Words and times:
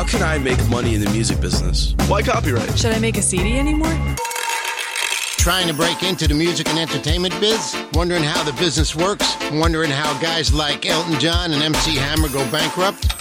How 0.00 0.06
can 0.06 0.22
I 0.22 0.38
make 0.38 0.58
money 0.70 0.94
in 0.94 1.04
the 1.04 1.10
music 1.10 1.42
business? 1.42 1.94
Why 2.08 2.22
copyright? 2.22 2.78
Should 2.78 2.92
I 2.92 2.98
make 2.98 3.18
a 3.18 3.22
CD 3.22 3.58
anymore? 3.58 3.94
Trying 5.36 5.68
to 5.68 5.74
break 5.74 6.02
into 6.02 6.26
the 6.26 6.32
music 6.32 6.70
and 6.70 6.78
entertainment 6.78 7.38
biz? 7.38 7.76
Wondering 7.92 8.22
how 8.22 8.42
the 8.42 8.54
business 8.54 8.96
works? 8.96 9.36
Wondering 9.52 9.90
how 9.90 10.18
guys 10.18 10.54
like 10.54 10.86
Elton 10.86 11.20
John 11.20 11.52
and 11.52 11.62
MC 11.62 11.96
Hammer 11.96 12.30
go 12.30 12.50
bankrupt? 12.50 13.12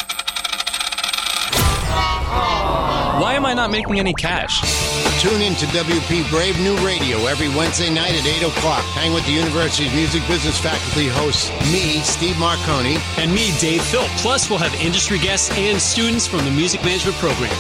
Why 3.20 3.34
am 3.34 3.46
I 3.46 3.54
not 3.54 3.72
making 3.72 4.00
any 4.00 4.14
cash? 4.14 4.89
Tune 5.20 5.42
in 5.42 5.54
to 5.56 5.66
WP 5.66 6.30
Brave 6.30 6.58
New 6.62 6.78
Radio 6.78 7.26
every 7.26 7.50
Wednesday 7.50 7.90
night 7.90 8.14
at 8.14 8.26
8 8.26 8.48
o'clock. 8.48 8.86
Hang 8.96 9.14
with 9.14 9.26
the 9.26 9.34
university's 9.34 9.94
music 9.94 10.26
business 10.30 10.58
faculty 10.58 11.10
hosts, 11.10 11.50
me, 11.74 12.00
Steve 12.04 12.36
Marcone, 12.36 12.98
and 13.18 13.30
me, 13.30 13.52
Dave 13.60 13.82
Philp. 13.82 14.08
Plus, 14.20 14.50
we'll 14.50 14.60
have 14.60 14.74
industry 14.76 15.20
guests 15.20 15.52
and 15.58 15.78
students 15.78 16.26
from 16.26 16.46
the 16.46 16.52
music 16.52 16.82
management 16.86 17.18
program. 17.18 17.52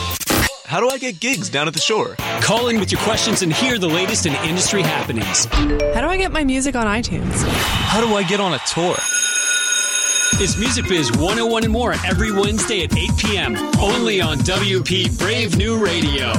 How 0.64 0.80
do 0.80 0.90
I 0.90 0.98
get 0.98 1.20
gigs 1.20 1.50
down 1.50 1.67
at 1.67 1.73
the 1.73 1.81
shore? 1.81 2.16
Call 2.40 2.70
in 2.70 2.80
with 2.80 2.94
your 2.94 3.02
questions 3.02 3.41
and 3.41 3.52
hear 3.52 3.78
the 3.78 3.89
latest 3.89 4.26
in 4.26 4.36
industry 4.48 4.81
happenings. 4.81 5.44
How 5.44 6.00
do 6.00 6.08
I 6.08 6.16
get 6.16 6.31
my 6.31 6.45
music 6.45 6.78
on 6.78 6.88
iTunes? 6.88 7.44
How 7.45 8.00
do 8.00 8.16
I 8.16 8.23
get 8.23 8.39
on 8.39 8.53
a 8.53 8.59
tour? 8.59 8.95
It's 10.41 10.58
Music 10.58 10.88
Biz 10.88 11.12
101 11.17 11.66
and 11.66 11.73
more 11.73 11.91
every 12.05 12.31
Wednesday 12.31 12.86
at 12.86 12.98
8 12.98 13.09
p.m. 13.17 13.58
Only 13.81 14.22
on 14.22 14.38
WP 14.38 15.20
Brave 15.20 15.58
New 15.58 15.78
Radio. 15.84 16.31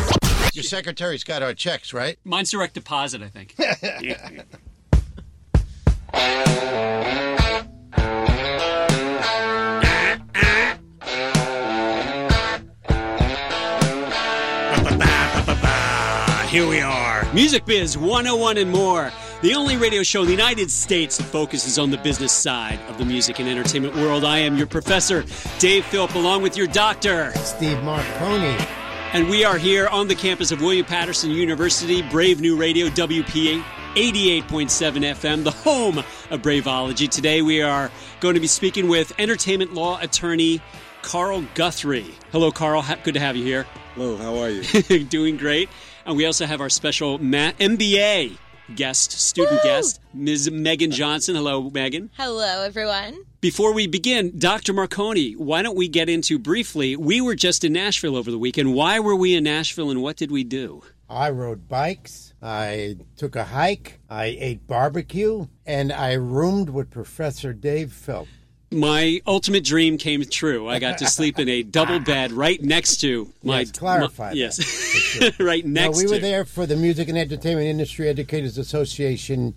Your 0.60 0.68
secretary's 0.68 1.24
got 1.24 1.42
our 1.42 1.54
checks, 1.54 1.94
right? 1.94 2.18
Mine's 2.22 2.50
direct 2.50 2.74
deposit, 2.74 3.22
I 3.22 3.28
think. 3.28 3.54
Here 16.50 16.68
we 16.68 16.82
are. 16.82 17.32
Music 17.32 17.64
Biz 17.64 17.96
101 17.96 18.58
and 18.58 18.70
more. 18.70 19.10
The 19.40 19.54
only 19.54 19.78
radio 19.78 20.02
show 20.02 20.20
in 20.20 20.26
the 20.26 20.32
United 20.32 20.70
States 20.70 21.16
that 21.16 21.24
focuses 21.24 21.78
on 21.78 21.90
the 21.90 21.96
business 21.96 22.32
side 22.32 22.78
of 22.90 22.98
the 22.98 23.06
music 23.06 23.40
and 23.40 23.48
entertainment 23.48 23.94
world. 23.94 24.26
I 24.26 24.40
am 24.40 24.58
your 24.58 24.66
professor, 24.66 25.24
Dave 25.58 25.86
Philp, 25.86 26.14
along 26.16 26.42
with 26.42 26.58
your 26.58 26.66
doctor, 26.66 27.32
Steve 27.36 27.78
Marcone. 27.78 28.79
And 29.12 29.28
we 29.28 29.44
are 29.44 29.58
here 29.58 29.88
on 29.88 30.06
the 30.06 30.14
campus 30.14 30.52
of 30.52 30.60
William 30.60 30.86
Paterson 30.86 31.32
University, 31.32 32.00
Brave 32.00 32.40
New 32.40 32.54
Radio, 32.56 32.86
WPA 32.86 33.60
88.7 33.96 34.44
FM, 34.46 35.42
the 35.42 35.50
home 35.50 35.98
of 35.98 36.42
Braveology. 36.42 37.08
Today 37.08 37.42
we 37.42 37.60
are 37.60 37.90
going 38.20 38.34
to 38.34 38.40
be 38.40 38.46
speaking 38.46 38.86
with 38.86 39.12
entertainment 39.18 39.74
law 39.74 39.98
attorney 40.00 40.60
Carl 41.02 41.44
Guthrie. 41.56 42.14
Hello, 42.30 42.52
Carl. 42.52 42.84
Good 43.02 43.14
to 43.14 43.20
have 43.20 43.34
you 43.34 43.44
here. 43.44 43.66
Hello, 43.96 44.16
how 44.16 44.38
are 44.38 44.48
you? 44.48 45.04
Doing 45.06 45.36
great. 45.36 45.68
And 46.06 46.16
we 46.16 46.24
also 46.24 46.46
have 46.46 46.60
our 46.60 46.70
special 46.70 47.18
Ma- 47.18 47.50
MBA 47.58 48.38
guest, 48.76 49.10
student 49.10 49.60
Woo! 49.64 49.68
guest, 49.68 50.00
Ms. 50.14 50.52
Megan 50.52 50.92
Johnson. 50.92 51.34
Hello, 51.34 51.68
Megan. 51.68 52.10
Hello, 52.16 52.62
everyone. 52.62 53.24
Before 53.40 53.72
we 53.72 53.86
begin, 53.86 54.38
Dr. 54.38 54.74
Marcone, 54.74 55.34
why 55.38 55.62
don't 55.62 55.76
we 55.76 55.88
get 55.88 56.10
into 56.10 56.38
briefly? 56.38 56.94
We 56.94 57.22
were 57.22 57.34
just 57.34 57.64
in 57.64 57.72
Nashville 57.72 58.14
over 58.16 58.30
the 58.30 58.38
weekend. 58.38 58.74
Why 58.74 59.00
were 59.00 59.16
we 59.16 59.34
in 59.34 59.44
Nashville 59.44 59.90
and 59.90 60.02
what 60.02 60.16
did 60.16 60.30
we 60.30 60.44
do? 60.44 60.82
I 61.08 61.30
rode 61.30 61.66
bikes. 61.66 62.34
I 62.42 62.96
took 63.16 63.36
a 63.36 63.44
hike. 63.44 63.98
I 64.10 64.26
ate 64.26 64.66
barbecue. 64.66 65.46
And 65.64 65.90
I 65.90 66.12
roomed 66.12 66.68
with 66.68 66.90
Professor 66.90 67.54
Dave 67.54 67.94
Philp. 67.94 68.28
My 68.72 69.20
ultimate 69.26 69.64
dream 69.64 69.96
came 69.96 70.22
true. 70.24 70.68
I 70.68 70.78
got 70.78 70.98
to 70.98 71.06
sleep 71.06 71.38
in 71.38 71.48
a 71.48 71.62
double 71.62 71.98
bed 72.04 72.32
right 72.32 72.62
next 72.62 72.98
to 72.98 73.32
my. 73.42 73.60
Yes, 73.60 73.72
clarify 73.72 74.26
my- 74.28 74.32
yes, 74.32 74.62
sure. 74.62 75.30
right 75.40 75.64
No, 75.64 75.86
next. 75.86 75.96
we 75.96 76.06
were 76.06 76.16
to. 76.16 76.20
there 76.20 76.44
for 76.44 76.66
the 76.66 76.76
Music 76.76 77.08
and 77.08 77.16
Entertainment 77.16 77.66
Industry 77.66 78.06
Educators 78.08 78.58
Association 78.58 79.54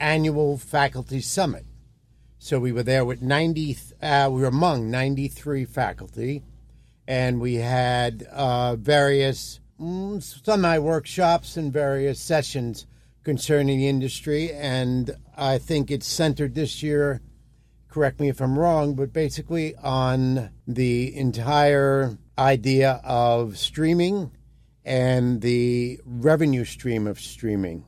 annual 0.00 0.56
faculty 0.58 1.20
summit. 1.20 1.64
So 2.46 2.60
we 2.60 2.70
were 2.70 2.84
there 2.84 3.04
with 3.04 3.22
90, 3.22 3.76
uh, 4.00 4.28
we 4.30 4.42
were 4.42 4.46
among 4.46 4.88
93 4.88 5.64
faculty, 5.64 6.44
and 7.08 7.40
we 7.40 7.56
had 7.56 8.22
uh, 8.30 8.76
various 8.76 9.58
mm, 9.80 10.22
semi 10.22 10.78
workshops 10.78 11.56
and 11.56 11.72
various 11.72 12.20
sessions 12.20 12.86
concerning 13.24 13.78
the 13.78 13.88
industry. 13.88 14.52
And 14.52 15.10
I 15.36 15.58
think 15.58 15.90
it's 15.90 16.06
centered 16.06 16.54
this 16.54 16.84
year, 16.84 17.20
correct 17.88 18.20
me 18.20 18.28
if 18.28 18.40
I'm 18.40 18.56
wrong, 18.56 18.94
but 18.94 19.12
basically 19.12 19.74
on 19.82 20.50
the 20.68 21.16
entire 21.16 22.16
idea 22.38 23.00
of 23.02 23.58
streaming 23.58 24.30
and 24.84 25.40
the 25.40 25.98
revenue 26.04 26.64
stream 26.64 27.08
of 27.08 27.18
streaming, 27.18 27.84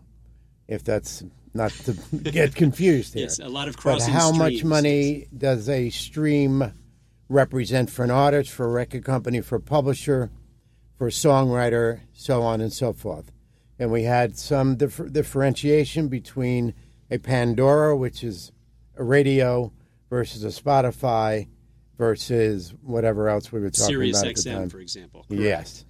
if 0.66 0.82
that's 0.82 1.22
not 1.54 1.70
to 1.70 1.92
get 2.22 2.54
confused 2.54 3.14
here. 3.14 3.22
Yes, 3.28 3.38
a 3.38 3.48
lot 3.48 3.68
of 3.68 3.76
crossing. 3.76 4.12
But 4.12 4.20
how 4.20 4.32
much 4.32 4.54
streams, 4.56 4.64
money 4.64 5.26
does 5.36 5.68
a 5.68 5.90
stream 5.90 6.72
represent 7.28 7.90
for 7.90 8.04
an 8.04 8.10
artist, 8.10 8.50
for 8.50 8.66
a 8.66 8.70
record 8.70 9.04
company, 9.04 9.40
for 9.40 9.56
a 9.56 9.60
publisher, 9.60 10.30
for 10.96 11.08
a 11.08 11.10
songwriter, 11.10 12.00
so 12.12 12.42
on 12.42 12.60
and 12.60 12.72
so 12.72 12.92
forth? 12.92 13.32
And 13.78 13.92
we 13.92 14.02
had 14.04 14.36
some 14.36 14.76
dif- 14.76 15.12
differentiation 15.12 16.08
between 16.08 16.74
a 17.10 17.18
Pandora, 17.18 17.96
which 17.96 18.24
is 18.24 18.52
a 18.96 19.04
radio, 19.04 19.72
versus 20.10 20.42
a 20.44 20.48
Spotify, 20.62 21.48
versus 21.96 22.74
whatever 22.82 23.28
else 23.28 23.52
we 23.52 23.60
were 23.60 23.70
talking 23.70 23.86
Sirius 23.86 24.20
about 24.20 24.30
at 24.30 24.36
the 24.36 24.42
time. 24.42 24.68
XM, 24.68 24.70
for 24.70 24.80
example. 24.80 25.24
Correct. 25.28 25.42
Yes. 25.42 25.84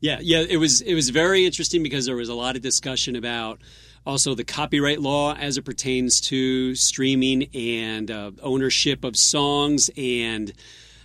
Yeah, 0.00 0.18
yeah, 0.22 0.44
it 0.48 0.56
was 0.56 0.80
it 0.80 0.94
was 0.94 1.10
very 1.10 1.44
interesting 1.44 1.82
because 1.82 2.06
there 2.06 2.16
was 2.16 2.30
a 2.30 2.34
lot 2.34 2.56
of 2.56 2.62
discussion 2.62 3.16
about 3.16 3.60
also 4.06 4.34
the 4.34 4.44
copyright 4.44 5.00
law 5.00 5.34
as 5.34 5.56
it 5.56 5.62
pertains 5.62 6.20
to 6.22 6.74
streaming 6.74 7.44
and 7.54 8.10
uh, 8.10 8.30
ownership 8.42 9.04
of 9.04 9.16
songs 9.16 9.90
and 9.96 10.52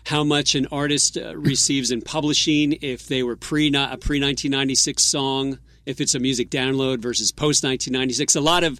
how 0.05 0.23
much 0.23 0.55
an 0.55 0.67
artist 0.71 1.17
uh, 1.17 1.35
receives 1.35 1.91
in 1.91 2.01
publishing 2.01 2.73
if 2.81 3.07
they 3.07 3.23
were 3.23 3.35
pre 3.35 3.67
a 3.67 3.97
pre 3.97 4.21
1996 4.21 5.03
song, 5.03 5.59
if 5.85 5.99
it's 5.99 6.15
a 6.15 6.19
music 6.19 6.49
download 6.49 6.99
versus 6.99 7.31
post 7.31 7.63
1996. 7.63 8.35
A 8.35 8.41
lot 8.41 8.63
of 8.63 8.79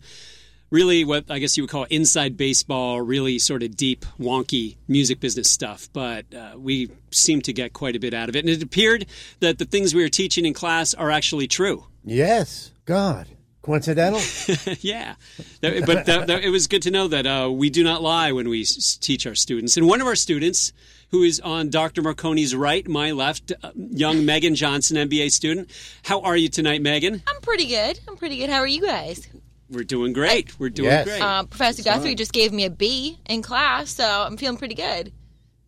really 0.70 1.04
what 1.04 1.30
I 1.30 1.40
guess 1.40 1.58
you 1.58 1.64
would 1.64 1.70
call 1.70 1.86
inside 1.86 2.38
baseball, 2.38 3.02
really 3.02 3.40
sort 3.40 3.64
of 3.64 3.76
deep, 3.76 4.06
wonky 4.20 4.78
music 4.88 5.20
business 5.20 5.50
stuff. 5.50 5.90
But 5.94 6.34
uh, 6.34 6.54
we 6.58 6.90
seem 7.12 7.42
to 7.42 7.54
get 7.54 7.74
quite 7.74 7.96
a 7.96 8.00
bit 8.00 8.14
out 8.14 8.30
of 8.30 8.36
it. 8.36 8.40
And 8.40 8.50
it 8.50 8.62
appeared 8.62 9.08
that 9.40 9.58
the 9.58 9.66
things 9.66 9.96
we 9.96 10.04
were 10.04 10.10
teaching 10.10 10.46
in 10.46 10.54
class 10.54 10.94
are 10.94 11.10
actually 11.10 11.48
true. 11.48 11.86
Yes. 12.04 12.72
God. 12.86 13.28
Coincidental? 13.66 14.22
yeah. 14.82 15.16
That- 15.62 15.86
but 15.88 16.06
that, 16.06 16.28
that- 16.28 16.44
it 16.44 16.50
was 16.52 16.68
good 16.68 16.84
to 16.84 16.92
know 16.92 17.08
that 17.08 17.26
uh, 17.26 17.50
we 17.52 17.72
do 17.72 17.84
not 17.84 18.04
lie 18.04 18.32
when 18.32 18.48
we 18.48 18.62
s- 18.62 18.96
teach 19.02 19.26
our 19.26 19.34
students. 19.34 19.76
And 19.76 19.88
one 19.88 20.02
of 20.02 20.08
our 20.08 20.16
students, 20.16 20.72
who 21.10 21.24
is 21.24 21.40
on 21.40 21.72
Dr. 21.72 22.04
Marcone's 22.04 22.54
right, 22.56 22.88
my 22.88 23.12
left, 23.12 23.52
uh, 23.64 23.72
young 23.76 24.24
Megan 24.24 24.54
Johnson, 24.54 24.98
MBA 25.10 25.32
student. 25.32 25.72
How 26.04 26.22
are 26.22 26.38
you 26.38 26.48
tonight, 26.48 26.84
Megan? 26.84 27.24
I'm 27.28 27.42
pretty 27.42 27.66
good. 27.66 28.00
I'm 28.08 28.18
pretty 28.18 28.38
good. 28.38 28.52
How 28.52 28.60
are 28.60 28.68
you 28.68 28.82
guys? 28.82 29.28
We're 29.72 29.84
doing 29.84 30.14
great. 30.14 30.60
We're 30.60 30.70
doing 30.70 30.90
Yes. 30.92 31.06
great. 31.08 31.22
Uh, 31.24 31.44
Professor 31.46 31.82
Guthrie 31.82 32.14
just 32.14 32.34
gave 32.34 32.54
me 32.54 32.66
a 32.66 32.70
B 32.70 33.18
in 33.26 33.42
class, 33.42 33.90
so 33.90 34.06
I'm 34.06 34.38
feeling 34.38 34.58
pretty 34.58 34.76
good. 34.76 35.12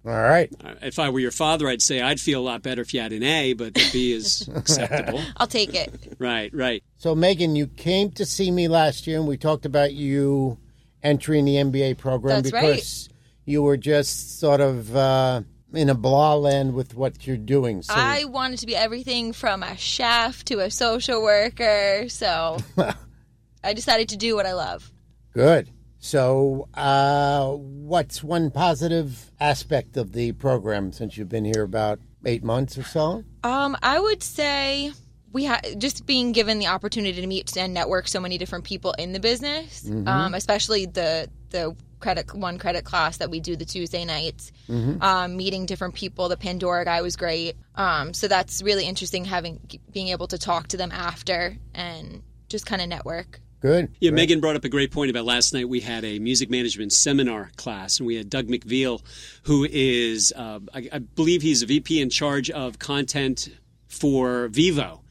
All 0.08 0.14
right. 0.14 0.50
Uh, 0.64 0.76
if 0.84 1.00
I 1.00 1.10
were 1.10 1.20
your 1.20 1.32
father, 1.32 1.68
I'd 1.68 1.82
say 1.82 2.02
I'd 2.02 2.22
feel 2.22 2.40
a 2.40 2.46
lot 2.46 2.62
better 2.62 2.82
if 2.82 2.94
you 2.94 3.02
had 3.02 3.12
an 3.12 3.24
A, 3.24 3.52
but 3.52 3.74
the 3.74 3.90
B 3.92 4.14
is 4.14 4.48
acceptable. 4.56 5.22
I'll 5.38 5.48
take 5.48 5.74
it. 5.76 6.16
Right, 6.18 6.54
right. 6.54 6.82
So, 6.98 7.14
Megan, 7.14 7.58
you 7.58 7.68
came 7.68 8.12
to 8.12 8.26
see 8.26 8.50
me 8.50 8.70
last 8.70 9.06
year, 9.06 9.20
and 9.20 9.28
we 9.28 9.36
talked 9.36 9.66
about 9.66 9.94
you 9.94 10.58
entering 11.04 11.44
the 11.44 11.56
MBA 11.56 11.98
program 11.98 12.42
That's 12.42 12.54
right. 12.54 12.62
because 12.76 13.10
you 13.44 13.62
were 13.64 13.76
just 13.76 14.40
sort 14.40 14.62
of 14.62 14.96
uh, 14.96 15.42
in 15.74 15.90
a 15.90 15.96
blah 15.96 16.36
land 16.36 16.74
with 16.74 16.96
what 16.96 17.28
you're 17.28 17.36
doing. 17.36 17.82
So, 17.82 17.94
I 17.94 18.24
wanted 18.24 18.60
to 18.60 18.66
be 18.66 18.78
everything 18.78 19.34
from 19.34 19.62
a 19.62 19.76
chef 19.76 20.46
to 20.46 20.60
a 20.60 20.72
social 20.72 21.22
worker, 21.22 22.06
so 22.08 22.60
I 23.64 23.74
decided 23.74 24.08
to 24.10 24.18
do 24.18 24.36
what 24.38 24.46
I 24.46 24.54
love. 24.54 24.90
good. 25.34 25.70
So, 26.00 26.70
uh, 26.74 27.52
what's 27.54 28.24
one 28.24 28.52
positive 28.52 29.32
aspect 29.40 29.98
of 29.98 30.14
the 30.14 30.32
program 30.34 30.92
since 30.92 31.18
you've 31.18 31.30
been 31.30 31.46
here 31.46 31.64
about 31.64 32.00
eight 32.26 32.44
months 32.44 32.78
or 32.78 32.84
so? 32.84 33.24
Um, 33.44 33.76
I 33.82 34.00
would 34.00 34.22
say 34.22 34.92
we 35.34 35.46
ha- 35.46 35.62
just 35.78 36.06
being 36.06 36.32
given 36.34 36.60
the 36.60 36.68
opportunity 36.68 37.20
to 37.20 37.28
meet 37.28 37.58
and 37.58 37.74
network 37.74 38.08
so 38.08 38.20
many 38.20 38.38
different 38.38 38.64
people 38.64 38.94
in 38.94 39.14
the 39.14 39.20
business, 39.20 39.84
Mm-hmm. 39.84 40.08
um, 40.08 40.34
especially 40.34 40.86
the 40.86 41.30
the 41.50 41.76
credit 42.00 42.32
one 42.36 42.60
credit 42.60 42.86
class 42.86 43.18
that 43.18 43.32
we 43.32 43.40
do 43.40 43.56
the 43.56 43.66
Tuesday 43.66 44.06
nights, 44.06 44.52
um, 45.02 45.36
meeting 45.36 45.66
different 45.66 45.96
people. 45.96 46.30
The 46.30 46.38
Pandora 46.38 46.86
guy 46.86 47.02
was 47.02 47.16
great, 47.16 47.56
um, 47.74 48.14
so 48.14 48.28
that's 48.28 48.62
really 48.62 48.86
interesting 48.86 49.26
having 49.26 49.60
being 49.92 50.10
able 50.10 50.28
to 50.28 50.38
talk 50.38 50.68
to 50.70 50.78
them 50.78 50.92
after 50.92 51.58
and 51.74 52.22
just 52.50 52.66
kind 52.68 52.82
of 52.84 52.88
network. 52.88 53.40
Good. 53.60 53.92
Yeah, 54.00 54.12
Great. 54.12 54.16
Megan 54.16 54.40
brought 54.40 54.56
up 54.56 54.66
a 54.66 54.70
great 54.70 54.92
point 54.92 55.10
about 55.10 55.26
last 55.26 55.54
night. 55.54 55.68
We 55.68 55.80
had 55.80 56.06
a 56.06 56.20
music 56.20 56.50
management 56.50 56.94
seminar 56.94 57.52
class, 57.56 58.00
and 58.00 58.06
we 58.06 58.16
had 58.16 58.30
Doug 58.30 58.48
McVeal, 58.48 59.02
who 59.44 59.68
is, 59.70 60.32
uh, 60.36 60.60
I, 60.74 60.90
I 60.94 61.00
believe 61.00 61.42
he's 61.42 61.64
a 61.64 61.66
VP 61.66 62.00
in 62.02 62.10
charge 62.10 62.52
of 62.52 62.78
content 62.78 63.50
for 63.88 64.50
Vevo. 64.50 65.02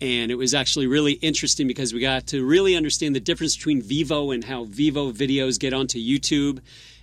And 0.00 0.30
it 0.30 0.34
was 0.34 0.52
actually 0.52 0.86
really 0.86 1.12
interesting 1.12 1.66
because 1.66 1.94
we 1.94 2.00
got 2.00 2.26
to 2.28 2.44
really 2.44 2.76
understand 2.76 3.14
the 3.14 3.20
difference 3.20 3.56
between 3.56 3.80
Vevo 3.80 4.34
and 4.34 4.44
how 4.44 4.66
Vevo 4.66 5.12
videos 5.12 5.58
get 5.58 5.72
onto 5.72 5.98
YouTube 5.98 6.60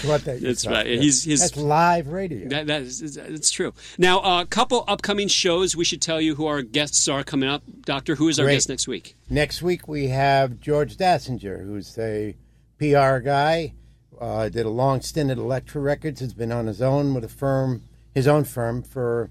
That? 0.08 0.38
That's 0.42 0.66
right. 0.66 0.86
He's- 0.86 1.22
he's- 1.24 1.40
That's 1.40 1.56
live 1.56 2.08
radio. 2.08 2.48
That, 2.48 2.66
that 2.68 2.82
is, 2.82 3.16
it's 3.18 3.50
true. 3.50 3.74
Now, 3.98 4.40
a 4.40 4.46
couple 4.46 4.84
upcoming 4.88 5.28
shows. 5.28 5.76
We 5.76 5.84
should 5.84 6.00
tell 6.00 6.20
you 6.20 6.34
who 6.36 6.46
our 6.46 6.62
guests 6.62 7.06
are 7.08 7.22
coming 7.24 7.48
up. 7.48 7.62
Doctor, 7.82 8.14
who 8.14 8.28
is 8.28 8.38
our 8.38 8.46
Great. 8.46 8.54
guest 8.56 8.68
next 8.70 8.88
week? 8.88 9.14
Next 9.28 9.60
week 9.62 9.86
we 9.88 10.08
have 10.08 10.58
George 10.60 10.96
Dassinger, 10.96 11.64
who's 11.64 11.98
a 11.98 12.34
PR 12.78 13.18
guy. 13.18 13.74
Uh, 14.18 14.48
did 14.48 14.66
a 14.66 14.70
long 14.70 15.00
stint 15.00 15.30
at 15.30 15.36
Elektra 15.38 15.80
Records. 15.80 16.20
Has 16.20 16.32
been 16.34 16.50
on 16.50 16.66
his 16.66 16.80
own 16.82 17.14
with 17.14 17.24
a 17.24 17.28
firm, 17.28 17.82
his 18.18 18.28
own 18.28 18.44
firm, 18.44 18.82
for 18.82 19.30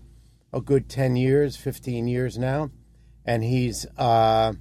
a 0.53 0.61
good 0.61 0.89
ten 0.89 1.15
years, 1.15 1.55
fifteen 1.57 2.07
years 2.07 2.37
now, 2.37 2.71
and 3.25 3.43
he's 3.43 3.85
uh, 3.97 4.53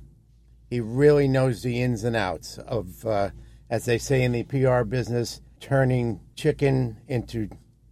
he 0.69 0.81
really 0.81 1.29
knows 1.29 1.63
the 1.63 1.81
ins 1.81 2.05
and 2.05 2.17
outs 2.17 2.59
of, 2.59 3.07
uh, 3.07 3.31
as 3.71 3.85
they 3.85 3.99
say 3.99 4.23
in 4.23 4.33
the 4.33 4.43
PR 4.43 4.83
business, 4.83 5.41
turning 5.61 6.21
chicken 6.35 6.99
into 7.07 7.49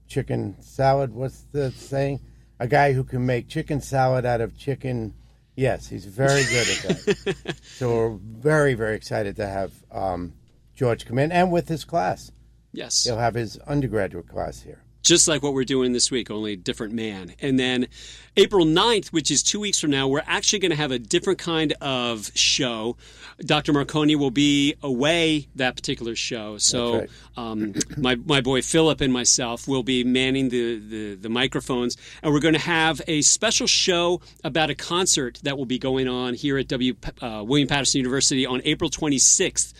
chicken 0.08 0.56
salad. 0.60 1.12
What's 1.12 1.42
the 1.52 1.70
saying? 1.70 2.20
A 2.58 2.66
guy 2.66 2.92
who 2.92 3.04
can 3.04 3.24
make 3.24 3.48
chicken 3.48 3.80
salad 3.80 4.26
out 4.26 4.40
of 4.40 4.56
chicken. 4.56 5.14
Yes, 5.56 5.88
he's 5.88 6.04
very 6.04 6.42
good 6.44 6.68
at 6.68 6.82
that. 6.82 7.56
so 7.62 7.88
we're 7.90 8.18
very, 8.20 8.74
very 8.74 8.96
excited 8.96 9.36
to 9.36 9.46
have 9.46 9.72
um, 9.92 10.34
George 10.74 11.06
come 11.06 11.18
in 11.18 11.30
and 11.30 11.52
with 11.52 11.68
his 11.68 11.84
class. 11.84 12.32
Yes. 12.72 13.04
He'll 13.04 13.18
have 13.18 13.34
his 13.34 13.56
undergraduate 13.58 14.28
class 14.28 14.60
here. 14.62 14.83
Just 15.04 15.28
like 15.28 15.42
what 15.42 15.52
we're 15.52 15.64
doing 15.64 15.92
this 15.92 16.10
week, 16.10 16.30
only 16.30 16.56
different 16.56 16.94
man. 16.94 17.34
And 17.40 17.58
then 17.58 17.88
April 18.38 18.64
9th, 18.64 19.08
which 19.08 19.30
is 19.30 19.42
two 19.42 19.60
weeks 19.60 19.78
from 19.78 19.90
now, 19.90 20.08
we're 20.08 20.22
actually 20.26 20.58
going 20.58 20.70
to 20.70 20.76
have 20.76 20.90
a 20.90 20.98
different 20.98 21.38
kind 21.38 21.74
of 21.80 22.30
show. 22.34 22.96
Dr. 23.38 23.72
Marcone 23.72 24.16
will 24.16 24.30
be 24.30 24.74
away 24.82 25.46
that 25.54 25.76
particular 25.76 26.16
show. 26.16 26.56
So 26.56 27.00
That's 27.00 27.12
um, 27.36 27.74
my, 27.96 28.16
my 28.16 28.40
boy 28.40 28.62
Philip 28.62 29.02
and 29.02 29.12
myself 29.12 29.68
will 29.68 29.82
be 29.82 30.04
manning 30.04 30.48
the, 30.48 30.78
the, 30.78 31.14
the 31.16 31.28
microphones. 31.28 31.96
And 32.22 32.32
we're 32.32 32.40
going 32.40 32.54
to 32.54 32.60
have 32.60 33.02
a 33.06 33.20
special 33.22 33.66
show 33.66 34.20
about 34.42 34.70
a 34.70 34.74
concert 34.74 35.38
that 35.42 35.58
will 35.58 35.66
be 35.66 35.78
going 35.78 36.08
on 36.08 36.34
here 36.34 36.56
at 36.56 36.68
w, 36.68 36.94
uh, 37.20 37.44
William 37.46 37.68
Paterson 37.68 37.98
University 37.98 38.46
on 38.46 38.62
April 38.64 38.88
26th. 38.88 39.74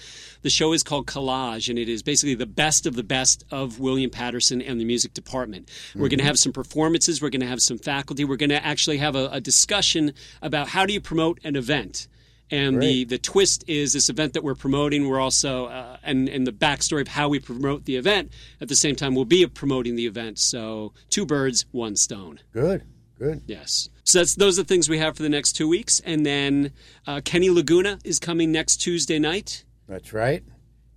The 0.44 0.50
show 0.50 0.74
is 0.74 0.82
called 0.82 1.06
Collage, 1.06 1.70
and 1.70 1.78
it 1.78 1.88
is 1.88 2.02
basically 2.02 2.34
the 2.34 2.44
best 2.44 2.84
of 2.84 2.96
the 2.96 3.02
best 3.02 3.44
of 3.50 3.80
William 3.80 4.10
Paterson 4.10 4.60
and 4.60 4.78
the 4.78 4.84
music 4.84 5.14
department. 5.14 5.70
We're 5.94 6.10
going 6.10 6.18
to 6.18 6.24
have 6.26 6.38
some 6.38 6.52
performances. 6.52 7.22
We're 7.22 7.30
going 7.30 7.40
to 7.40 7.46
have 7.46 7.62
some 7.62 7.78
faculty. 7.78 8.26
We're 8.26 8.36
going 8.36 8.50
to 8.50 8.62
actually 8.62 8.98
have 8.98 9.16
a, 9.16 9.30
a 9.32 9.40
discussion 9.40 10.12
about 10.42 10.68
how 10.68 10.84
do 10.84 10.92
you 10.92 11.00
promote 11.00 11.40
an 11.44 11.56
event. 11.56 12.08
And 12.50 12.82
the, 12.82 13.04
the 13.04 13.16
twist 13.16 13.64
is 13.66 13.94
this 13.94 14.10
event 14.10 14.34
that 14.34 14.44
we're 14.44 14.54
promoting. 14.54 15.08
We're 15.08 15.18
also 15.18 15.64
uh, 15.64 15.96
and 16.02 16.28
and 16.28 16.46
the 16.46 16.52
backstory 16.52 17.00
of 17.00 17.08
how 17.08 17.30
we 17.30 17.38
promote 17.38 17.86
the 17.86 17.96
event. 17.96 18.30
At 18.60 18.68
the 18.68 18.76
same 18.76 18.96
time, 18.96 19.14
we'll 19.14 19.24
be 19.24 19.46
promoting 19.46 19.96
the 19.96 20.06
event. 20.06 20.38
So 20.38 20.92
two 21.08 21.24
birds, 21.24 21.64
one 21.70 21.96
stone. 21.96 22.40
Good, 22.52 22.82
good. 23.18 23.40
Yes. 23.46 23.88
So 24.04 24.18
that's 24.18 24.34
those 24.34 24.58
are 24.58 24.62
the 24.62 24.68
things 24.68 24.90
we 24.90 24.98
have 24.98 25.16
for 25.16 25.22
the 25.22 25.30
next 25.30 25.52
two 25.52 25.66
weeks, 25.66 26.00
and 26.00 26.26
then 26.26 26.72
uh, 27.06 27.22
Kenny 27.24 27.48
Laguna 27.48 27.98
is 28.04 28.18
coming 28.18 28.52
next 28.52 28.76
Tuesday 28.76 29.18
night. 29.18 29.64
That's 29.88 30.12
right. 30.12 30.42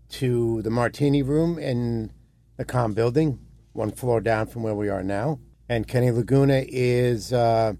To 0.10 0.62
the 0.62 0.70
Martini 0.70 1.22
Room 1.22 1.60
in 1.60 2.12
the 2.56 2.64
Com 2.64 2.94
Building, 2.94 3.40
one 3.74 3.92
floor 3.92 4.22
down 4.22 4.48
from 4.48 4.64
where 4.64 4.76
we 4.76 4.88
are 4.88 5.04
now. 5.04 5.40
And 5.68 5.86
Kenny 5.86 6.12
Laguna 6.12 6.64
is, 6.66 7.34
uh, 7.34 7.74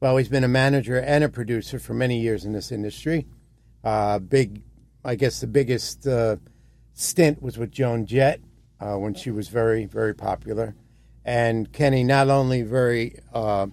well, 0.00 0.18
he's 0.18 0.28
been 0.28 0.44
a 0.44 0.48
manager 0.48 0.98
and 0.98 1.24
a 1.24 1.28
producer 1.30 1.78
for 1.78 1.94
many 1.94 2.20
years 2.20 2.44
in 2.44 2.52
this 2.52 2.70
industry. 2.70 3.26
Uh, 3.82 4.18
big, 4.18 4.62
I 5.02 5.14
guess 5.14 5.40
the 5.40 5.46
biggest 5.46 6.06
uh, 6.06 6.36
stint 6.92 7.40
was 7.40 7.56
with 7.56 7.70
Joan 7.70 8.04
Jett 8.04 8.40
uh, 8.78 8.96
when 8.96 9.14
she 9.14 9.30
was 9.30 9.48
very, 9.48 9.86
very 9.86 10.14
popular. 10.14 10.74
And 11.24 11.72
Kenny, 11.72 12.04
not 12.04 12.28
only 12.28 12.60
very 12.62 13.18
uh, 13.32 13.68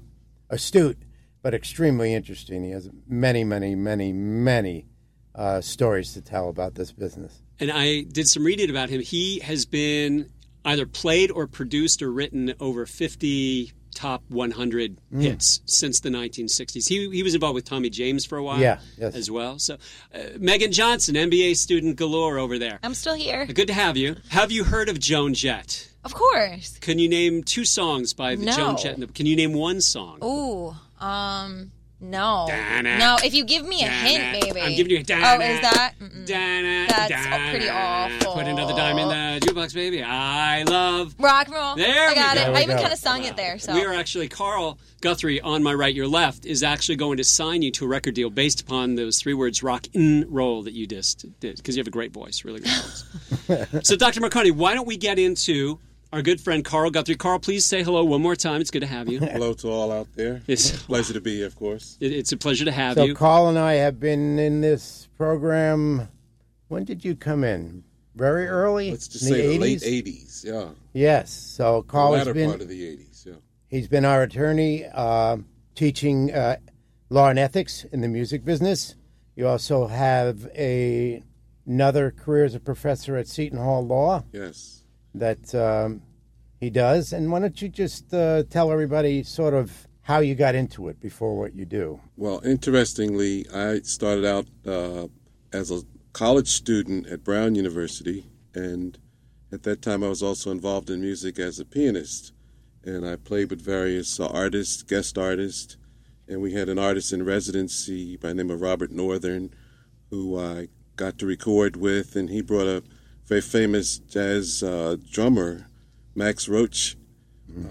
astute, 0.49 0.99
but 1.41 1.53
extremely 1.53 2.13
interesting. 2.13 2.63
He 2.63 2.71
has 2.71 2.89
many, 3.05 3.43
many, 3.43 3.75
many, 3.75 4.13
many 4.13 4.85
uh, 5.37 5.61
stories 5.61 6.13
to 6.13 6.21
tell 6.21 6.49
about 6.49 6.75
this 6.75 6.91
business. 6.91 7.41
and 7.59 7.71
I 7.71 8.01
did 8.01 8.27
some 8.27 8.43
reading 8.43 8.69
about 8.69 8.89
him. 8.89 9.01
He 9.01 9.39
has 9.39 9.65
been 9.65 10.29
either 10.65 10.85
played 10.85 11.31
or 11.31 11.47
produced 11.47 12.01
or 12.01 12.11
written 12.11 12.53
over 12.59 12.85
50 12.85 13.71
top 13.95 14.21
100 14.29 14.99
Mm. 15.11 15.21
hits 15.23 15.61
since 15.65 15.99
the 16.01 16.09
1960s. 16.09 16.87
He, 16.87 17.09
he 17.09 17.23
was 17.23 17.33
involved 17.33 17.55
with 17.55 17.65
Tommy 17.65 17.89
James 17.89 18.25
for 18.25 18.37
a 18.37 18.43
while 18.43 18.59
Yeah, 18.59 18.79
yes. 18.97 19.15
as 19.15 19.31
well. 19.31 19.57
So, 19.57 19.77
uh, 20.13 20.19
Megan 20.39 20.71
Johnson, 20.71 21.15
MBA 21.15 21.55
student 21.55 21.95
galore 21.95 22.37
over 22.37 22.59
there. 22.59 22.77
I'm 22.83 22.93
still 22.93 23.15
here. 23.15 23.45
Good 23.47 23.67
to 23.67 23.73
have 23.73 23.97
you. 23.97 24.17
Have 24.29 24.51
you 24.51 24.65
heard 24.65 24.89
of 24.89 24.99
Joan 24.99 25.33
Jett? 25.33 25.89
Of 26.03 26.13
course. 26.13 26.77
Can 26.79 26.99
you 26.99 27.09
name 27.09 27.43
two 27.43 27.65
songs 27.65 28.13
by 28.13 28.35
the 28.35 28.45
No. 28.45 28.55
Joan 28.55 28.77
Jett? 28.77 29.15
Can 29.15 29.25
you 29.25 29.35
name 29.35 29.53
one 29.53 29.81
song? 29.81 30.19
Ooh. 30.23 30.75
Um. 31.03 31.71
No. 31.99 32.45
Da-na. 32.47 32.97
No. 32.99 33.17
If 33.23 33.33
you 33.33 33.43
give 33.43 33.65
me 33.65 33.81
a 33.83 33.87
hint, 33.87 34.19
Da-na. 34.39 34.45
baby. 34.53 34.61
I'm 34.61 34.75
giving 34.75 34.91
you 34.91 34.97
a 34.97 34.99
Oh, 35.01 35.03
da-na. 35.03 35.43
is 35.43 35.61
that? 35.61 35.93
Da-na, 36.25 36.87
That's 36.87 37.09
da-na. 37.09 37.49
pretty 37.49 37.69
awful. 37.69 38.33
Put 38.33 38.45
another 38.47 38.73
dime 38.75 38.99
in 38.99 39.07
the 39.07 39.45
jukebox, 39.47 39.73
baby. 39.73 40.03
I 40.03 40.61
love 40.63 41.15
Rock 41.17 41.47
and 41.47 41.55
roll. 41.55 41.75
There 41.75 42.05
I 42.05 42.09
we 42.09 42.15
got 42.15 42.35
go. 42.35 42.41
it. 42.41 42.45
There 42.45 42.55
I 42.55 42.61
even 42.61 42.75
go. 42.75 42.81
kind 42.83 42.93
of 42.93 42.99
sung 42.99 43.23
it 43.23 43.35
there. 43.35 43.57
So 43.57 43.73
We 43.73 43.83
are 43.83 43.93
actually 43.93 44.27
Carl 44.27 44.77
Guthrie 45.01 45.41
on 45.41 45.63
my 45.63 45.73
right, 45.73 45.93
your 45.93 46.07
left 46.07 46.45
is 46.45 46.61
actually 46.61 46.97
going 46.97 47.17
to 47.17 47.23
sign 47.23 47.63
you 47.63 47.71
to 47.71 47.85
a 47.85 47.87
record 47.87 48.13
deal 48.13 48.29
based 48.29 48.61
upon 48.61 48.93
those 48.95 49.19
three 49.19 49.33
words 49.33 49.63
"rock 49.63 49.87
and 49.95 50.25
roll" 50.29 50.61
that 50.63 50.73
you 50.73 50.85
just 50.85 51.25
did 51.39 51.57
because 51.57 51.75
you 51.75 51.79
have 51.81 51.87
a 51.87 51.91
great 51.91 52.13
voice, 52.13 52.45
really 52.45 52.59
good 52.59 52.69
voice. 52.71 53.03
so, 53.87 53.95
Dr. 53.95 54.21
Marcone, 54.21 54.51
why 54.51 54.73
don't 54.75 54.87
we 54.87 54.97
get 54.97 55.17
into 55.17 55.79
our 56.17 56.23
good 56.23 56.41
friend 56.41 56.65
Carl 56.65 56.89
Guthrie? 56.89 57.13
Carl, 57.15 57.37
please 57.37 57.63
say 57.63 57.83
hello 57.83 58.03
one 58.03 58.23
more 58.23 58.35
time. 58.35 58.59
It's 58.59 58.71
good 58.71 58.79
to 58.79 58.87
have 58.87 59.07
you. 59.07 59.19
Hello 59.21 59.53
to 59.53 59.69
all 59.69 59.91
out 59.91 60.07
there. 60.15 60.41
It's- 60.47 60.73
a 60.73 60.77
Pleasure 60.87 61.13
to 61.13 61.21
be 61.21 61.35
here, 61.37 61.45
of 61.45 61.55
course. 61.55 61.95
It- 61.99 62.11
it's 62.11 62.31
a 62.31 62.37
pleasure 62.37 62.65
to 62.65 62.71
have 62.71 62.95
So 62.95 63.03
you. 63.03 63.13
Carl 63.13 63.47
and 63.49 63.59
I 63.59 63.73
have 63.73 63.99
been 63.99 64.39
in 64.39 64.61
this 64.61 65.07
program. 65.15 66.09
When 66.69 66.85
did 66.85 67.05
you 67.05 67.15
come 67.15 67.43
in? 67.43 67.83
Very 68.15 68.47
early. 68.47 68.89
Let's 68.89 69.07
just 69.07 69.25
in 69.27 69.29
say 69.31 69.41
the 69.43 69.47
the 69.53 69.59
late 69.59 69.81
80s? 69.81 70.03
80s, 70.05 70.43
yeah. 70.45 70.69
Yes. 70.91 71.29
So 71.31 71.81
The 71.83 71.87
Carl 71.87 72.13
has 72.15 72.27
been 72.29 72.49
part 72.49 72.61
of 72.61 72.67
the 72.67 72.81
80s, 72.97 73.23
yeah. 73.27 73.33
he's 73.67 73.87
been 73.87 74.03
our 74.03 74.23
attorney, 74.23 74.85
uh, 74.91 75.37
teaching 75.75 76.33
uh, 76.33 76.55
law 77.11 77.29
and 77.29 77.37
ethics 77.37 77.83
in 77.91 78.01
the 78.01 78.07
music 78.07 78.43
business. 78.43 78.95
You 79.35 79.47
also 79.47 79.85
have 79.85 80.47
a 80.55 81.21
another 81.67 82.09
career 82.09 82.45
as 82.45 82.55
a 82.55 82.59
professor 82.59 83.17
at 83.17 83.27
Seton 83.27 83.59
Hall 83.59 83.85
Law 83.85 84.23
Yes. 84.33 84.81
that 85.13 85.53
um, 85.53 86.01
he 86.59 86.69
does. 86.69 87.13
And 87.13 87.31
why 87.31 87.39
don't 87.39 87.61
you 87.61 87.69
just 87.69 88.13
uh, 88.13 88.43
tell 88.49 88.71
everybody 88.71 89.23
sort 89.23 89.53
of 89.53 89.87
how 90.01 90.19
you 90.19 90.35
got 90.35 90.55
into 90.55 90.87
it 90.87 90.99
before 90.99 91.37
what 91.37 91.55
you 91.55 91.65
do? 91.65 91.99
Well, 92.15 92.41
interestingly, 92.45 93.45
I 93.53 93.79
started 93.79 94.25
out 94.25 94.47
uh, 94.65 95.07
as 95.51 95.71
a 95.71 95.81
college 96.13 96.47
student 96.47 97.07
at 97.07 97.23
Brown 97.23 97.55
University, 97.55 98.25
and 98.53 98.97
at 99.51 99.63
that 99.63 99.81
time 99.81 100.03
I 100.03 100.09
was 100.09 100.23
also 100.23 100.51
involved 100.51 100.89
in 100.89 101.01
music 101.01 101.39
as 101.39 101.59
a 101.59 101.65
pianist. 101.65 102.33
And 102.83 103.05
I 103.05 103.17
played 103.17 103.49
with 103.49 103.61
various 103.61 104.19
uh, 104.19 104.27
artists, 104.27 104.81
guest 104.81 105.17
artists, 105.17 105.75
and 106.27 106.41
we 106.41 106.53
had 106.53 106.69
an 106.69 106.79
artist 106.79 107.11
in 107.11 107.23
residency 107.23 108.15
by 108.15 108.33
name 108.33 108.49
of 108.49 108.61
Robert 108.61 108.91
Northern, 108.91 109.53
who 110.09 110.39
I 110.39 110.69
got 110.95 111.17
to 111.19 111.25
record 111.25 111.75
with, 111.75 112.15
and 112.15 112.29
he 112.29 112.41
brought 112.41 112.67
a 112.67 112.83
very 113.25 113.41
famous 113.41 113.99
jazz 113.99 114.63
uh, 114.63 114.95
drummer, 115.11 115.66
Max 116.17 116.49
Roach, 116.49 116.97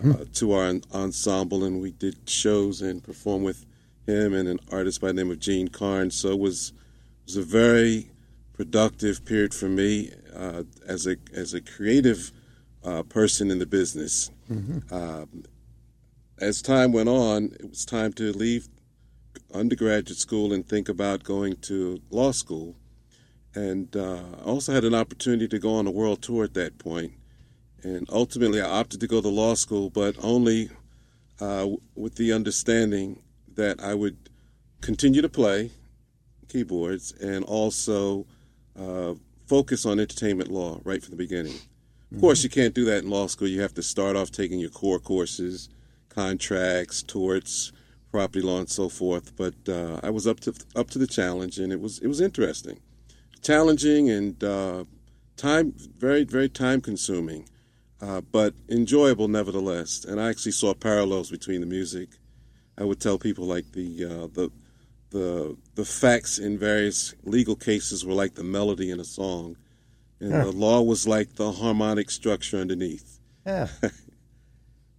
uh, 0.05 0.25
to 0.35 0.53
our 0.53 0.73
ensemble, 0.95 1.65
and 1.65 1.81
we 1.81 1.91
did 1.91 2.31
shows 2.31 2.81
and 2.81 3.03
performed 3.03 3.45
with 3.45 3.67
him 4.07 4.35
and 4.35 4.49
an 4.49 4.61
artist 4.71 5.01
by 5.01 5.09
the 5.09 5.15
name 5.15 5.33
of 5.33 5.41
Gene 5.41 5.67
Carnes. 5.67 6.15
So 6.15 6.31
it 6.31 6.39
was 6.39 6.69
it 6.71 7.27
was 7.27 7.37
a 7.37 7.43
very 7.43 8.09
productive 8.53 9.25
period 9.25 9.53
for 9.53 9.69
me 9.69 10.13
uh, 10.35 10.63
as 10.87 11.09
a 11.09 11.17
as 11.35 11.55
a 11.55 11.61
creative 11.61 12.31
uh, 12.85 13.03
person 13.03 13.51
in 13.51 13.59
the 13.59 13.67
business. 13.67 14.31
Um, 14.93 15.43
as 16.41 16.63
time 16.63 16.93
went 16.93 17.09
on, 17.09 17.51
it 17.59 17.69
was 17.69 17.85
time 17.85 18.13
to 18.15 18.33
leave 18.33 18.69
undergraduate 19.53 20.19
school 20.19 20.53
and 20.53 20.67
think 20.67 20.89
about 20.89 21.25
going 21.25 21.57
to 21.63 22.01
law 22.11 22.31
school. 22.31 22.77
And 23.57 23.95
uh, 23.97 24.21
I 24.41 24.45
also 24.45 24.73
had 24.73 24.85
an 24.85 24.95
opportunity 24.95 25.49
to 25.49 25.59
go 25.59 25.75
on 25.75 25.87
a 25.87 25.91
world 25.91 26.23
tour 26.23 26.45
at 26.45 26.55
that 26.55 26.79
point. 26.79 27.13
And 27.87 28.09
ultimately, 28.11 28.61
I 28.61 28.69
opted 28.69 28.99
to 28.99 29.07
go 29.07 29.21
to 29.21 29.29
law 29.29 29.55
school, 29.55 29.91
but 29.91 30.17
only 30.21 30.71
uh, 31.41 31.69
with 31.95 32.17
the 32.17 32.33
understanding 32.33 33.23
that 33.55 33.81
I 33.81 33.95
would 33.95 34.17
continue 34.81 35.23
to 35.23 35.29
play 35.29 35.71
keyboards 36.49 37.13
and 37.13 37.45
also 37.45 38.27
uh, 38.77 39.15
focus 39.47 39.87
on 39.87 40.01
entertainment 40.01 40.51
law 40.51 40.81
right 40.83 41.01
from 41.01 41.13
the 41.13 41.17
beginning. 41.17 41.55
Of 42.13 42.21
course, 42.21 42.43
you 42.43 42.51
can't 42.51 42.75
do 42.75 42.85
that 42.87 43.05
in 43.05 43.11
law 43.11 43.29
school. 43.29 43.47
You 43.47 43.61
have 43.61 43.75
to 43.75 43.83
start 43.85 44.17
off 44.17 44.33
taking 44.33 44.59
your 44.59 44.71
core 44.71 44.99
courses, 44.99 45.69
contracts, 46.09 47.05
torts, 47.05 47.71
property 48.11 48.41
law, 48.41 48.59
and 48.59 48.69
so 48.69 48.89
forth. 48.89 49.37
But 49.37 49.55
uh, 49.69 50.01
I 50.03 50.11
was 50.11 50.27
up 50.27 50.41
to 50.41 50.55
up 50.75 50.91
to 50.91 50.99
the 50.99 51.07
challenge, 51.07 51.59
and 51.59 51.73
it 51.73 51.81
was 51.81 52.01
it 52.01 52.09
was 52.09 52.21
interesting, 52.21 52.81
challenging, 53.43 54.11
and 54.11 54.43
uh, 54.43 54.85
time 55.37 55.75
very 55.99 56.25
very 56.25 56.49
time 56.49 56.81
consuming, 56.81 57.49
uh, 58.01 58.21
but 58.21 58.55
enjoyable 58.69 59.29
nevertheless. 59.29 60.05
And 60.05 60.21
I 60.21 60.29
actually 60.29 60.53
saw 60.53 60.75
parallels 60.75 61.31
between 61.31 61.61
the 61.61 61.67
music. 61.67 62.11
I 62.79 62.85
would 62.85 63.01
tell 63.01 63.19
people 63.19 63.45
like 63.45 63.73
the 63.73 64.05
uh, 64.05 64.27
the 64.33 64.51
the 65.11 65.57
the 65.75 65.85
facts 65.85 66.39
in 66.39 66.59
various 66.59 67.15
legal 67.25 67.57
cases 67.57 68.05
were 68.05 68.13
like 68.13 68.35
the 68.35 68.45
melody 68.45 68.91
in 68.91 69.01
a 69.01 69.05
song, 69.05 69.57
and 70.21 70.33
the 70.33 70.53
law 70.53 70.83
was 70.83 71.07
like 71.07 71.37
the 71.37 71.53
harmonic 71.53 72.11
structure 72.11 72.59
underneath. 72.59 73.21
Yeah. 73.47 73.69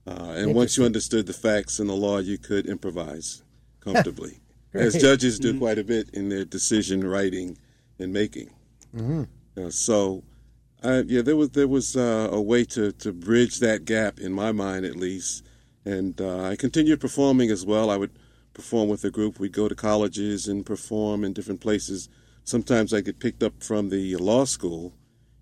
Uh, 0.08 0.36
and 0.38 0.56
once 0.56 0.78
you 0.78 0.86
understood 0.86 1.26
the 1.26 1.34
facts 1.34 1.80
and 1.80 1.90
the 1.90 1.94
law, 1.94 2.18
you 2.20 2.38
could 2.38 2.66
improvise 2.66 3.44
comfortably, 3.82 4.40
as 4.74 4.96
judges 4.96 5.38
do 5.38 5.60
quite 5.60 5.78
a 5.78 5.84
bit 5.84 6.10
in 6.14 6.30
their 6.30 6.46
decision 6.46 7.06
writing 7.06 7.58
and 8.00 8.14
making. 8.14 8.50
Uh, 9.58 9.70
so, 9.70 10.24
uh, 10.84 11.04
yeah, 11.08 11.22
there 11.22 11.36
was 11.36 11.50
there 11.52 11.68
was 11.68 11.96
uh, 11.96 12.30
a 12.32 12.42
way 12.42 12.64
to, 12.66 12.92
to 12.92 13.12
bridge 13.12 13.60
that 13.60 13.86
gap 13.86 14.20
in 14.20 14.32
my 14.32 14.52
mind, 14.52 14.86
at 14.86 14.96
least. 14.96 15.44
And 15.86 16.20
uh, 16.20 16.44
I 16.44 16.56
continued 16.56 17.00
performing 17.00 17.50
as 17.50 17.66
well. 17.66 17.90
I 17.90 17.98
would 17.98 18.12
perform 18.54 18.90
with 18.90 19.04
a 19.06 19.10
group. 19.10 19.40
We'd 19.40 19.54
go 19.54 19.68
to 19.68 19.76
colleges 19.76 20.48
and 20.48 20.66
perform 20.66 21.24
in 21.24 21.34
different 21.34 21.62
places. 21.62 22.10
Sometimes 22.44 22.94
I 22.94 23.02
get 23.02 23.20
picked 23.20 23.42
up 23.42 23.64
from 23.64 23.90
the 23.90 24.16
law 24.18 24.46
school, 24.46 24.94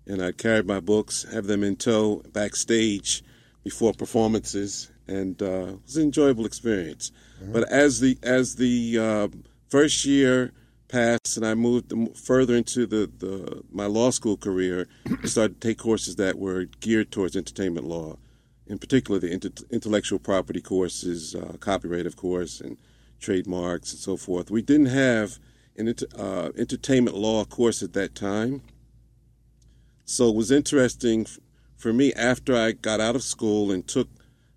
and 0.06 0.22
I'd 0.22 0.38
carry 0.38 0.62
my 0.62 0.80
books, 0.80 1.26
have 1.32 1.46
them 1.46 1.62
in 1.64 1.76
tow 1.76 2.22
backstage 2.32 3.22
before 3.64 3.92
performances, 3.92 4.90
and 5.08 5.40
uh, 5.42 5.74
it 5.74 5.82
was 5.84 5.96
an 5.96 6.04
enjoyable 6.04 6.46
experience. 6.46 7.10
But 7.52 7.68
as 7.68 8.00
the 8.00 8.18
as 8.22 8.56
the 8.56 8.98
uh, 8.98 9.28
first 9.68 10.04
year 10.04 10.52
passed, 10.96 11.36
and 11.36 11.44
I 11.44 11.54
moved 11.54 11.92
further 12.16 12.56
into 12.56 12.86
the, 12.86 13.10
the 13.18 13.62
my 13.70 13.84
law 13.86 14.10
school 14.10 14.36
career, 14.36 14.88
started 15.24 15.60
to 15.60 15.68
take 15.68 15.78
courses 15.78 16.16
that 16.16 16.38
were 16.38 16.64
geared 16.80 17.10
towards 17.10 17.36
entertainment 17.36 17.86
law, 17.86 18.16
in 18.66 18.78
particular 18.78 19.20
the 19.20 19.30
inter- 19.30 19.66
intellectual 19.70 20.18
property 20.18 20.62
courses, 20.62 21.34
uh, 21.34 21.56
copyright, 21.60 22.06
of 22.06 22.16
course, 22.16 22.62
and 22.62 22.78
trademarks 23.20 23.92
and 23.92 24.00
so 24.00 24.16
forth. 24.16 24.50
We 24.50 24.62
didn't 24.62 24.86
have 24.86 25.38
an 25.76 25.94
uh, 26.18 26.50
entertainment 26.56 27.16
law 27.16 27.44
course 27.44 27.82
at 27.82 27.92
that 27.92 28.14
time. 28.14 28.62
So 30.06 30.28
it 30.30 30.34
was 30.34 30.50
interesting 30.50 31.22
f- 31.22 31.38
for 31.76 31.92
me 31.92 32.14
after 32.14 32.56
I 32.56 32.72
got 32.72 33.00
out 33.00 33.16
of 33.16 33.22
school 33.22 33.70
and 33.70 33.86
took 33.86 34.08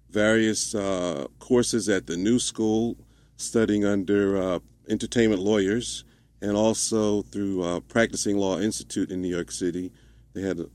various 0.10 0.74
uh, 0.74 1.28
courses 1.40 1.90
at 1.90 2.08
the 2.08 2.16
new 2.16 2.40
school, 2.40 2.96
studying 3.36 3.84
under 3.84 4.38
uh, 4.38 4.60
entertainment 4.88 5.42
lawyers, 5.42 6.06
and 6.42 6.56
also 6.56 7.22
through 7.24 7.64
uh, 7.64 7.80
Practicing 7.82 8.38
Law 8.38 8.60
Institute 8.60 9.12
in 9.12 9.22
New 9.22 9.30
York 9.30 9.52
City. 9.52 9.92
They 10.34 10.42
had 10.42 10.60
uh, 10.60 10.66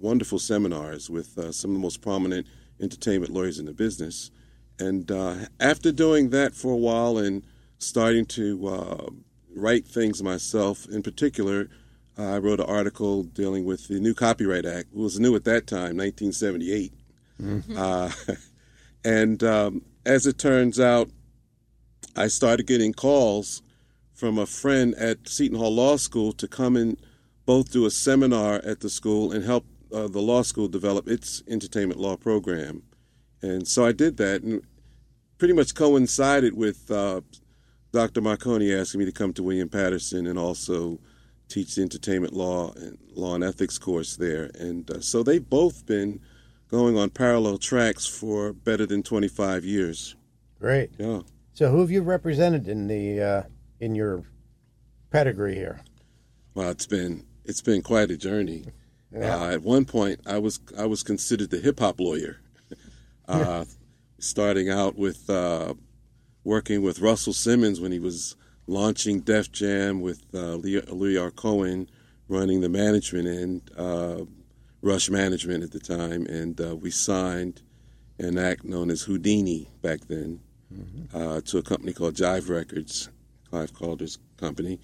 wonderful 0.00 0.38
seminars 0.38 1.10
with 1.10 1.36
uh, 1.38 1.52
some 1.52 1.72
of 1.72 1.74
the 1.74 1.82
most 1.82 2.00
prominent 2.00 2.46
entertainment 2.80 3.32
lawyers 3.32 3.58
in 3.58 3.66
the 3.66 3.72
business. 3.72 4.30
And 4.78 5.10
uh, 5.10 5.34
after 5.60 5.92
doing 5.92 6.30
that 6.30 6.54
for 6.54 6.72
a 6.72 6.76
while 6.76 7.18
and 7.18 7.44
starting 7.78 8.26
to 8.26 8.68
uh, 8.68 9.06
write 9.54 9.86
things 9.86 10.22
myself, 10.22 10.86
in 10.86 11.02
particular, 11.02 11.68
I 12.16 12.38
wrote 12.38 12.60
an 12.60 12.66
article 12.66 13.22
dealing 13.22 13.64
with 13.64 13.88
the 13.88 14.00
new 14.00 14.14
Copyright 14.14 14.66
Act. 14.66 14.88
It 14.92 14.98
was 14.98 15.20
new 15.20 15.34
at 15.34 15.44
that 15.44 15.66
time, 15.66 15.96
1978. 15.96 16.92
Uh, 17.76 18.10
and 19.04 19.42
um, 19.42 19.82
as 20.04 20.26
it 20.26 20.38
turns 20.38 20.78
out, 20.78 21.10
I 22.16 22.28
started 22.28 22.66
getting 22.66 22.92
calls 22.92 23.62
from 24.22 24.38
a 24.38 24.46
friend 24.46 24.94
at 24.94 25.28
Seton 25.28 25.58
Hall 25.58 25.74
Law 25.74 25.96
School 25.96 26.32
to 26.34 26.46
come 26.46 26.76
and 26.76 26.96
both 27.44 27.72
do 27.72 27.86
a 27.86 27.90
seminar 27.90 28.60
at 28.64 28.78
the 28.78 28.88
school 28.88 29.32
and 29.32 29.44
help 29.44 29.66
uh, 29.92 30.06
the 30.06 30.20
law 30.20 30.42
school 30.42 30.68
develop 30.68 31.08
its 31.08 31.42
entertainment 31.48 31.98
law 31.98 32.16
program. 32.16 32.84
And 33.42 33.66
so 33.66 33.84
I 33.84 33.90
did 33.90 34.18
that, 34.18 34.44
and 34.44 34.62
pretty 35.38 35.54
much 35.54 35.74
coincided 35.74 36.56
with 36.56 36.88
uh, 36.88 37.22
Dr. 37.90 38.20
Marcone 38.20 38.80
asking 38.80 39.00
me 39.00 39.06
to 39.06 39.10
come 39.10 39.32
to 39.32 39.42
William 39.42 39.68
Paterson 39.68 40.28
and 40.28 40.38
also 40.38 41.00
teach 41.48 41.74
the 41.74 41.82
entertainment 41.82 42.32
law 42.32 42.72
and 42.74 42.98
law 43.16 43.34
and 43.34 43.42
ethics 43.42 43.76
course 43.76 44.14
there. 44.16 44.52
And 44.54 44.88
uh, 44.88 45.00
so 45.00 45.24
they've 45.24 45.50
both 45.50 45.84
been 45.84 46.20
going 46.68 46.96
on 46.96 47.10
parallel 47.10 47.58
tracks 47.58 48.06
for 48.06 48.52
better 48.52 48.86
than 48.86 49.02
25 49.02 49.64
years. 49.64 50.14
Great. 50.60 50.92
Yeah. 50.96 51.22
So, 51.54 51.72
who 51.72 51.80
have 51.80 51.90
you 51.90 52.02
represented 52.02 52.68
in 52.68 52.86
the 52.86 53.20
uh, 53.20 53.42
in 53.82 53.96
your 53.96 54.22
pedigree 55.10 55.56
here? 55.56 55.80
Well, 56.54 56.70
it's 56.70 56.86
been 56.86 57.26
it's 57.44 57.60
been 57.60 57.82
quite 57.82 58.10
a 58.10 58.16
journey. 58.16 58.64
Uh, 59.14 59.50
at 59.50 59.62
one 59.62 59.84
point, 59.84 60.20
I 60.24 60.38
was 60.38 60.60
I 60.78 60.86
was 60.86 61.02
considered 61.02 61.50
the 61.50 61.58
hip 61.58 61.80
hop 61.80 62.00
lawyer, 62.00 62.40
uh, 63.28 63.66
starting 64.18 64.70
out 64.70 64.96
with 64.96 65.28
uh, 65.28 65.74
working 66.44 66.80
with 66.82 67.00
Russell 67.00 67.32
Simmons 67.32 67.80
when 67.80 67.92
he 67.92 67.98
was 67.98 68.36
launching 68.66 69.20
Def 69.20 69.50
Jam 69.50 70.00
with 70.00 70.22
uh, 70.32 70.56
Lyor 70.56 71.34
Cohen 71.34 71.90
running 72.28 72.60
the 72.60 72.68
management 72.68 73.26
end, 73.26 73.70
uh, 73.76 74.24
Rush 74.80 75.10
Management 75.10 75.64
at 75.64 75.72
the 75.72 75.80
time, 75.80 76.24
and 76.26 76.58
uh, 76.60 76.76
we 76.76 76.90
signed 76.90 77.60
an 78.18 78.38
act 78.38 78.64
known 78.64 78.90
as 78.90 79.04
Whodini 79.04 79.66
back 79.82 80.00
then 80.06 80.40
uh, 81.12 81.40
to 81.42 81.58
a 81.58 81.62
company 81.62 81.92
called 81.92 82.14
Jive 82.14 82.48
Records, 82.48 83.10
Clive 83.52 83.74
Calder's 83.74 84.16
company, 84.38 84.80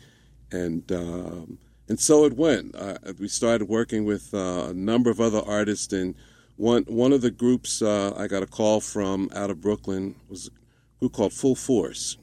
and 0.52 0.92
um, 0.92 1.58
and 1.88 1.98
so 1.98 2.26
it 2.26 2.34
went. 2.34 2.76
We 3.18 3.26
started 3.26 3.66
working 3.66 4.04
with 4.04 4.34
uh, 4.34 4.66
a 4.68 4.74
number 4.74 5.08
of 5.08 5.22
other 5.22 5.40
artists, 5.40 5.90
and 5.94 6.14
one 6.56 6.82
one 6.82 7.14
of 7.14 7.22
the 7.22 7.30
groups 7.30 7.80
uh, 7.80 8.12
I 8.14 8.26
got 8.26 8.42
a 8.42 8.46
call 8.46 8.80
from 8.82 9.30
out 9.34 9.48
of 9.48 9.62
Brooklyn 9.62 10.16
was 10.28 10.48
a 10.48 10.98
group 11.00 11.14
called 11.14 11.32
Full 11.32 11.54
Force, 11.54 12.18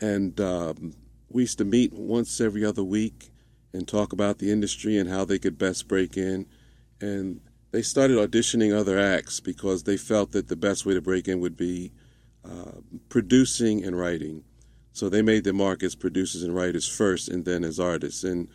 and 0.00 0.40
um, 0.40 0.94
we 1.28 1.42
used 1.42 1.58
to 1.58 1.66
meet 1.66 1.92
once 1.92 2.40
every 2.40 2.64
other 2.64 2.82
week 2.82 3.30
and 3.74 3.86
talk 3.86 4.14
about 4.14 4.38
the 4.38 4.50
industry 4.50 4.96
and 4.96 5.10
how 5.10 5.26
they 5.26 5.38
could 5.38 5.58
best 5.58 5.86
break 5.86 6.16
in, 6.16 6.46
and 6.98 7.42
they 7.72 7.82
started 7.82 8.16
auditioning 8.16 8.74
other 8.74 8.98
acts 8.98 9.38
because 9.38 9.82
they 9.82 9.98
felt 9.98 10.32
that 10.32 10.48
the 10.48 10.56
best 10.56 10.86
way 10.86 10.94
to 10.94 11.02
break 11.02 11.28
in 11.28 11.40
would 11.40 11.58
be 11.58 11.92
uh, 12.42 12.80
producing 13.10 13.84
and 13.84 13.98
writing. 13.98 14.44
So 14.98 15.08
they 15.08 15.22
made 15.22 15.44
their 15.44 15.52
mark 15.52 15.82
as 15.84 15.94
producers 15.94 16.42
and 16.42 16.52
writers 16.54 16.86
first, 16.88 17.28
and 17.28 17.44
then 17.44 17.62
as 17.64 17.78
artists. 17.78 18.24
And 18.24 18.48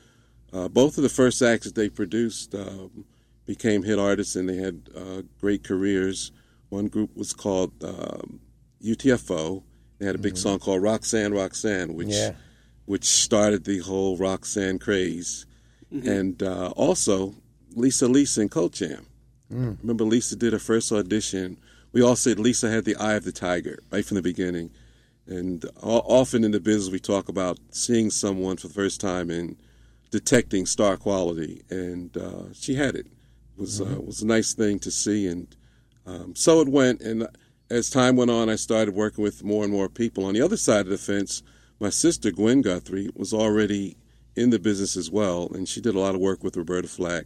uh, 0.51 0.67
both 0.67 0.97
of 0.97 1.03
the 1.03 1.09
first 1.09 1.41
acts 1.41 1.65
that 1.65 1.75
they 1.75 1.87
produced 1.87 2.53
um, 2.53 3.05
became 3.45 3.83
hit 3.83 3.97
artists, 3.97 4.35
and 4.35 4.49
they 4.49 4.57
had 4.57 4.89
uh, 4.95 5.21
great 5.39 5.63
careers. 5.63 6.31
One 6.69 6.87
group 6.87 7.15
was 7.15 7.31
called 7.33 7.71
um, 7.83 8.41
UTFO. 8.83 9.63
They 9.99 10.05
had 10.05 10.15
a 10.15 10.19
big 10.19 10.35
song 10.37 10.59
called 10.59 10.81
Roxanne, 10.81 11.33
Roxanne, 11.33 11.93
which 11.93 12.09
Yeah. 12.09 12.33
which 12.85 13.05
started 13.05 13.63
the 13.63 13.79
whole 13.79 14.17
Roxanne 14.17 14.79
craze, 14.79 15.45
and 15.91 16.41
uh, 16.43 16.73
also 16.75 17.35
Lisa 17.75 18.07
Lisa 18.07 18.41
and 18.41 18.51
Cult 18.51 18.73
Jam. 18.73 19.05
Remember, 19.49 20.03
Lisa 20.03 20.35
did 20.35 20.51
her 20.51 20.59
first 20.59 20.91
audition. 20.91 21.57
We 21.93 22.01
all 22.01 22.15
said 22.17 22.39
Lisa 22.39 22.69
had 22.69 22.83
the 22.85 22.95
eye 22.97 23.13
of 23.13 23.23
the 23.23 23.31
tiger 23.31 23.79
right 23.91 24.03
from 24.03 24.15
the 24.15 24.21
beginning. 24.23 24.71
And 25.27 25.65
often 25.81 26.43
in 26.43 26.51
the 26.51 26.59
business, 26.59 26.91
we 26.91 26.99
talk 26.99 27.29
about 27.29 27.57
seeing 27.71 28.09
someone 28.09 28.57
for 28.57 28.67
the 28.67 28.73
first 28.73 28.99
time 28.99 29.29
and 29.29 29.55
detecting 30.11 30.65
star 30.65 30.97
quality, 30.97 31.63
and 31.69 32.15
uh, 32.17 32.53
she 32.53 32.75
had 32.75 32.95
it. 32.95 33.07
It 33.07 33.59
was 33.59 33.81
uh, 33.81 33.99
was 33.99 34.21
a 34.21 34.27
nice 34.27 34.53
thing 34.53 34.79
to 34.79 34.91
see, 34.91 35.27
and 35.27 35.47
um, 36.05 36.35
so 36.35 36.59
it 36.61 36.67
went. 36.67 37.01
And 37.01 37.27
as 37.69 37.89
time 37.89 38.15
went 38.15 38.31
on, 38.31 38.49
I 38.49 38.55
started 38.55 38.93
working 38.93 39.23
with 39.23 39.43
more 39.43 39.63
and 39.63 39.71
more 39.71 39.89
people. 39.89 40.25
On 40.25 40.33
the 40.33 40.41
other 40.41 40.57
side 40.57 40.81
of 40.81 40.89
the 40.89 40.97
fence, 40.97 41.41
my 41.79 41.89
sister 41.89 42.29
Gwen 42.31 42.61
Guthrie 42.61 43.09
was 43.15 43.33
already 43.33 43.97
in 44.35 44.49
the 44.49 44.59
business 44.59 44.97
as 44.97 45.09
well, 45.09 45.49
and 45.53 45.67
she 45.67 45.81
did 45.81 45.95
a 45.95 45.99
lot 45.99 46.15
of 46.15 46.21
work 46.21 46.43
with 46.43 46.57
Roberta 46.57 46.87
Flack, 46.87 47.25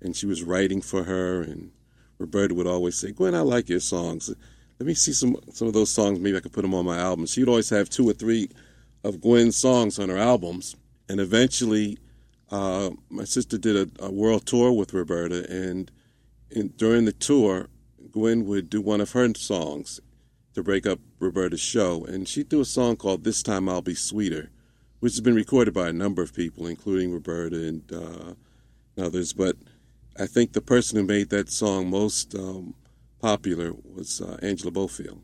and 0.00 0.14
she 0.14 0.26
was 0.26 0.42
writing 0.42 0.82
for 0.82 1.04
her. 1.04 1.40
And 1.40 1.72
Roberta 2.18 2.54
would 2.54 2.66
always 2.66 2.96
say, 2.96 3.12
"Gwen, 3.12 3.34
I 3.34 3.40
like 3.40 3.68
your 3.68 3.80
songs. 3.80 4.30
Let 4.80 4.86
me 4.86 4.94
see 4.94 5.12
some 5.12 5.36
some 5.52 5.68
of 5.68 5.74
those 5.74 5.90
songs. 5.90 6.18
Maybe 6.18 6.38
I 6.38 6.40
could 6.40 6.54
put 6.54 6.62
them 6.62 6.74
on 6.74 6.86
my 6.86 6.98
album." 6.98 7.26
She 7.26 7.42
would 7.42 7.50
always 7.50 7.68
have 7.68 7.90
two 7.90 8.08
or 8.08 8.14
three 8.14 8.48
of 9.04 9.20
Gwen's 9.20 9.56
songs 9.56 9.98
on 9.98 10.08
her 10.08 10.16
albums, 10.16 10.74
and 11.06 11.20
eventually, 11.20 11.98
uh, 12.50 12.90
my 13.10 13.24
sister 13.24 13.58
did 13.58 13.76
a, 13.76 14.06
a 14.06 14.10
world 14.10 14.46
tour 14.46 14.72
with 14.72 14.94
Roberta, 14.94 15.46
and 15.50 15.90
in, 16.50 16.68
during 16.78 17.04
the 17.04 17.12
tour, 17.12 17.68
Gwen 18.10 18.46
would 18.46 18.70
do 18.70 18.80
one 18.80 19.02
of 19.02 19.12
her 19.12 19.34
songs 19.34 20.00
to 20.54 20.62
break 20.62 20.86
up 20.86 20.98
Roberta's 21.18 21.60
show, 21.60 22.04
and 22.06 22.26
she'd 22.26 22.48
do 22.48 22.62
a 22.62 22.64
song 22.64 22.96
called 22.96 23.22
"This 23.22 23.42
Time 23.42 23.68
I'll 23.68 23.82
Be 23.82 23.94
Sweeter," 23.94 24.48
which 25.00 25.12
has 25.12 25.20
been 25.20 25.34
recorded 25.34 25.74
by 25.74 25.90
a 25.90 25.92
number 25.92 26.22
of 26.22 26.32
people, 26.32 26.66
including 26.66 27.12
Roberta 27.12 27.56
and 27.68 27.92
uh, 27.92 28.34
others. 28.96 29.34
But 29.34 29.56
I 30.18 30.26
think 30.26 30.54
the 30.54 30.62
person 30.62 30.98
who 30.98 31.04
made 31.04 31.28
that 31.28 31.50
song 31.50 31.90
most 31.90 32.34
um, 32.34 32.74
popular 33.20 33.72
was 33.84 34.20
uh, 34.20 34.38
Angela 34.42 34.72
Bofill. 34.72 35.20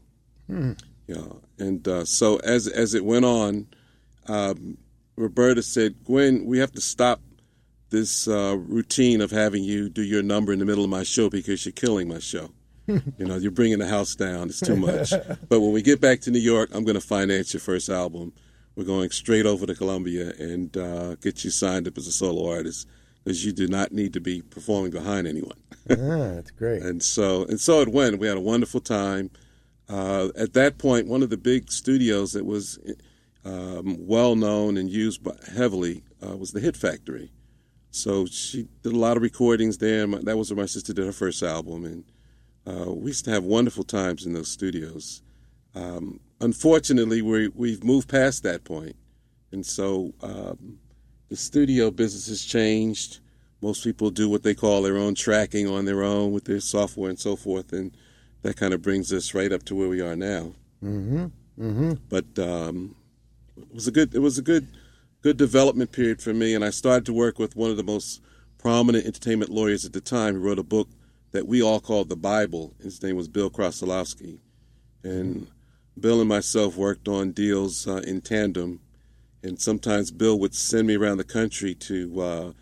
Yeah, 1.06 1.32
and 1.58 1.86
uh, 1.86 2.04
so 2.04 2.36
as 2.38 2.66
as 2.66 2.94
it 2.94 3.04
went 3.04 3.24
on, 3.24 3.68
um, 4.26 4.78
Roberta 5.16 5.62
said, 5.62 6.04
"Gwen, 6.04 6.46
we 6.46 6.58
have 6.58 6.72
to 6.72 6.80
stop 6.80 7.20
this 7.90 8.26
uh, 8.26 8.56
routine 8.58 9.20
of 9.20 9.30
having 9.30 9.62
you 9.62 9.88
do 9.88 10.02
your 10.02 10.22
number 10.22 10.52
in 10.52 10.58
the 10.58 10.64
middle 10.64 10.84
of 10.84 10.90
my 10.90 11.02
show 11.02 11.30
because 11.30 11.64
you're 11.64 11.72
killing 11.72 12.08
my 12.08 12.18
show. 12.18 12.50
you 12.86 13.02
know, 13.18 13.36
you're 13.36 13.50
bringing 13.50 13.78
the 13.78 13.86
house 13.86 14.14
down. 14.14 14.48
It's 14.48 14.60
too 14.60 14.76
much. 14.76 15.10
but 15.48 15.60
when 15.60 15.72
we 15.72 15.82
get 15.82 16.00
back 16.00 16.20
to 16.22 16.30
New 16.30 16.40
York, 16.40 16.70
I'm 16.72 16.84
going 16.84 16.94
to 16.94 17.00
finance 17.00 17.52
your 17.52 17.60
first 17.60 17.88
album. 17.88 18.32
We're 18.76 18.84
going 18.84 19.10
straight 19.10 19.46
over 19.46 19.66
to 19.66 19.74
Columbia 19.74 20.32
and 20.38 20.76
uh, 20.76 21.14
get 21.16 21.42
you 21.44 21.50
signed 21.50 21.88
up 21.88 21.96
as 21.96 22.06
a 22.06 22.12
solo 22.12 22.50
artist 22.50 22.86
because 23.26 23.44
you 23.44 23.50
do 23.52 23.66
not 23.66 23.90
need 23.90 24.12
to 24.12 24.20
be 24.20 24.40
performing 24.40 24.92
behind 24.92 25.26
anyone." 25.26 25.58
Ah, 25.90 26.34
that's 26.34 26.50
great. 26.52 26.82
and 26.82 27.02
so 27.02 27.44
and 27.44 27.60
so 27.60 27.80
it 27.80 27.88
went. 27.88 28.18
We 28.18 28.26
had 28.28 28.36
a 28.36 28.40
wonderful 28.40 28.80
time. 28.80 29.30
Uh, 29.88 30.28
at 30.36 30.52
that 30.54 30.78
point, 30.78 31.06
one 31.06 31.22
of 31.22 31.30
the 31.30 31.36
big 31.36 31.70
studios 31.70 32.32
that 32.32 32.44
was 32.44 32.78
um, 33.44 33.96
well 34.00 34.34
known 34.34 34.76
and 34.76 34.90
used 34.90 35.22
by, 35.22 35.32
heavily 35.54 36.02
uh, 36.26 36.36
was 36.36 36.50
the 36.50 36.58
Hit 36.60 36.76
Factory. 36.76 37.30
So 37.92 38.26
she 38.26 38.66
did 38.82 38.92
a 38.92 38.98
lot 38.98 39.16
of 39.16 39.22
recordings 39.22 39.78
there. 39.78 40.02
and 40.02 40.10
my- 40.12 40.22
That 40.22 40.36
was 40.36 40.50
where 40.50 40.60
my 40.62 40.66
sister 40.66 40.92
did 40.92 41.06
her 41.06 41.12
first 41.12 41.40
album, 41.42 41.84
and 41.84 42.04
uh, 42.66 42.92
we 42.92 43.10
used 43.10 43.24
to 43.26 43.30
have 43.30 43.44
wonderful 43.44 43.84
times 43.84 44.26
in 44.26 44.32
those 44.32 44.48
studios. 44.48 45.22
Um, 45.74 46.18
unfortunately, 46.40 47.22
we 47.22 47.46
we've 47.48 47.84
moved 47.84 48.08
past 48.08 48.42
that 48.42 48.64
point, 48.64 48.96
and 49.52 49.64
so 49.64 50.12
um, 50.20 50.78
the 51.28 51.36
studio 51.36 51.90
business 51.90 52.28
has 52.28 52.44
changed. 52.44 53.18
Most 53.62 53.82
people 53.84 54.10
do 54.10 54.28
what 54.28 54.42
they 54.42 54.54
call 54.54 54.82
their 54.82 54.96
own 54.96 55.14
tracking 55.14 55.66
on 55.68 55.84
their 55.84 56.02
own 56.02 56.32
with 56.32 56.44
their 56.44 56.60
software 56.60 57.10
and 57.10 57.18
so 57.18 57.36
forth, 57.36 57.72
and 57.72 57.96
that 58.42 58.56
kind 58.56 58.74
of 58.74 58.82
brings 58.82 59.12
us 59.12 59.34
right 59.34 59.52
up 59.52 59.64
to 59.64 59.74
where 59.74 59.88
we 59.88 60.00
are 60.00 60.16
now. 60.16 60.52
Mm-hmm. 60.84 61.26
Mm-hmm. 61.58 61.92
But 62.08 62.38
um, 62.38 62.94
it 63.56 63.74
was 63.74 63.88
a 63.88 63.90
good 63.90 64.14
it 64.14 64.20
was 64.20 64.38
a 64.38 64.42
good 64.42 64.68
good 65.22 65.36
development 65.36 65.92
period 65.92 66.20
for 66.22 66.34
me, 66.34 66.54
and 66.54 66.64
I 66.64 66.70
started 66.70 67.06
to 67.06 67.12
work 67.12 67.38
with 67.38 67.56
one 67.56 67.70
of 67.70 67.76
the 67.76 67.82
most 67.82 68.20
prominent 68.58 69.06
entertainment 69.06 69.50
lawyers 69.50 69.84
at 69.84 69.92
the 69.92 70.00
time. 70.00 70.34
He 70.34 70.40
wrote 70.40 70.58
a 70.58 70.64
book 70.64 70.88
that 71.32 71.46
we 71.46 71.62
all 71.62 71.80
called 71.80 72.08
the 72.08 72.16
Bible. 72.16 72.74
His 72.82 73.02
name 73.02 73.16
was 73.16 73.28
Bill 73.28 73.50
Krasilovsky, 73.50 74.38
and 75.02 75.48
Bill 75.98 76.20
and 76.20 76.28
myself 76.28 76.76
worked 76.76 77.08
on 77.08 77.32
deals 77.32 77.88
uh, 77.88 78.02
in 78.06 78.20
tandem. 78.20 78.80
And 79.42 79.60
sometimes 79.60 80.10
Bill 80.10 80.38
would 80.40 80.54
send 80.54 80.86
me 80.86 80.96
around 80.96 81.18
the 81.18 81.24
country 81.24 81.74
to 81.74 82.20
uh, 82.20 82.52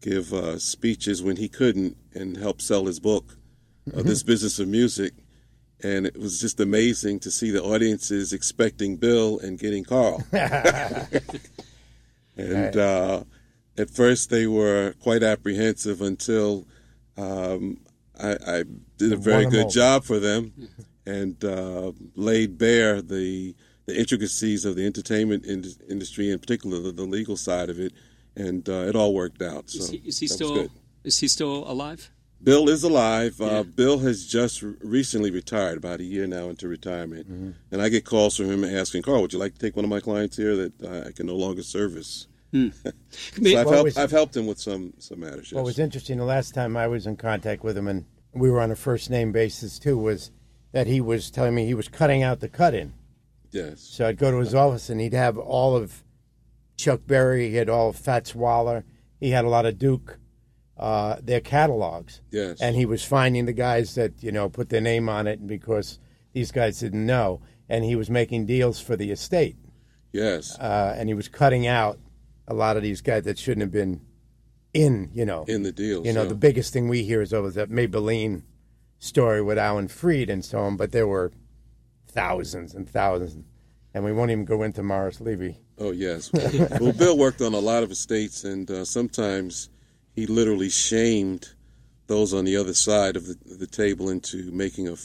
give 0.00 0.32
uh, 0.32 0.58
speeches 0.58 1.22
when 1.22 1.36
he 1.36 1.48
couldn't 1.48 1.96
and 2.14 2.36
help 2.36 2.60
sell 2.60 2.86
his 2.86 3.00
book, 3.00 3.36
uh, 3.94 4.02
This 4.02 4.22
Business 4.22 4.58
of 4.58 4.68
Music. 4.68 5.12
And 5.82 6.06
it 6.06 6.16
was 6.16 6.40
just 6.40 6.60
amazing 6.60 7.20
to 7.20 7.30
see 7.30 7.50
the 7.50 7.62
audiences 7.62 8.32
expecting 8.32 8.96
Bill 8.96 9.38
and 9.38 9.58
getting 9.58 9.84
Carl. 9.84 10.22
and 12.36 12.76
uh, 12.76 13.24
at 13.78 13.90
first 13.90 14.30
they 14.30 14.46
were 14.46 14.94
quite 15.00 15.22
apprehensive 15.22 16.02
until 16.02 16.66
um, 17.16 17.78
I, 18.18 18.36
I 18.46 18.64
did 18.98 19.12
a 19.12 19.16
very 19.16 19.46
good 19.46 19.70
job 19.70 20.04
for 20.04 20.18
them 20.18 20.52
and 21.06 21.42
uh, 21.44 21.92
laid 22.14 22.58
bare 22.58 23.02
the 23.02 23.54
the 23.90 23.98
intricacies 23.98 24.64
of 24.64 24.76
the 24.76 24.86
entertainment 24.86 25.44
in- 25.44 25.64
industry, 25.88 26.30
in 26.30 26.38
particular 26.38 26.80
the, 26.80 26.92
the 26.92 27.04
legal 27.04 27.36
side 27.36 27.68
of 27.70 27.78
it, 27.80 27.92
and 28.36 28.68
uh, 28.68 28.88
it 28.88 28.94
all 28.96 29.12
worked 29.14 29.42
out. 29.42 29.68
So 29.70 29.80
Is 29.80 29.90
he, 29.90 29.96
is 30.06 30.18
he 30.18 30.26
still 30.28 30.68
is 31.04 31.18
he 31.18 31.28
still 31.28 31.64
alive? 31.70 32.10
Bill 32.42 32.70
is 32.70 32.82
alive. 32.84 33.36
Yeah. 33.38 33.46
Uh, 33.48 33.62
Bill 33.64 33.98
has 33.98 34.26
just 34.26 34.62
re- 34.62 34.74
recently 34.82 35.30
retired, 35.30 35.76
about 35.76 36.00
a 36.00 36.04
year 36.04 36.26
now 36.26 36.48
into 36.48 36.68
retirement, 36.68 37.26
and 37.70 37.82
I 37.82 37.88
get 37.90 38.04
calls 38.04 38.36
from 38.36 38.46
him 38.50 38.64
asking, 38.64 39.02
"Carl, 39.02 39.20
would 39.22 39.32
you 39.32 39.38
like 39.38 39.54
to 39.54 39.60
take 39.60 39.76
one 39.76 39.84
of 39.84 39.90
my 39.90 40.00
clients 40.00 40.36
here 40.36 40.56
that 40.56 40.82
uh, 40.82 41.08
I 41.08 41.12
can 41.12 41.26
no 41.26 41.36
longer 41.36 41.62
service?" 41.62 42.26
May- 42.52 42.72
So 42.82 43.60
I've 43.60 43.68
helped. 43.68 43.84
was- 43.84 43.96
I've 43.98 44.10
helped 44.10 44.36
him 44.36 44.46
with 44.46 44.58
some 44.60 44.94
some 44.98 45.20
matters. 45.20 45.52
What 45.52 45.64
was 45.64 45.78
interesting 45.78 46.16
the 46.18 46.24
last 46.24 46.54
time 46.54 46.76
I 46.76 46.86
was 46.86 47.06
in 47.06 47.16
contact 47.16 47.62
with 47.64 47.76
him, 47.76 47.88
and 47.88 48.04
we 48.32 48.50
were 48.50 48.60
on 48.60 48.70
a 48.70 48.76
first 48.76 49.10
name 49.10 49.32
basis 49.32 49.78
too, 49.78 49.98
was 49.98 50.30
that 50.72 50.86
he 50.86 51.00
was 51.00 51.30
telling 51.30 51.54
me 51.54 51.66
he 51.66 51.74
was 51.74 51.88
cutting 51.88 52.22
out 52.22 52.40
the 52.40 52.48
cut 52.48 52.74
in. 52.74 52.92
Yes. 53.50 53.80
So 53.80 54.06
I'd 54.06 54.18
go 54.18 54.30
to 54.30 54.38
his 54.38 54.54
office 54.54 54.90
and 54.90 55.00
he'd 55.00 55.14
have 55.14 55.38
all 55.38 55.76
of 55.76 56.04
Chuck 56.76 57.00
Berry, 57.06 57.50
he 57.50 57.56
had 57.56 57.68
all 57.68 57.90
of 57.90 57.96
Fats 57.96 58.34
Waller, 58.34 58.84
he 59.18 59.30
had 59.30 59.44
a 59.44 59.48
lot 59.48 59.66
of 59.66 59.78
Duke, 59.78 60.18
uh, 60.76 61.16
their 61.22 61.40
catalogs. 61.40 62.22
Yes. 62.30 62.60
And 62.60 62.74
he 62.74 62.86
was 62.86 63.04
finding 63.04 63.44
the 63.44 63.52
guys 63.52 63.94
that, 63.96 64.22
you 64.22 64.32
know, 64.32 64.48
put 64.48 64.70
their 64.70 64.80
name 64.80 65.08
on 65.08 65.26
it 65.26 65.46
because 65.46 65.98
these 66.32 66.50
guys 66.50 66.80
didn't 66.80 67.04
know. 67.04 67.42
And 67.68 67.84
he 67.84 67.94
was 67.94 68.10
making 68.10 68.46
deals 68.46 68.80
for 68.80 68.96
the 68.96 69.10
estate. 69.10 69.56
Yes. 70.12 70.58
Uh, 70.58 70.94
and 70.96 71.08
he 71.08 71.14
was 71.14 71.28
cutting 71.28 71.66
out 71.66 71.98
a 72.48 72.54
lot 72.54 72.76
of 72.76 72.82
these 72.82 73.00
guys 73.00 73.24
that 73.24 73.38
shouldn't 73.38 73.60
have 73.60 73.70
been 73.70 74.00
in, 74.74 75.10
you 75.12 75.24
know. 75.24 75.44
in 75.44 75.62
the 75.62 75.72
deals. 75.72 76.06
You 76.06 76.12
know, 76.12 76.22
yeah. 76.22 76.28
the 76.28 76.34
biggest 76.34 76.72
thing 76.72 76.88
we 76.88 77.04
hear 77.04 77.20
is 77.20 77.32
over 77.32 77.50
that 77.50 77.70
Maybelline 77.70 78.42
story 78.98 79.42
with 79.42 79.58
Alan 79.58 79.88
Freed 79.88 80.30
and 80.30 80.44
so 80.44 80.60
on, 80.60 80.76
but 80.76 80.92
there 80.92 81.06
were 81.06 81.32
thousands 82.10 82.74
and 82.74 82.88
thousands. 82.88 83.46
And 83.92 84.04
we 84.04 84.12
won't 84.12 84.30
even 84.30 84.44
go 84.44 84.62
into 84.62 84.82
Morris 84.82 85.20
Levy. 85.20 85.58
Oh 85.78 85.90
yes. 85.90 86.30
well, 86.80 86.92
Bill 86.92 87.18
worked 87.18 87.40
on 87.40 87.54
a 87.54 87.58
lot 87.58 87.82
of 87.82 87.90
estates, 87.90 88.44
and 88.44 88.70
uh, 88.70 88.84
sometimes 88.84 89.68
he 90.12 90.26
literally 90.26 90.68
shamed 90.68 91.48
those 92.06 92.34
on 92.34 92.44
the 92.44 92.56
other 92.56 92.74
side 92.74 93.16
of 93.16 93.26
the, 93.26 93.36
the 93.56 93.66
table 93.66 94.10
into 94.10 94.50
making 94.52 94.88
a, 94.88 94.96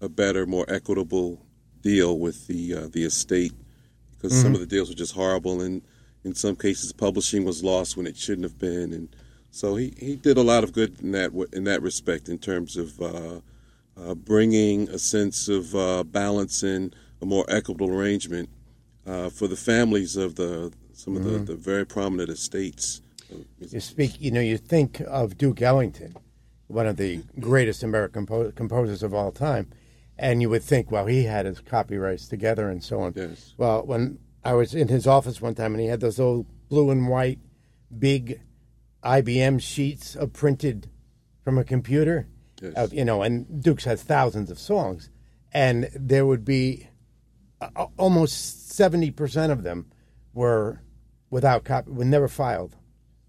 a 0.00 0.08
better, 0.08 0.46
more 0.46 0.64
equitable 0.68 1.46
deal 1.80 2.18
with 2.18 2.46
the 2.46 2.74
uh, 2.74 2.88
the 2.90 3.04
estate, 3.04 3.52
because 4.10 4.38
some 4.40 4.54
of 4.54 4.60
the 4.60 4.66
deals 4.66 4.88
were 4.88 4.94
just 4.94 5.14
horrible, 5.14 5.60
and 5.60 5.82
in 6.24 6.34
some 6.34 6.56
cases, 6.56 6.92
publishing 6.92 7.44
was 7.44 7.62
lost 7.62 7.96
when 7.96 8.06
it 8.06 8.16
shouldn't 8.16 8.44
have 8.44 8.58
been, 8.58 8.92
and 8.92 9.14
so 9.50 9.76
he, 9.76 9.94
he 9.98 10.16
did 10.16 10.36
a 10.36 10.42
lot 10.42 10.64
of 10.64 10.72
good 10.72 11.00
in 11.00 11.12
that 11.12 11.30
in 11.52 11.64
that 11.64 11.80
respect 11.80 12.28
in 12.28 12.38
terms 12.38 12.76
of 12.76 13.00
uh, 13.00 13.40
uh, 13.96 14.14
bringing 14.14 14.88
a 14.88 14.98
sense 14.98 15.48
of 15.48 15.74
uh, 15.74 16.04
balance 16.04 16.62
and 16.62 16.94
a 17.20 17.26
more 17.26 17.44
equitable 17.48 17.90
arrangement 17.90 18.48
uh, 19.06 19.30
for 19.30 19.48
the 19.48 19.56
families 19.56 20.16
of 20.16 20.36
the 20.36 20.72
some 20.92 21.16
of 21.16 21.24
the, 21.24 21.38
the 21.38 21.56
very 21.56 21.84
prominent 21.84 22.28
estates. 22.28 23.02
You 23.58 23.80
speak, 23.80 24.20
you 24.20 24.30
know, 24.30 24.40
you 24.40 24.56
think 24.56 25.00
of 25.00 25.36
Duke 25.36 25.60
Ellington, 25.60 26.16
one 26.68 26.86
of 26.86 26.96
the 26.96 27.22
greatest 27.40 27.82
American 27.82 28.26
compo- 28.26 28.52
composers 28.52 29.02
of 29.02 29.12
all 29.12 29.32
time, 29.32 29.70
and 30.16 30.40
you 30.40 30.48
would 30.50 30.62
think, 30.62 30.90
well, 30.92 31.06
he 31.06 31.24
had 31.24 31.46
his 31.46 31.60
copyrights 31.60 32.28
together 32.28 32.68
and 32.68 32.82
so 32.82 33.00
on. 33.00 33.12
Yes. 33.16 33.54
Well, 33.56 33.84
when 33.84 34.18
I 34.44 34.52
was 34.52 34.74
in 34.74 34.88
his 34.88 35.06
office 35.06 35.40
one 35.40 35.54
time 35.54 35.72
and 35.72 35.80
he 35.80 35.88
had 35.88 36.00
those 36.00 36.20
old 36.20 36.46
blue 36.68 36.90
and 36.90 37.08
white 37.08 37.40
big 37.96 38.40
IBM 39.02 39.60
sheets 39.60 40.14
of 40.14 40.32
printed 40.32 40.88
from 41.42 41.58
a 41.58 41.64
computer. 41.64 42.28
Yes. 42.76 42.92
You 42.92 43.04
know, 43.04 43.22
and 43.22 43.62
Dukes 43.62 43.84
has 43.84 44.02
thousands 44.02 44.50
of 44.50 44.58
songs, 44.58 45.10
and 45.52 45.88
there 45.94 46.24
would 46.26 46.44
be 46.44 46.88
uh, 47.60 47.86
almost 47.98 48.70
seventy 48.70 49.10
percent 49.10 49.52
of 49.52 49.62
them 49.62 49.90
were 50.32 50.80
without 51.30 51.64
copy, 51.64 51.90
were 51.90 52.04
never 52.04 52.28
filed, 52.28 52.76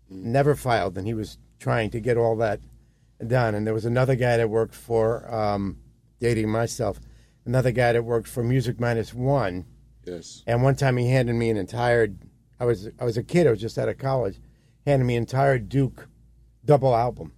never 0.10 0.56
filed, 0.56 0.98
and 0.98 1.08
he 1.08 1.14
was 1.14 1.38
trying 1.60 1.90
to 1.92 2.00
get 2.00 2.18
all 2.18 2.36
that 2.38 2.60
done. 3.26 3.56
And 3.56 3.66
there 3.66 3.74
was 3.74 3.86
another 3.86 4.16
guy 4.16 4.38
that 4.38 4.50
worked 4.50 4.76
for, 4.76 5.34
um, 5.34 5.78
dating 6.20 6.50
myself, 6.50 7.00
another 7.46 7.72
guy 7.72 7.94
that 7.94 8.04
worked 8.04 8.28
for 8.28 8.44
Music 8.44 8.80
Minus 8.80 9.14
One, 9.14 9.66
Yes. 10.04 10.44
and 10.48 10.62
one 10.64 10.76
time 10.76 10.98
he 10.98 11.10
handed 11.10 11.34
me 11.36 11.50
an 11.50 11.58
entire. 11.58 12.10
I 12.60 12.66
was 12.66 12.90
I 13.00 13.04
was 13.06 13.18
a 13.18 13.24
kid. 13.24 13.48
I 13.48 13.52
was 13.52 13.62
just 13.62 13.78
out 13.78 13.90
of 13.90 13.98
college. 13.98 14.40
Handed 14.86 15.06
me 15.06 15.16
an 15.16 15.24
entire 15.24 15.58
Duke 15.60 16.08
double 16.64 16.96
album 16.96 17.32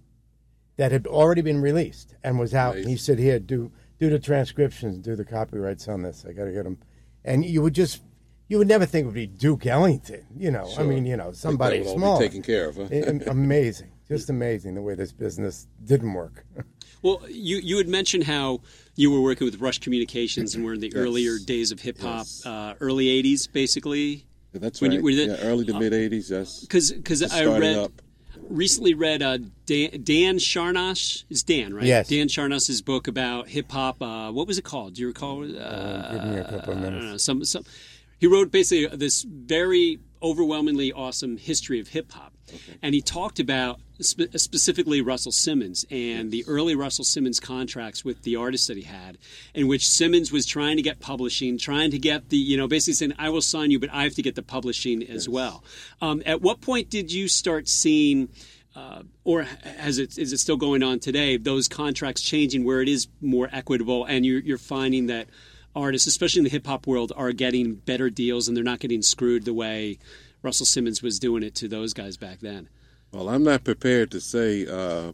that 0.78 0.90
had 0.90 1.06
already 1.06 1.42
been 1.42 1.60
released 1.60 2.14
and 2.24 2.38
was 2.38 2.54
out. 2.54 2.76
And 2.76 2.86
he 2.86 2.92
Nice. 2.92 3.02
said, 3.02 3.18
"Here, 3.18 3.38
do 3.38 3.70
do 4.00 4.08
the 4.08 4.18
transcriptions, 4.18 4.98
do 4.98 5.14
the 5.14 5.24
copyrights 5.24 5.86
on 5.88 6.02
this. 6.02 6.24
I 6.26 6.32
got 6.32 6.46
to 6.46 6.52
get 6.52 6.64
them." 6.64 6.78
And 7.24 7.44
you 7.44 7.60
would 7.62 7.74
just 7.74 8.00
you 8.48 8.56
would 8.56 8.68
never 8.68 8.86
think 8.86 9.02
it 9.02 9.06
would 9.06 9.14
be 9.14 9.26
Duke 9.26 9.66
Ellington. 9.66 10.24
You 10.34 10.50
know, 10.50 10.66
I 10.78 10.82
mean, 10.82 11.04
you 11.04 11.18
know, 11.18 11.32
somebody 11.32 11.82
that 11.82 11.90
small. 11.90 12.18
taken 12.18 12.40
care 12.42 12.68
of. 12.70 12.76
Huh? 12.76 12.88
A- 12.90 13.28
amazing, 13.30 13.90
just 14.08 14.30
amazing 14.30 14.74
the 14.74 14.80
way 14.82 14.94
this 14.94 15.12
business 15.12 15.66
didn't 15.84 16.14
work. 16.14 16.46
Well, 17.00 17.22
you 17.30 17.58
you 17.58 17.76
had 17.76 17.86
mentioned 17.86 18.24
how 18.24 18.60
you 18.96 19.12
were 19.12 19.20
working 19.20 19.44
with 19.44 19.60
Rush 19.60 19.78
Communications 19.78 20.56
and 20.56 20.64
were 20.64 20.74
in 20.74 20.80
the 20.80 20.92
earlier 20.96 21.38
days 21.38 21.70
of 21.70 21.78
hip 21.78 22.00
hop, 22.00 22.26
Yes. 22.26 22.44
uh, 22.44 22.74
early 22.80 23.06
'80s, 23.22 23.46
basically. 23.52 24.26
Yeah, 24.52 24.58
That's 24.60 24.80
When 24.80 24.90
right. 24.90 24.96
you- 24.96 25.04
were 25.04 25.12
the- 25.14 25.26
yeah, 25.26 25.36
early 25.48 25.64
to 25.66 25.78
mid 25.78 25.92
'80s. 25.92 26.28
Yes. 26.28 26.60
Because 26.62 26.90
because 26.90 27.22
I 27.22 27.44
read 27.44 27.76
up. 27.76 28.02
Recently 28.48 28.94
read 28.94 29.22
uh, 29.22 29.38
Dan, 29.66 30.02
Dan 30.02 30.38
Charnas 30.38 31.24
is 31.28 31.42
Dan 31.42 31.74
right? 31.74 31.84
Yes. 31.84 32.08
Dan 32.08 32.28
Charnas's 32.28 32.82
book 32.82 33.06
about 33.06 33.48
hip 33.48 33.70
hop. 33.70 34.02
Uh, 34.02 34.30
what 34.32 34.46
was 34.46 34.58
it 34.58 34.64
called? 34.64 34.94
Do 34.94 35.02
you 35.02 35.08
recall? 35.08 35.44
Uh, 35.44 36.12
give 36.12 36.24
me 36.24 36.36
a 36.38 36.44
couple 36.44 36.72
of 36.72 36.78
I 36.78 36.90
don't 36.90 37.10
know. 37.10 37.16
Some 37.16 37.44
some. 37.44 37.64
He 38.18 38.26
wrote 38.26 38.50
basically 38.50 38.96
this 38.96 39.22
very 39.22 39.98
overwhelmingly 40.22 40.92
awesome 40.92 41.36
history 41.36 41.78
of 41.78 41.88
hip 41.88 42.10
hop, 42.12 42.32
and 42.82 42.94
he 42.94 43.00
talked 43.00 43.38
about 43.38 43.80
spe- 44.00 44.36
specifically 44.36 45.00
Russell 45.00 45.32
Simmons 45.32 45.84
and 45.90 46.30
the 46.30 46.44
early 46.46 46.74
Russell 46.74 47.04
Simmons 47.04 47.40
contracts 47.40 48.04
with 48.04 48.22
the 48.22 48.36
artists 48.36 48.66
that 48.68 48.76
he 48.76 48.84
had, 48.84 49.18
in 49.54 49.68
which 49.68 49.88
Simmons 49.88 50.32
was 50.32 50.46
trying 50.46 50.76
to 50.76 50.82
get 50.82 51.00
publishing, 51.00 51.58
trying 51.58 51.90
to 51.90 51.98
get 51.98 52.28
the 52.28 52.36
you 52.36 52.56
know 52.56 52.68
basically 52.68 52.94
saying 52.94 53.14
I 53.18 53.30
will 53.30 53.42
sign 53.42 53.70
you, 53.70 53.78
but 53.78 53.90
I 53.92 54.04
have 54.04 54.14
to 54.14 54.22
get 54.22 54.34
the 54.34 54.42
publishing 54.42 55.02
as 55.02 55.28
well. 55.28 55.64
Um, 56.00 56.22
at 56.26 56.42
what 56.42 56.60
point 56.60 56.90
did 56.90 57.12
you 57.12 57.28
start 57.28 57.68
seeing? 57.68 58.28
Uh, 58.76 59.02
or 59.24 59.42
has 59.42 59.98
it 59.98 60.16
is 60.18 60.32
it 60.32 60.38
still 60.38 60.56
going 60.56 60.82
on 60.82 61.00
today? 61.00 61.36
Those 61.36 61.66
contracts 61.66 62.22
changing 62.22 62.64
where 62.64 62.80
it 62.80 62.88
is 62.88 63.08
more 63.20 63.48
equitable, 63.50 64.04
and 64.04 64.24
you're, 64.24 64.40
you're 64.40 64.58
finding 64.58 65.06
that 65.06 65.26
artists, 65.74 66.06
especially 66.06 66.40
in 66.40 66.44
the 66.44 66.50
hip 66.50 66.66
hop 66.66 66.86
world, 66.86 67.12
are 67.16 67.32
getting 67.32 67.74
better 67.74 68.10
deals, 68.10 68.46
and 68.46 68.56
they're 68.56 68.64
not 68.64 68.78
getting 68.78 69.02
screwed 69.02 69.44
the 69.44 69.54
way 69.54 69.98
Russell 70.42 70.66
Simmons 70.66 71.02
was 71.02 71.18
doing 71.18 71.42
it 71.42 71.54
to 71.56 71.68
those 71.68 71.92
guys 71.92 72.16
back 72.16 72.40
then. 72.40 72.68
Well, 73.12 73.28
I'm 73.28 73.42
not 73.44 73.64
prepared 73.64 74.10
to 74.12 74.20
say 74.20 74.66
uh, 74.66 75.12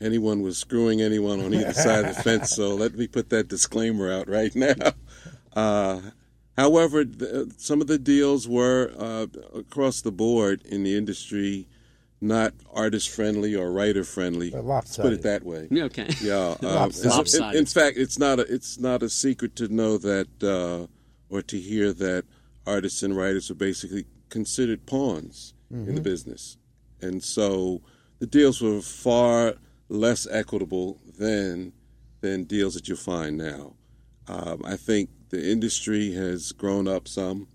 anyone 0.00 0.42
was 0.42 0.58
screwing 0.58 1.00
anyone 1.00 1.40
on 1.40 1.54
either 1.54 1.72
side 1.72 2.04
of 2.06 2.16
the 2.16 2.22
fence, 2.22 2.50
so 2.50 2.74
let 2.74 2.94
me 2.94 3.06
put 3.06 3.30
that 3.30 3.48
disclaimer 3.48 4.12
out 4.12 4.28
right 4.28 4.54
now. 4.54 4.74
Uh, 5.54 6.00
however, 6.56 7.04
th- 7.04 7.48
some 7.56 7.80
of 7.80 7.86
the 7.86 7.98
deals 7.98 8.48
were 8.48 8.92
uh, 8.98 9.26
across 9.58 10.00
the 10.00 10.12
board 10.12 10.62
in 10.64 10.82
the 10.82 10.96
industry 10.96 11.68
not 12.22 12.52
artist 12.74 13.08
friendly 13.08 13.54
or 13.56 13.72
writer 13.72 14.04
friendly. 14.04 14.50
Let's 14.50 14.96
put 14.98 15.12
it 15.14 15.22
that 15.22 15.42
way. 15.42 15.68
Okay. 15.72 16.08
Yeah, 16.20 16.54
Lopsided. 16.62 17.12
in- 17.34 17.40
in, 17.56 17.66
fact, 17.66 17.96
it's 17.96 18.18
not 18.18 18.38
a 18.40 18.42
it's 18.42 18.78
not 18.78 19.02
a 19.02 19.08
secret 19.08 19.56
to 19.56 19.68
know 19.68 19.96
that 19.98 20.28
uh, 20.42 20.86
or 21.34 21.40
to 21.42 21.58
hear 21.58 21.92
that 21.94 22.24
artists 22.66 23.02
and 23.02 23.16
writers 23.16 23.50
are 23.50 23.54
basically 23.54 24.04
considered 24.28 24.84
pawns 24.84 25.54
in 25.72 25.94
the 25.94 26.00
business, 26.02 26.58
and 27.02 27.22
so 27.22 27.82
the 28.18 28.26
deals 28.26 28.60
were 28.60 28.80
far 28.80 29.54
less 29.88 30.26
equitable 30.30 30.98
than 31.18 31.72
than 32.20 32.44
deals 32.44 32.74
that 32.74 32.88
you'll 32.88 32.98
find 32.98 33.38
now. 33.38 33.74
Um, 34.28 34.62
I 34.64 34.76
think 34.76 35.10
the 35.30 35.50
industry 35.50 36.12
has 36.12 36.52
grown 36.52 36.86
up 36.86 37.08
some. 37.08 37.48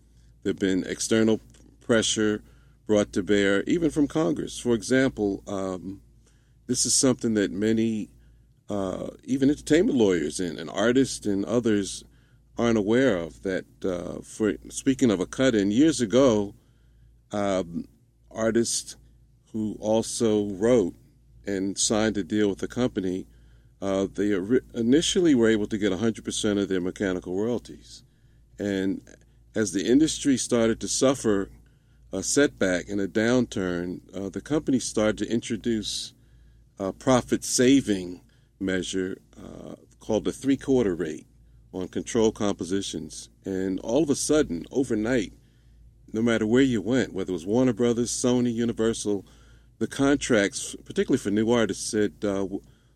There've 0.44 0.58
been 0.58 0.84
external 0.86 1.40
pressure 1.82 2.44
brought 2.88 3.14
to 3.14 3.24
bear, 3.24 3.64
even 3.64 3.92
from 3.92 4.08
Congress. 4.08 4.60
For 4.60 4.74
example, 4.74 5.44
um, 5.48 6.02
this 6.68 6.86
is 6.86 6.94
something 6.94 7.36
that 7.36 7.52
many, 7.52 8.10
uh, 8.70 9.08
even 9.24 9.50
entertainment 9.50 9.98
lawyers 9.98 10.40
and, 10.40 10.58
and 10.58 10.70
artists 10.70 11.26
and 11.26 11.46
others, 11.46 12.04
aren't 12.58 12.78
aware 12.78 13.18
of. 13.18 13.44
That 13.44 13.66
uh, 13.84 14.22
for 14.22 14.54
speaking 14.70 15.12
of 15.12 15.20
a 15.20 15.26
cut-in, 15.26 15.72
years 15.72 16.02
ago, 16.02 16.56
um, 17.32 17.86
artists 18.32 18.96
who 19.56 19.78
also 19.80 20.48
wrote 20.48 20.94
and 21.48 21.78
signed 21.78 22.18
a 22.18 22.24
deal 22.26 22.50
with 22.50 22.60
the 22.60 22.68
company, 22.68 23.26
uh, 23.82 24.06
they 24.14 24.38
initially 24.74 25.34
were 25.34 25.48
able 25.48 25.66
to 25.66 25.78
get 25.78 25.94
100% 25.94 26.62
of 26.62 26.68
their 26.68 26.82
mechanical 26.82 27.42
royalties. 27.42 28.04
And 28.60 29.00
as 29.56 29.72
the 29.72 29.86
industry 29.86 30.36
started 30.36 30.82
to 30.82 30.90
suffer 30.90 31.52
a 32.12 32.22
setback 32.22 32.90
and 32.90 33.00
a 33.00 33.08
downturn, 33.08 34.02
uh, 34.14 34.28
the 34.28 34.42
company 34.42 34.78
started 34.78 35.20
to 35.20 35.32
introduce 35.32 36.12
a 36.78 36.92
profit 36.92 37.46
saving 37.46 38.24
measure 38.60 39.20
uh, 39.42 39.76
called 40.02 40.26
the 40.26 40.34
three 40.34 40.58
quarter 40.58 40.96
rate 40.96 41.28
on 41.74 41.88
control 41.88 42.34
compositions. 42.34 43.30
And 43.46 43.80
all 43.80 44.04
of 44.04 44.10
a 44.10 44.16
sudden, 44.16 44.66
overnight, 44.70 45.32
no 46.12 46.22
matter 46.22 46.46
where 46.46 46.62
you 46.62 46.82
went, 46.82 47.14
whether 47.14 47.30
it 47.30 47.34
was 47.34 47.46
Warner 47.46 47.72
Brothers, 47.72 48.12
Sony, 48.12 48.54
Universal, 48.54 49.26
the 49.78 49.88
contracts, 49.88 50.76
particularly 50.86 51.18
for 51.18 51.32
new 51.32 51.52
artists, 51.52 51.90
said 51.90 52.14
uh, 52.24 52.46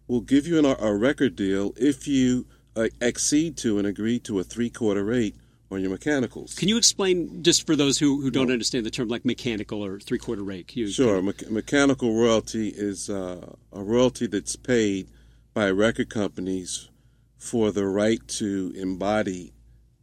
we'll 0.07 0.21
give 0.21 0.47
you 0.47 0.59
an, 0.59 0.65
a 0.65 0.95
record 0.95 1.35
deal 1.35 1.73
if 1.77 2.07
you 2.07 2.45
uh, 2.75 2.87
accede 3.01 3.57
to 3.57 3.77
and 3.77 3.87
agree 3.87 4.19
to 4.19 4.39
a 4.39 4.43
three 4.43 4.69
quarter 4.69 5.03
rate 5.03 5.35
on 5.71 5.81
your 5.81 5.91
mechanicals. 5.91 6.55
Can 6.55 6.67
you 6.67 6.77
explain, 6.77 7.43
just 7.43 7.67
for 7.67 7.75
those 7.75 7.99
who, 7.99 8.21
who 8.21 8.31
don't 8.31 8.51
understand 8.51 8.85
the 8.85 8.89
term, 8.91 9.07
like 9.07 9.23
mechanical 9.23 9.85
or 9.85 9.99
three 9.99 10.17
quarter 10.17 10.43
rate? 10.43 10.75
You, 10.75 10.87
Sure. 10.87 11.21
Me- 11.21 11.33
mechanical 11.49 12.15
royalty 12.15 12.69
is 12.69 13.09
uh, 13.09 13.53
a 13.71 13.83
royalty 13.83 14.25
that's 14.27 14.55
paid 14.55 15.09
by 15.53 15.69
record 15.69 16.09
companies 16.09 16.89
for 17.37 17.71
the 17.71 17.85
right 17.85 18.25
to 18.27 18.73
embody 18.75 19.53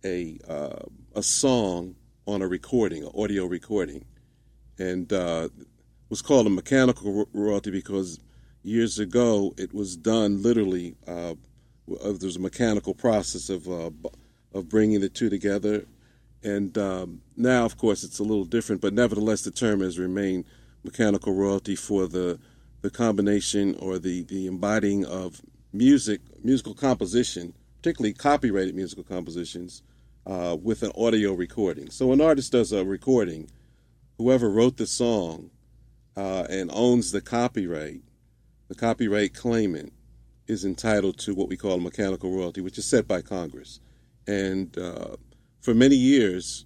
a 0.04 0.38
uh, 0.48 0.84
a 1.14 1.22
song 1.22 1.96
on 2.26 2.42
a 2.42 2.46
recording, 2.46 3.02
an 3.02 3.10
audio 3.14 3.46
recording, 3.46 4.04
and 4.78 5.12
uh, 5.12 5.48
was 6.08 6.22
called 6.22 6.46
a 6.46 6.50
mechanical 6.50 7.28
royalty 7.32 7.70
because 7.70 8.18
years 8.62 8.98
ago 8.98 9.54
it 9.56 9.72
was 9.72 9.96
done 9.96 10.42
literally. 10.42 10.94
Uh, 11.06 11.34
uh, 12.02 12.12
there 12.12 12.26
was 12.26 12.36
a 12.36 12.40
mechanical 12.40 12.94
process 12.94 13.48
of 13.48 13.68
uh, 13.68 13.90
of 14.52 14.68
bringing 14.68 15.00
the 15.00 15.08
two 15.08 15.28
together, 15.28 15.84
and 16.42 16.76
um, 16.78 17.20
now, 17.36 17.64
of 17.64 17.76
course, 17.76 18.02
it's 18.02 18.18
a 18.18 18.24
little 18.24 18.44
different. 18.44 18.80
But 18.80 18.94
nevertheless, 18.94 19.42
the 19.42 19.50
term 19.50 19.80
has 19.80 19.98
remained 19.98 20.46
mechanical 20.82 21.34
royalty 21.34 21.76
for 21.76 22.06
the 22.06 22.38
the 22.82 22.90
combination 22.90 23.76
or 23.76 23.98
the 23.98 24.22
the 24.22 24.46
embodying 24.46 25.04
of 25.04 25.40
music, 25.72 26.20
musical 26.42 26.74
composition, 26.74 27.54
particularly 27.78 28.14
copyrighted 28.14 28.74
musical 28.74 29.04
compositions, 29.04 29.82
uh, 30.26 30.56
with 30.60 30.82
an 30.82 30.92
audio 30.96 31.32
recording. 31.32 31.90
So, 31.90 32.12
an 32.12 32.20
artist 32.20 32.52
does 32.52 32.72
a 32.72 32.84
recording. 32.84 33.48
Whoever 34.18 34.48
wrote 34.48 34.78
the 34.78 34.86
song 34.86 35.50
uh, 36.16 36.46
and 36.48 36.70
owns 36.72 37.12
the 37.12 37.20
copyright, 37.20 38.00
the 38.68 38.74
copyright 38.74 39.34
claimant 39.34 39.92
is 40.46 40.64
entitled 40.64 41.18
to 41.18 41.34
what 41.34 41.48
we 41.48 41.56
call 41.56 41.74
a 41.74 41.80
mechanical 41.80 42.30
royalty, 42.30 42.60
which 42.60 42.78
is 42.78 42.86
set 42.86 43.06
by 43.06 43.20
Congress. 43.20 43.80
And 44.26 44.76
uh, 44.78 45.16
for 45.60 45.74
many 45.74 45.96
years, 45.96 46.64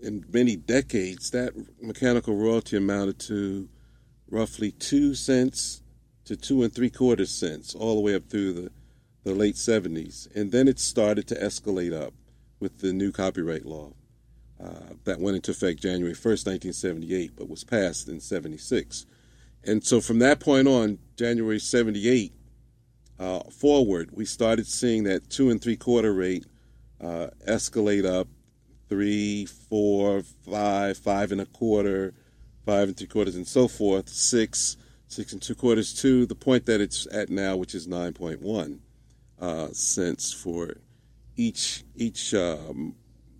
in 0.00 0.24
many 0.32 0.56
decades, 0.56 1.30
that 1.30 1.54
mechanical 1.80 2.36
royalty 2.36 2.76
amounted 2.76 3.18
to 3.20 3.68
roughly 4.28 4.72
two 4.72 5.14
cents 5.14 5.82
to 6.24 6.36
two 6.36 6.62
and 6.62 6.74
three 6.74 6.90
quarters 6.90 7.30
cents, 7.30 7.74
all 7.74 7.94
the 7.94 8.00
way 8.00 8.14
up 8.14 8.28
through 8.28 8.52
the, 8.52 8.70
the 9.24 9.34
late 9.34 9.56
70s. 9.56 10.34
And 10.34 10.52
then 10.52 10.68
it 10.68 10.78
started 10.78 11.26
to 11.28 11.34
escalate 11.36 11.92
up 11.92 12.14
with 12.60 12.80
the 12.80 12.92
new 12.92 13.12
copyright 13.12 13.64
law 13.64 13.92
uh, 14.64 14.94
that 15.04 15.20
went 15.20 15.36
into 15.36 15.50
effect 15.50 15.82
January 15.82 16.14
1st, 16.14 16.46
1978, 16.46 17.36
but 17.36 17.48
was 17.48 17.64
passed 17.64 18.08
in 18.08 18.20
76. 18.20 19.04
And 19.64 19.84
so 19.84 20.00
from 20.00 20.18
that 20.20 20.40
point 20.40 20.68
on, 20.68 20.98
January 21.16 21.58
78 21.58 22.32
uh, 23.18 23.40
forward, 23.50 24.10
we 24.12 24.24
started 24.24 24.66
seeing 24.66 25.04
that 25.04 25.28
two 25.28 25.50
and 25.50 25.60
three 25.60 25.76
quarter 25.76 26.12
rate 26.12 26.46
uh, 27.00 27.28
escalate 27.46 28.06
up 28.06 28.28
three, 28.88 29.46
four, 29.46 30.22
five, 30.22 30.96
five 30.96 31.32
and 31.32 31.40
a 31.40 31.46
quarter, 31.46 32.14
five 32.64 32.88
and 32.88 32.96
three 32.96 33.06
quarters, 33.06 33.36
and 33.36 33.46
so 33.46 33.68
forth, 33.68 34.08
six, 34.08 34.76
six 35.08 35.32
and 35.32 35.42
two 35.42 35.54
quarters 35.54 35.92
to 35.94 36.26
the 36.26 36.34
point 36.34 36.66
that 36.66 36.80
it's 36.80 37.06
at 37.12 37.28
now, 37.28 37.56
which 37.56 37.74
is 37.74 37.86
9.1 37.86 38.78
uh, 39.40 39.68
cents 39.72 40.32
for 40.32 40.76
each 41.36 41.84
each 41.96 42.32
um, 42.34 42.94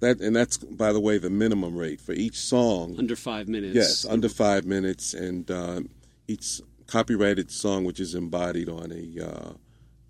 that, 0.05 0.21
and 0.21 0.35
that's 0.35 0.57
by 0.59 0.93
the 0.93 1.01
way 1.01 1.19
the 1.19 1.31
minimum 1.31 1.77
rate 1.77 2.01
for 2.01 2.13
each 2.13 2.37
song. 2.37 2.95
Under 2.99 3.17
five 3.17 3.49
minutes. 3.49 3.75
Yes, 3.75 4.05
under 4.05 4.29
five 4.29 4.65
minutes, 4.65 5.15
and 5.15 5.51
uh, 5.51 5.81
each 6.29 6.61
copyrighted 6.87 7.51
song 7.51 7.85
which 7.85 7.99
is 7.99 8.15
embodied 8.15 8.69
on 8.69 8.93
a 8.93 9.25
uh, 9.25 9.53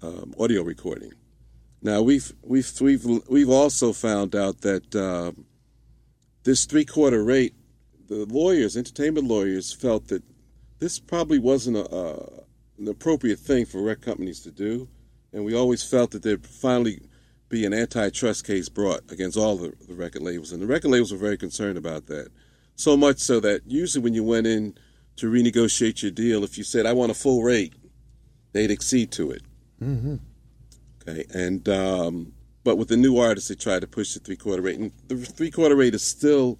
um, 0.06 0.34
audio 0.38 0.62
recording. 0.62 1.12
Now 1.82 2.02
we've 2.02 2.32
we've 2.42 2.70
we've 2.80 3.04
we've 3.28 3.50
also 3.50 3.92
found 3.92 4.34
out 4.34 4.60
that 4.62 4.94
uh, 4.94 5.32
this 6.42 6.64
three 6.64 6.84
quarter 6.84 7.22
rate, 7.22 7.54
the 8.08 8.26
lawyers, 8.26 8.76
entertainment 8.76 9.28
lawyers, 9.28 9.72
felt 9.72 10.08
that 10.08 10.22
this 10.78 10.98
probably 10.98 11.38
wasn't 11.38 11.76
a, 11.76 11.94
a, 11.94 12.14
an 12.78 12.88
appropriate 12.88 13.38
thing 13.38 13.64
for 13.64 13.82
rec 13.82 14.00
companies 14.00 14.40
to 14.40 14.50
do, 14.50 14.88
and 15.32 15.44
we 15.44 15.54
always 15.54 15.82
felt 15.82 16.10
that 16.10 16.22
there'd 16.22 16.46
finally 16.46 17.00
be 17.48 17.64
an 17.64 17.74
antitrust 17.74 18.46
case 18.46 18.68
brought 18.68 19.02
against 19.10 19.36
all 19.36 19.56
the, 19.56 19.72
the 19.86 19.94
record 19.94 20.22
labels, 20.22 20.52
and 20.52 20.60
the 20.62 20.66
record 20.66 20.90
labels 20.90 21.12
were 21.12 21.18
very 21.18 21.36
concerned 21.36 21.78
about 21.78 22.06
that. 22.06 22.30
So 22.76 22.96
much 22.96 23.18
so 23.18 23.40
that 23.40 23.62
usually 23.66 24.02
when 24.02 24.14
you 24.14 24.24
went 24.24 24.46
in 24.46 24.76
to 25.16 25.30
renegotiate 25.30 26.02
your 26.02 26.10
deal, 26.10 26.42
if 26.42 26.58
you 26.58 26.64
said 26.64 26.86
I 26.86 26.92
want 26.92 27.12
a 27.12 27.14
full 27.14 27.42
rate, 27.42 27.74
they'd 28.52 28.70
accede 28.70 29.12
to 29.12 29.30
it. 29.30 29.42
Mm-hmm. 29.80 30.16
Okay, 31.02 31.24
and 31.32 31.68
um, 31.68 32.32
but 32.64 32.76
with 32.76 32.88
the 32.88 32.96
new 32.96 33.18
artists, 33.18 33.48
they 33.48 33.54
tried 33.54 33.82
to 33.82 33.86
push 33.86 34.14
the 34.14 34.20
three 34.20 34.36
quarter 34.36 34.62
rate, 34.62 34.78
and 34.78 34.90
the 35.08 35.16
three 35.16 35.50
quarter 35.50 35.76
rate 35.76 35.94
is 35.94 36.02
still 36.02 36.58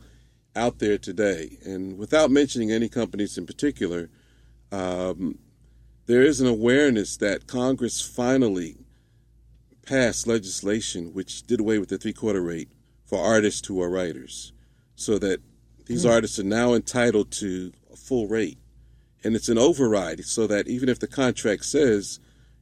out 0.54 0.78
there 0.78 0.98
today. 0.98 1.58
And 1.64 1.98
without 1.98 2.30
mentioning 2.30 2.70
any 2.70 2.88
companies 2.88 3.38
in 3.38 3.46
particular, 3.46 4.10
um, 4.70 5.38
there 6.06 6.22
is 6.22 6.40
an 6.40 6.46
awareness 6.46 7.16
that 7.16 7.46
Congress 7.46 8.00
finally 8.00 8.76
passed 9.84 10.26
legislation 10.26 11.12
which 11.12 11.42
did 11.46 11.60
away 11.60 11.78
with 11.78 11.88
the 11.88 11.98
three 11.98 12.12
quarter 12.12 12.40
rate 12.42 12.70
for 13.04 13.18
artists 13.18 13.66
who 13.68 13.80
are 13.82 13.90
writers, 13.90 14.52
so 14.96 15.18
that 15.18 15.40
these 15.86 16.04
Hmm. 16.04 16.10
artists 16.10 16.38
are 16.38 16.44
now 16.44 16.74
entitled 16.74 17.30
to 17.32 17.72
a 17.92 17.96
full 17.96 18.26
rate, 18.28 18.58
and 19.22 19.36
it's 19.36 19.48
an 19.48 19.58
override, 19.58 20.24
so 20.24 20.46
that 20.46 20.66
even 20.68 20.88
if 20.88 20.98
the 20.98 21.06
contract 21.06 21.64
says 21.66 22.20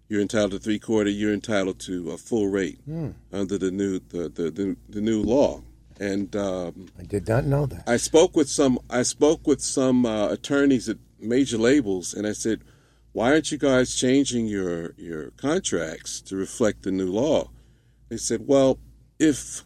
you're 0.08 0.20
entitled 0.20 0.52
to 0.52 0.58
three 0.58 0.78
quarter, 0.78 1.08
you're 1.10 1.32
entitled 1.32 1.78
to 1.80 2.10
a 2.10 2.18
full 2.18 2.48
rate 2.48 2.80
Hmm. 2.84 3.10
under 3.32 3.56
the 3.58 3.70
new 3.70 3.98
the, 4.00 4.28
the, 4.28 4.50
the, 4.50 4.76
the 4.88 5.00
new 5.00 5.22
law. 5.22 5.62
And 6.00 6.34
um, 6.34 6.88
I 6.98 7.04
did 7.04 7.28
not 7.28 7.44
know 7.44 7.66
that. 7.66 7.84
I 7.86 7.96
spoke 7.96 8.34
with 8.34 8.48
some 8.48 8.78
I 8.90 9.02
spoke 9.02 9.46
with 9.46 9.60
some 9.60 10.04
uh, 10.04 10.28
attorneys 10.30 10.88
at 10.88 10.96
major 11.20 11.58
labels, 11.58 12.12
and 12.12 12.26
I 12.26 12.32
said, 12.32 12.62
"Why 13.12 13.32
aren't 13.32 13.52
you 13.52 13.58
guys 13.58 13.94
changing 13.94 14.46
your 14.46 14.94
your 14.96 15.30
contracts 15.32 16.20
to 16.22 16.36
reflect 16.36 16.82
the 16.82 16.90
new 16.90 17.10
law?" 17.10 17.50
They 18.08 18.16
said, 18.16 18.46
"Well, 18.46 18.78
if 19.18 19.64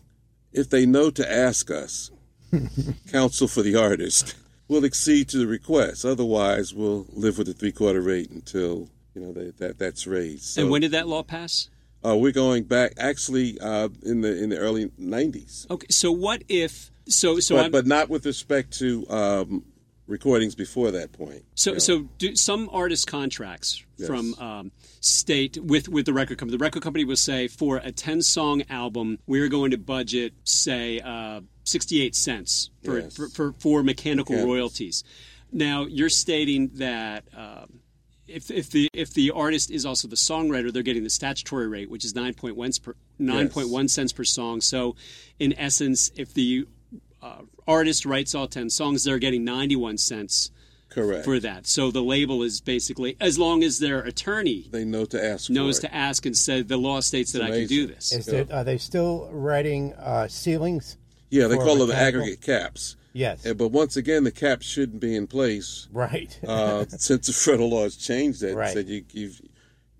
if 0.53 0.71
they 0.71 0.87
know 0.87 1.11
to 1.11 1.33
ask 1.33 1.71
us, 1.71 2.11
counsel 3.11 3.49
for 3.49 3.63
the 3.63 3.77
artist, 3.77 4.35
we'll 4.69 4.85
accede 4.85 5.29
to 5.31 5.39
the 5.39 5.47
request. 5.47 6.05
Otherwise, 6.05 6.75
we'll 6.75 7.07
live 7.13 7.39
with 7.39 7.47
the 7.47 7.55
three 7.55 7.73
quarter 7.73 8.01
rate 8.01 8.31
until 8.31 8.89
you 9.15 9.23
know 9.23 9.33
that, 9.33 9.59
that 9.59 9.79
that's 9.79 10.07
raised." 10.07 10.45
So, 10.45 10.63
and 10.63 10.71
when 10.71 10.83
did 10.83 10.93
that 10.93 11.09
law 11.09 11.23
pass? 11.23 11.69
uh, 12.07 12.17
we're 12.17 12.33
going 12.33 12.65
back 12.65 12.93
actually 12.99 13.59
uh, 13.61 13.89
in 14.03 14.21
the 14.21 14.43
in 14.43 14.51
the 14.51 14.59
early 14.59 14.87
'90s, 15.01 15.69
Okay, 15.71 15.87
so 15.91 16.13
what 16.13 16.43
if 16.49 16.91
so 17.09 17.41
so 17.41 17.57
but 17.57 17.73
but 17.73 17.87
not 17.87 18.09
with 18.09 18.27
respect 18.27 18.79
to 18.79 19.07
um, 19.09 19.65
recordings 20.07 20.55
before 20.55 20.91
that 20.93 21.13
point. 21.13 21.45
So, 21.55 21.73
Yeah. 21.73 21.79
so 21.79 22.03
do 22.19 22.37
some 22.37 22.69
artist 22.73 23.07
contracts 23.07 23.83
Yes. 23.97 24.07
from 24.07 24.35
um, 24.35 24.73
state 25.01 25.59
with 25.63 25.89
with 25.89 26.07
the 26.07 26.13
record 26.13 26.39
company. 26.39 26.57
The 26.57 26.63
record 26.63 26.83
company 26.83 27.05
will 27.05 27.17
say 27.17 27.49
for 27.49 27.79
a 27.79 27.91
ten 27.93 28.23
song 28.23 28.63
album, 28.71 29.19
we're 29.27 29.49
going 29.49 29.71
to 29.73 29.79
budget 29.79 30.35
say 30.45 31.01
uh, 31.01 31.41
sixty 31.65 32.03
eight 32.03 32.15
cents 32.15 32.71
for, 32.85 33.01
Yes. 33.01 33.17
for, 33.17 33.29
for 33.29 33.53
for 33.59 33.83
mechanical 33.83 34.37
royalties. 34.45 35.03
Now 35.53 35.87
you're 35.87 36.09
stating 36.11 36.71
that. 36.75 37.25
Um, 37.37 37.81
if, 38.29 38.51
if 38.51 38.71
the 38.71 38.89
if 38.93 39.15
the 39.15 39.31
artist 39.31 39.71
is 39.71 39.87
also 39.87 40.09
the 40.09 40.17
songwriter, 40.17 40.73
they're 40.73 40.83
getting 40.83 41.05
the 41.05 41.11
statutory 41.11 41.69
rate, 41.69 41.89
which 41.89 42.05
is 42.05 42.13
nine 42.13 42.35
point 42.35 42.57
one 42.57 42.73
per 42.83 42.95
nine 43.21 43.49
point 43.49 43.69
one 43.71 43.87
cents 43.87 44.13
per 44.13 44.25
song. 44.25 44.61
So, 44.61 44.97
in 45.39 45.53
essence, 45.57 46.11
if 46.17 46.35
the 46.35 46.67
uh, 47.23 47.43
artist 47.67 48.05
writes 48.07 48.35
all 48.35 48.47
ten 48.49 48.71
songs, 48.71 49.05
they're 49.05 49.19
getting 49.19 49.45
ninety 49.45 49.77
one 49.77 49.99
cents 49.99 50.51
Correct. 50.89 51.25
for 51.25 51.39
that. 51.41 51.67
So 51.67 51.91
the 51.91 52.03
label 52.03 52.43
is 52.43 52.61
basically 52.61 53.17
as 53.21 53.39
long 53.39 53.63
as 53.63 53.79
their 53.79 54.01
attorney 54.01 54.69
they 54.71 54.85
know 54.85 55.05
to 55.07 55.23
ask. 55.25 55.51
knows 55.51 55.81
for 55.81 55.87
it. 55.87 55.91
to 55.91 55.95
ask 55.97 56.25
and 56.27 56.37
said 56.37 56.69
the 56.69 56.77
law 56.77 57.01
states 57.01 57.33
that 57.33 57.43
I 57.43 57.51
can 57.51 57.67
do 57.67 57.87
this. 57.87 58.13
Is 58.13 58.27
there, 58.27 58.47
are 58.53 58.65
they 58.65 58.79
still 58.79 59.29
writing 59.33 59.93
uh, 59.95 60.29
ceilings? 60.29 60.97
Yeah, 61.31 61.49
they 61.49 61.57
call 61.57 61.83
it 61.83 61.87
the 61.87 61.97
aggregate 61.97 62.41
caps. 62.41 62.97
Yes. 63.13 63.51
But 63.55 63.69
once 63.69 63.97
again, 63.97 64.25
the 64.25 64.31
cap 64.31 64.61
shouldn't 64.63 65.01
be 65.01 65.17
in 65.17 65.27
place 65.27 65.89
Right. 65.91 66.39
uh, 66.47 66.85
since 66.89 67.27
the 67.27 67.33
federal 67.33 67.71
law 67.71 67.83
has 67.85 67.97
changed 67.97 68.43
that. 68.43 68.55
Right. 68.55 68.73
Said 68.75 68.89
you, 68.89 69.05
you've, 69.13 69.41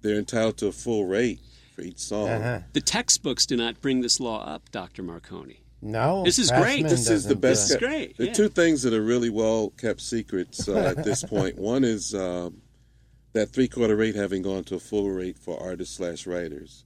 they're 0.03 0.19
entitled 0.19 0.59
to 0.59 0.67
a 0.69 0.73
full 0.73 1.07
rate 1.07 1.41
for 1.75 1.81
each 1.83 1.99
song. 1.99 2.29
Uh-huh. 2.29 2.61
The 2.75 2.81
textbooks 2.83 3.45
do 3.47 3.57
not 3.57 3.81
bring 3.81 4.03
this 4.03 4.21
law 4.21 4.45
up, 4.45 4.71
Dr. 4.71 5.03
Marcone. 5.03 5.57
No. 5.87 6.25
This 6.25 6.39
is 6.39 6.51
great. 6.51 6.83
This 6.83 7.09
is 7.09 7.25
the 7.25 7.37
best. 7.37 7.69
This 7.69 7.71
is 7.73 7.77
great, 7.77 8.17
There 8.17 8.27
are 8.27 8.29
yeah. 8.29 8.35
two 8.35 8.49
things 8.49 8.83
that 8.83 8.93
are 8.93 9.03
really 9.03 9.31
well 9.31 9.71
kept 9.71 10.01
secrets 10.01 10.69
uh, 10.69 10.95
at 10.97 11.05
this 11.05 11.23
point. 11.35 11.57
One 11.59 11.85
is 11.85 12.15
um, 12.15 12.61
that 13.33 13.51
three 13.51 13.69
quarter 13.69 13.95
rate 13.97 14.15
having 14.17 14.43
gone 14.43 14.65
to 14.65 14.75
a 14.75 14.81
full 14.81 15.09
rate 15.11 15.39
for 15.39 15.61
artists 15.63 15.97
slash 15.97 16.27
writers, 16.27 16.85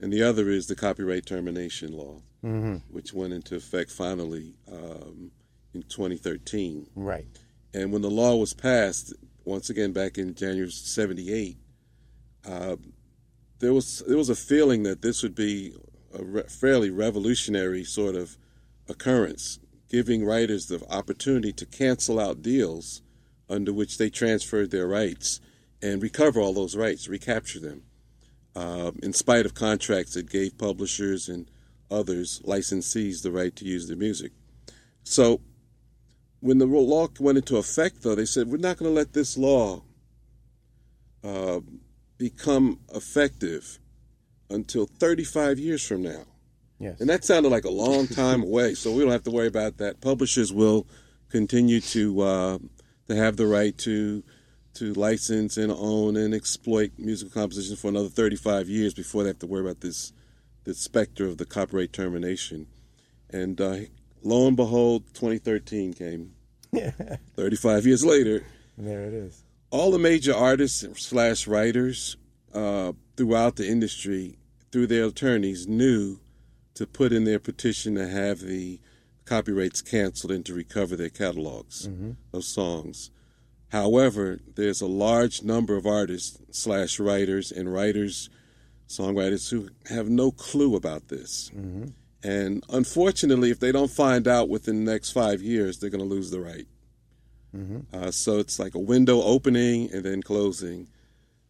and 0.00 0.12
the 0.12 0.22
other 0.22 0.48
is 0.48 0.66
the 0.68 0.76
copyright 0.76 1.26
termination 1.26 1.92
law, 1.92 2.22
Mm-hmm. 2.44 2.76
which 2.94 3.12
went 3.12 3.32
into 3.32 3.56
effect 3.56 3.90
finally 3.90 4.54
um, 4.70 5.32
in 5.74 5.82
2013. 5.82 6.86
Right. 6.94 7.26
And 7.74 7.92
when 7.92 8.02
the 8.02 8.10
law 8.10 8.36
was 8.36 8.54
passed, 8.54 9.12
once 9.44 9.68
again 9.68 9.92
back 9.92 10.16
in 10.16 10.34
January 10.34 10.70
'78, 10.70 11.56
uh, 12.48 12.76
there 13.58 13.72
was 13.72 14.02
there 14.06 14.16
was 14.16 14.28
a 14.28 14.36
feeling 14.36 14.84
that 14.84 15.02
this 15.02 15.22
would 15.24 15.34
be 15.34 15.74
a 16.18 16.24
re- 16.24 16.42
fairly 16.48 16.90
revolutionary 16.90 17.84
sort 17.84 18.14
of 18.14 18.36
occurrence, 18.88 19.58
giving 19.90 20.24
writers 20.24 20.66
the 20.66 20.84
opportunity 20.90 21.52
to 21.52 21.66
cancel 21.66 22.18
out 22.18 22.42
deals 22.42 23.02
under 23.48 23.72
which 23.72 23.98
they 23.98 24.10
transferred 24.10 24.70
their 24.70 24.86
rights 24.86 25.40
and 25.82 26.02
recover 26.02 26.40
all 26.40 26.54
those 26.54 26.76
rights, 26.76 27.08
recapture 27.08 27.60
them, 27.60 27.82
uh, 28.54 28.90
in 29.02 29.12
spite 29.12 29.46
of 29.46 29.54
contracts 29.54 30.14
that 30.14 30.30
gave 30.30 30.58
publishers 30.58 31.28
and 31.28 31.50
others, 31.90 32.40
licensees, 32.44 33.22
the 33.22 33.30
right 33.30 33.54
to 33.54 33.64
use 33.64 33.86
their 33.86 33.96
music. 33.96 34.32
So 35.04 35.40
when 36.40 36.58
the 36.58 36.66
law 36.66 37.08
went 37.20 37.38
into 37.38 37.56
effect, 37.56 38.02
though, 38.02 38.14
they 38.14 38.24
said, 38.24 38.48
we're 38.48 38.56
not 38.56 38.78
going 38.78 38.90
to 38.90 38.94
let 38.94 39.12
this 39.12 39.36
law 39.36 39.82
uh, 41.22 41.60
become 42.18 42.80
effective 42.94 43.78
until 44.50 44.86
35 44.86 45.58
years 45.58 45.86
from 45.86 46.02
now. 46.02 46.24
Yes. 46.78 47.00
And 47.00 47.08
that 47.08 47.24
sounded 47.24 47.50
like 47.50 47.64
a 47.64 47.70
long 47.70 48.06
time 48.22 48.42
away, 48.42 48.74
so 48.74 48.92
we 48.92 49.02
don't 49.02 49.12
have 49.12 49.24
to 49.24 49.30
worry 49.30 49.46
about 49.48 49.78
that. 49.78 50.00
Publishers 50.00 50.52
will 50.52 50.86
continue 51.30 51.80
to 51.80 52.20
uh, 52.20 52.58
to 53.08 53.16
have 53.16 53.36
the 53.36 53.46
right 53.46 53.76
to 53.78 54.22
to 54.74 54.92
license 54.92 55.56
and 55.56 55.72
own 55.72 56.16
and 56.16 56.34
exploit 56.34 56.92
musical 56.98 57.32
compositions 57.32 57.80
for 57.80 57.88
another 57.88 58.10
35 58.10 58.68
years 58.68 58.92
before 58.92 59.22
they 59.22 59.30
have 59.30 59.38
to 59.38 59.46
worry 59.46 59.62
about 59.62 59.80
this 59.80 60.12
this 60.64 60.78
specter 60.78 61.24
of 61.26 61.38
the 61.38 61.46
copyright 61.46 61.92
termination. 61.94 62.66
And 63.30 63.58
uh, 63.60 63.76
lo 64.22 64.46
and 64.46 64.56
behold, 64.56 65.04
2013 65.14 65.94
came. 65.94 66.32
35 67.36 67.86
years 67.86 68.04
later, 68.04 68.44
There 68.76 69.04
it 69.04 69.14
is. 69.14 69.42
all 69.70 69.90
the 69.90 69.98
major 69.98 70.34
artists 70.34 70.84
slash 71.02 71.46
writers 71.46 72.16
uh, 72.56 72.92
throughout 73.16 73.56
the 73.56 73.68
industry, 73.68 74.38
through 74.72 74.86
their 74.88 75.04
attorneys, 75.04 75.66
knew 75.68 76.18
to 76.74 76.86
put 76.86 77.12
in 77.12 77.24
their 77.24 77.38
petition 77.38 77.94
to 77.94 78.08
have 78.08 78.40
the 78.40 78.80
copyrights 79.24 79.82
canceled 79.82 80.32
and 80.32 80.44
to 80.46 80.54
recover 80.54 80.96
their 80.96 81.08
catalogs 81.10 81.88
of 82.32 82.44
songs. 82.44 83.10
However, 83.70 84.38
there's 84.54 84.80
a 84.80 84.86
large 84.86 85.42
number 85.42 85.76
of 85.76 85.86
artists 85.86 86.38
slash 86.50 86.98
writers 87.00 87.50
and 87.50 87.72
writers, 87.72 88.30
songwriters 88.88 89.50
who 89.50 89.68
have 89.88 90.08
no 90.08 90.30
clue 90.30 90.76
about 90.76 91.08
this. 91.08 91.50
And 92.22 92.62
unfortunately, 92.70 93.50
if 93.50 93.58
they 93.60 93.72
don't 93.72 93.90
find 93.90 94.26
out 94.28 94.48
within 94.48 94.84
the 94.84 94.90
next 94.92 95.10
five 95.12 95.42
years, 95.42 95.78
they're 95.78 95.90
going 95.90 96.02
to 96.08 96.14
lose 96.16 96.30
the 96.30 96.40
right. 96.40 96.66
Uh, 97.92 98.10
so 98.10 98.38
it's 98.38 98.58
like 98.58 98.74
a 98.74 98.78
window 98.78 99.22
opening 99.22 99.90
and 99.92 100.04
then 100.04 100.22
closing. 100.22 100.88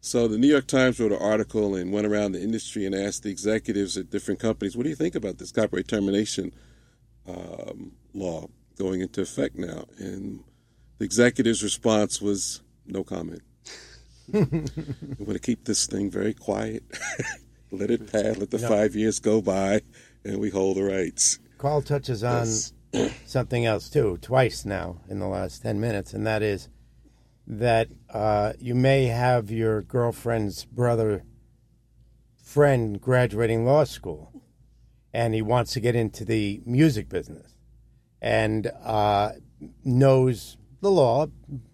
So 0.01 0.27
the 0.27 0.37
New 0.37 0.47
York 0.47 0.67
Times 0.67 0.99
wrote 0.99 1.11
an 1.11 1.17
article 1.19 1.75
and 1.75 1.91
went 1.91 2.07
around 2.07 2.31
the 2.31 2.41
industry 2.41 2.85
and 2.85 2.95
asked 2.95 3.23
the 3.23 3.29
executives 3.29 3.97
at 3.97 4.09
different 4.09 4.39
companies, 4.39 4.77
"What 4.77 4.83
do 4.83 4.89
you 4.89 4.95
think 4.95 5.15
about 5.15 5.37
this 5.37 5.51
copyright 5.51 5.87
termination 5.87 6.53
um, 7.27 7.93
law 8.13 8.47
going 8.77 9.01
into 9.01 9.21
effect 9.21 9.55
now?" 9.57 9.85
And 9.97 10.43
the 10.99 11.05
executive's 11.05 11.63
response 11.63 12.21
was 12.21 12.61
no 12.85 13.03
comment. 13.03 13.41
we 14.31 14.39
want 14.41 15.33
to 15.33 15.39
keep 15.39 15.65
this 15.65 15.87
thing 15.87 16.09
very 16.11 16.33
quiet. 16.33 16.83
let 17.71 17.91
it 17.91 18.11
pass. 18.11 18.37
Let 18.37 18.51
the 18.51 18.59
No. 18.59 18.69
five 18.69 18.95
years 18.95 19.19
go 19.19 19.41
by, 19.41 19.81
and 20.23 20.39
we 20.39 20.49
hold 20.49 20.77
the 20.77 20.83
rights. 20.83 21.39
Carl 21.57 21.81
touches 21.81 22.23
on 22.23 22.47
something 23.25 23.65
else 23.65 23.89
too, 23.89 24.17
twice 24.21 24.63
now 24.63 25.01
in 25.09 25.19
the 25.19 25.27
last 25.27 25.63
10 25.63 25.79
minutes, 25.79 26.13
and 26.13 26.25
that 26.25 26.41
is 26.43 26.69
that 27.47 27.87
uh, 28.09 28.53
you 28.59 28.75
may 28.75 29.05
have 29.05 29.49
your 29.49 29.81
girlfriend's 29.81 30.65
brother 30.65 31.23
friend 32.43 32.99
graduating 32.99 33.65
law 33.65 33.85
school, 33.85 34.43
and 35.13 35.33
he 35.33 35.41
wants 35.41 35.71
to 35.73 35.79
get 35.79 35.95
into 35.95 36.25
the 36.25 36.61
music 36.65 37.07
business 37.07 37.55
and 38.21 38.67
uh, 38.83 39.31
knows 39.83 40.57
the 40.81 40.91
law, 40.91 41.27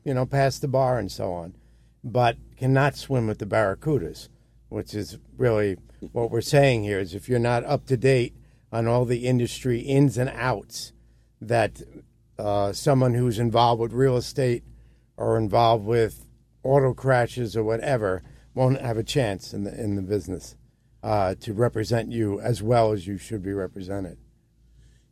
you 0.03 0.13
know, 0.13 0.25
past 0.25 0.61
the 0.61 0.67
bar 0.67 0.99
and 0.99 1.11
so 1.11 1.33
on, 1.33 1.55
but 2.03 2.37
cannot 2.55 2.95
swim 2.95 3.27
with 3.27 3.39
the 3.39 3.45
barracudas, 3.45 4.29
which 4.69 4.93
is 4.93 5.17
really 5.37 5.77
what 6.11 6.29
we're 6.29 6.41
saying 6.41 6.83
here 6.83 6.99
is 6.99 7.15
if 7.15 7.27
you're 7.27 7.39
not 7.39 7.63
up 7.65 7.85
to 7.87 7.97
date 7.97 8.35
on 8.71 8.87
all 8.87 9.05
the 9.05 9.25
industry 9.25 9.79
ins 9.79 10.17
and 10.17 10.29
outs 10.35 10.93
that 11.39 11.81
uh, 12.37 12.71
someone 12.73 13.13
who's 13.13 13.39
involved 13.39 13.81
with 13.81 13.93
real 13.93 14.17
estate 14.17 14.63
or 15.17 15.37
involved 15.37 15.85
with 15.85 16.27
auto 16.63 16.93
crashes 16.93 17.55
or 17.55 17.63
whatever 17.63 18.23
won't 18.53 18.81
have 18.81 18.97
a 18.97 19.03
chance 19.03 19.53
in 19.53 19.63
the 19.63 19.73
in 19.79 19.95
the 19.95 20.01
business 20.01 20.55
uh, 21.03 21.35
to 21.35 21.53
represent 21.53 22.11
you 22.11 22.39
as 22.39 22.63
well 22.63 22.91
as 22.91 23.05
you 23.05 23.17
should 23.17 23.43
be 23.43 23.53
represented. 23.53 24.17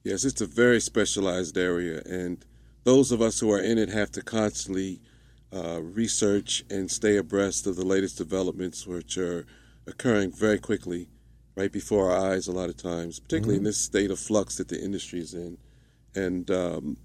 Yes, 0.03 0.23
it's 0.23 0.41
a 0.41 0.47
very 0.47 0.79
specialized 0.79 1.57
area, 1.57 2.01
and 2.05 2.43
those 2.85 3.11
of 3.11 3.21
us 3.21 3.39
who 3.39 3.51
are 3.51 3.61
in 3.61 3.77
it 3.77 3.89
have 3.89 4.11
to 4.13 4.21
constantly 4.23 4.99
uh, 5.53 5.81
research 5.81 6.63
and 6.69 6.89
stay 6.89 7.17
abreast 7.17 7.67
of 7.67 7.75
the 7.75 7.85
latest 7.85 8.17
developments, 8.17 8.87
which 8.87 9.17
are 9.17 9.45
occurring 9.85 10.31
very 10.31 10.57
quickly, 10.57 11.09
right 11.55 11.71
before 11.71 12.09
our 12.09 12.31
eyes. 12.31 12.47
A 12.47 12.51
lot 12.51 12.69
of 12.69 12.77
times, 12.77 13.19
particularly 13.19 13.57
in 13.57 13.63
this 13.63 13.77
state 13.77 14.09
of 14.09 14.17
flux 14.17 14.55
that 14.57 14.69
the 14.69 14.81
industry 14.81 15.19
is 15.19 15.33
in, 15.33 15.57
and 16.15 16.49
um, 16.49 16.97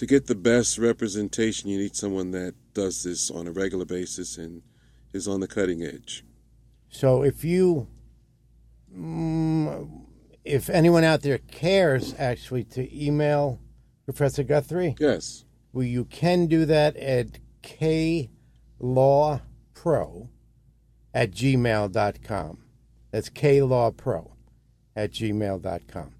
to 0.00 0.06
get 0.06 0.26
the 0.28 0.34
best 0.34 0.78
representation, 0.78 1.68
you 1.68 1.76
need 1.76 1.94
someone 1.94 2.30
that 2.30 2.54
does 2.72 3.02
this 3.02 3.30
on 3.30 3.46
a 3.46 3.52
regular 3.52 3.84
basis 3.84 4.38
and 4.38 4.62
is 5.12 5.28
on 5.28 5.40
the 5.40 5.46
cutting 5.46 5.82
edge. 5.82 6.24
So 6.88 7.22
if 7.22 7.44
you, 7.44 7.86
mm, 8.90 10.06
if 10.42 10.70
anyone 10.70 11.04
out 11.04 11.20
there 11.20 11.36
cares 11.36 12.14
actually 12.18 12.64
to 12.64 12.88
email 13.06 13.60
Professor 14.06 14.42
Guthrie, 14.42 14.96
Yes. 14.98 15.44
well, 15.70 15.84
you 15.84 16.06
can 16.06 16.46
do 16.46 16.64
that 16.64 16.96
at 16.96 17.38
klawpro 17.62 18.30
at 21.12 21.30
gmail.com. 21.30 22.58
That's 23.10 23.28
klawpro 23.28 24.30
at 24.96 25.10
gmail.com. 25.12 26.14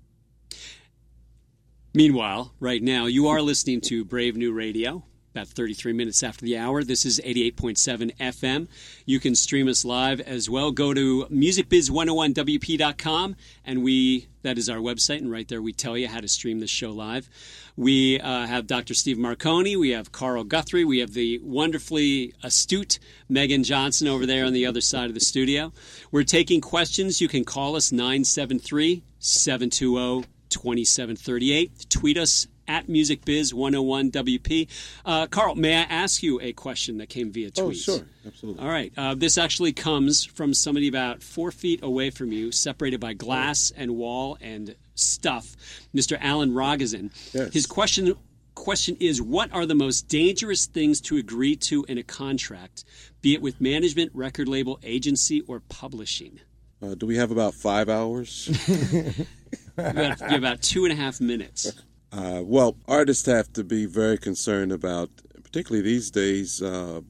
Meanwhile, 1.92 2.55
right 2.61 2.81
now, 2.81 3.07
you 3.07 3.26
are 3.26 3.42
listening 3.42 3.81
to 3.83 4.05
Brave 4.05 4.37
New 4.37 4.53
Radio. 4.53 5.03
About 5.35 5.48
33 5.48 5.92
minutes 5.92 6.22
after 6.22 6.44
the 6.44 6.57
hour. 6.57 6.85
This 6.85 7.05
is 7.05 7.20
88.7 7.24 8.16
FM. 8.16 8.68
You 9.07 9.18
can 9.18 9.35
stream 9.35 9.66
us 9.66 9.85
live 9.85 10.20
as 10.20 10.48
well. 10.48 10.70
Go 10.70 10.94
to 10.94 11.26
musicbiz101wp.com, 11.26 13.35
and 13.64 13.83
we 13.83 14.29
that 14.42 14.57
is 14.57 14.68
our 14.68 14.79
website, 14.79 15.18
and 15.18 15.33
right 15.33 15.48
there 15.48 15.61
we 15.61 15.72
tell 15.72 15.98
you 15.98 16.07
how 16.07 16.20
to 16.20 16.29
stream 16.29 16.61
this 16.61 16.70
show 16.70 16.92
live. 16.92 17.29
We 17.76 18.20
uh, 18.20 18.46
have 18.46 18.68
Dr. 18.68 18.94
Steve 18.94 19.18
Marcone, 19.18 19.76
we 19.76 19.90
have 19.90 20.12
Carl 20.12 20.44
Guthrie, 20.44 20.85
we 20.85 21.00
have 21.00 21.12
the 21.12 21.40
wonderfully 21.42 22.35
astute 22.44 23.00
Megan 23.29 23.64
Johnson 23.64 24.07
over 24.07 24.26
there 24.26 24.44
on 24.44 24.53
the 24.53 24.66
other 24.66 24.81
side 24.81 25.09
of 25.09 25.14
the 25.14 25.20
studio. 25.20 25.72
We're 26.12 26.22
taking 26.22 26.61
questions. 26.61 27.20
You 27.20 27.26
can 27.26 27.44
call 27.44 27.74
us 27.74 27.90
973 27.90 29.03
720 29.18 30.29
2738. 30.50 31.86
Tweet 31.88 32.18
us 32.18 32.46
at 32.70 32.86
MusicBiz101WP. 32.86 34.68
Uh, 35.04 35.26
Carl, 35.26 35.56
may 35.56 35.76
I 35.76 35.82
ask 35.82 36.22
you 36.22 36.40
a 36.40 36.52
question 36.52 36.98
that 36.98 37.08
came 37.08 37.32
via 37.32 37.50
tweet? 37.50 37.66
Oh, 37.66 37.72
sure. 37.72 38.06
Absolutely. 38.24 38.62
All 38.62 38.70
right. 38.70 38.92
Uh, 38.96 39.14
this 39.14 39.36
actually 39.38 39.72
comes 39.72 40.24
from 40.24 40.54
somebody 40.54 40.86
about 40.86 41.22
four 41.22 41.50
feet 41.50 41.82
away 41.82 42.10
from 42.10 42.30
you, 42.30 42.52
separated 42.52 43.00
by 43.00 43.12
glass 43.12 43.72
and 43.76 43.96
wall 43.96 44.38
and 44.40 44.76
stuff. 44.94 45.56
Mr. 45.94 46.16
Alan 46.20 46.52
Rogazin. 46.52 47.10
Yes. 47.34 47.52
His 47.52 47.66
question 47.66 48.14
question 48.54 48.96
is 49.00 49.22
what 49.22 49.52
are 49.52 49.64
the 49.64 49.74
most 49.74 50.06
dangerous 50.08 50.66
things 50.66 51.00
to 51.00 51.16
agree 51.16 51.56
to 51.56 51.84
in 51.88 51.96
a 51.96 52.02
contract, 52.02 52.84
be 53.22 53.34
it 53.34 53.40
with 53.40 53.60
management, 53.60 54.10
record 54.14 54.48
label, 54.48 54.78
agency, 54.82 55.40
or 55.42 55.60
publishing? 55.60 56.38
Uh, 56.82 56.94
do 56.94 57.06
we 57.06 57.16
have 57.16 57.30
about 57.30 57.54
five 57.54 57.88
hours? 57.88 58.48
You 59.76 59.85
have 59.85 60.33
about 60.33 60.62
two 60.62 60.85
and 60.85 60.92
a 60.92 60.96
half 60.96 61.20
minutes. 61.20 61.72
Uh, 62.12 62.42
well, 62.44 62.76
artists 62.88 63.26
have 63.26 63.52
to 63.52 63.62
be 63.62 63.87
very 63.87 64.18
concerned 64.18 64.72
about, 64.72 65.11
particularly 65.44 65.80
these 65.80 66.11
days, 66.11 66.61
uh, 66.61 67.00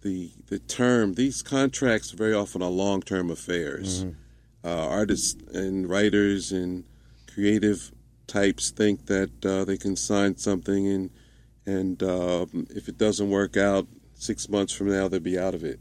the 0.00 0.32
the 0.48 0.58
term. 0.58 1.14
These 1.14 1.44
contracts 1.44 2.10
very 2.10 2.34
often 2.34 2.60
are 2.60 2.68
long 2.68 3.02
term 3.02 3.30
affairs. 3.30 4.04
Uh, 4.64 4.88
artists 4.88 5.40
and 5.54 5.88
writers 5.88 6.50
and 6.50 6.82
creative 7.32 7.92
types 8.26 8.70
think 8.70 9.06
that 9.06 9.46
uh, 9.46 9.64
they 9.64 9.76
can 9.76 9.94
sign 9.94 10.36
something 10.36 10.88
and 10.88 11.10
and 11.66 12.02
um, 12.02 12.66
if 12.70 12.88
it 12.88 12.98
doesn't 12.98 13.30
work 13.30 13.56
out 13.56 13.86
six 14.14 14.48
months 14.48 14.72
from 14.72 14.88
now, 14.88 15.06
they'll 15.06 15.20
be 15.20 15.38
out 15.38 15.54
of 15.54 15.62
it. 15.62 15.78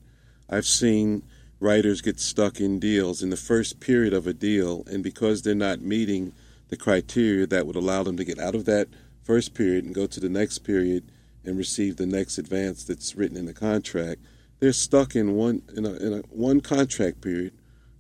I've 0.50 0.66
seen 0.66 1.24
writers 1.60 2.02
get 2.02 2.20
stuck 2.20 2.60
in 2.60 2.80
deals 2.80 3.24
in 3.24 3.30
the 3.30 3.38
first 3.38 3.80
period 3.80 4.14
of 4.14 4.28
a 4.28 4.34
deal, 4.34 4.84
and 4.88 5.04
because 5.04 5.42
they're 5.42 5.56
not 5.56 5.82
meeting 5.82 6.34
the 6.70 6.78
criteria 6.78 7.48
that 7.48 7.66
would 7.66 7.76
allow 7.76 8.04
them 8.04 8.18
to 8.18 8.26
get 8.26 8.40
out 8.40 8.56
of 8.56 8.66
that 8.66 8.88
first 9.24 9.54
period 9.54 9.86
and 9.86 9.96
go 9.96 10.06
to 10.06 10.20
the 10.20 10.30
next 10.30 10.60
period 10.60 11.12
and 11.44 11.58
receive 11.58 11.98
the 11.98 12.06
next 12.06 12.38
advance 12.38 12.84
that's 12.84 13.16
written 13.16 13.38
in 13.38 13.46
the 13.46 13.54
contract, 13.54 14.22
they're 14.60 14.74
stuck 14.74 15.16
in 15.16 15.34
one 15.34 15.62
in 15.76 15.86
a, 15.86 15.94
in 15.94 16.14
a 16.14 16.18
one 16.30 16.62
contract 16.62 17.22
period 17.22 17.54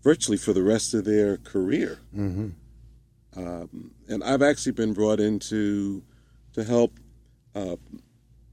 virtually 0.03 0.37
for 0.37 0.53
the 0.53 0.63
rest 0.63 0.93
of 0.93 1.05
their 1.05 1.37
career. 1.37 1.99
Mm-hmm. 2.15 2.49
Um, 3.37 3.91
and 4.07 4.23
I've 4.23 4.41
actually 4.41 4.71
been 4.71 4.93
brought 4.93 5.19
in 5.19 5.39
to 5.39 6.03
to 6.53 6.63
help 6.63 6.99
uh, 7.53 7.75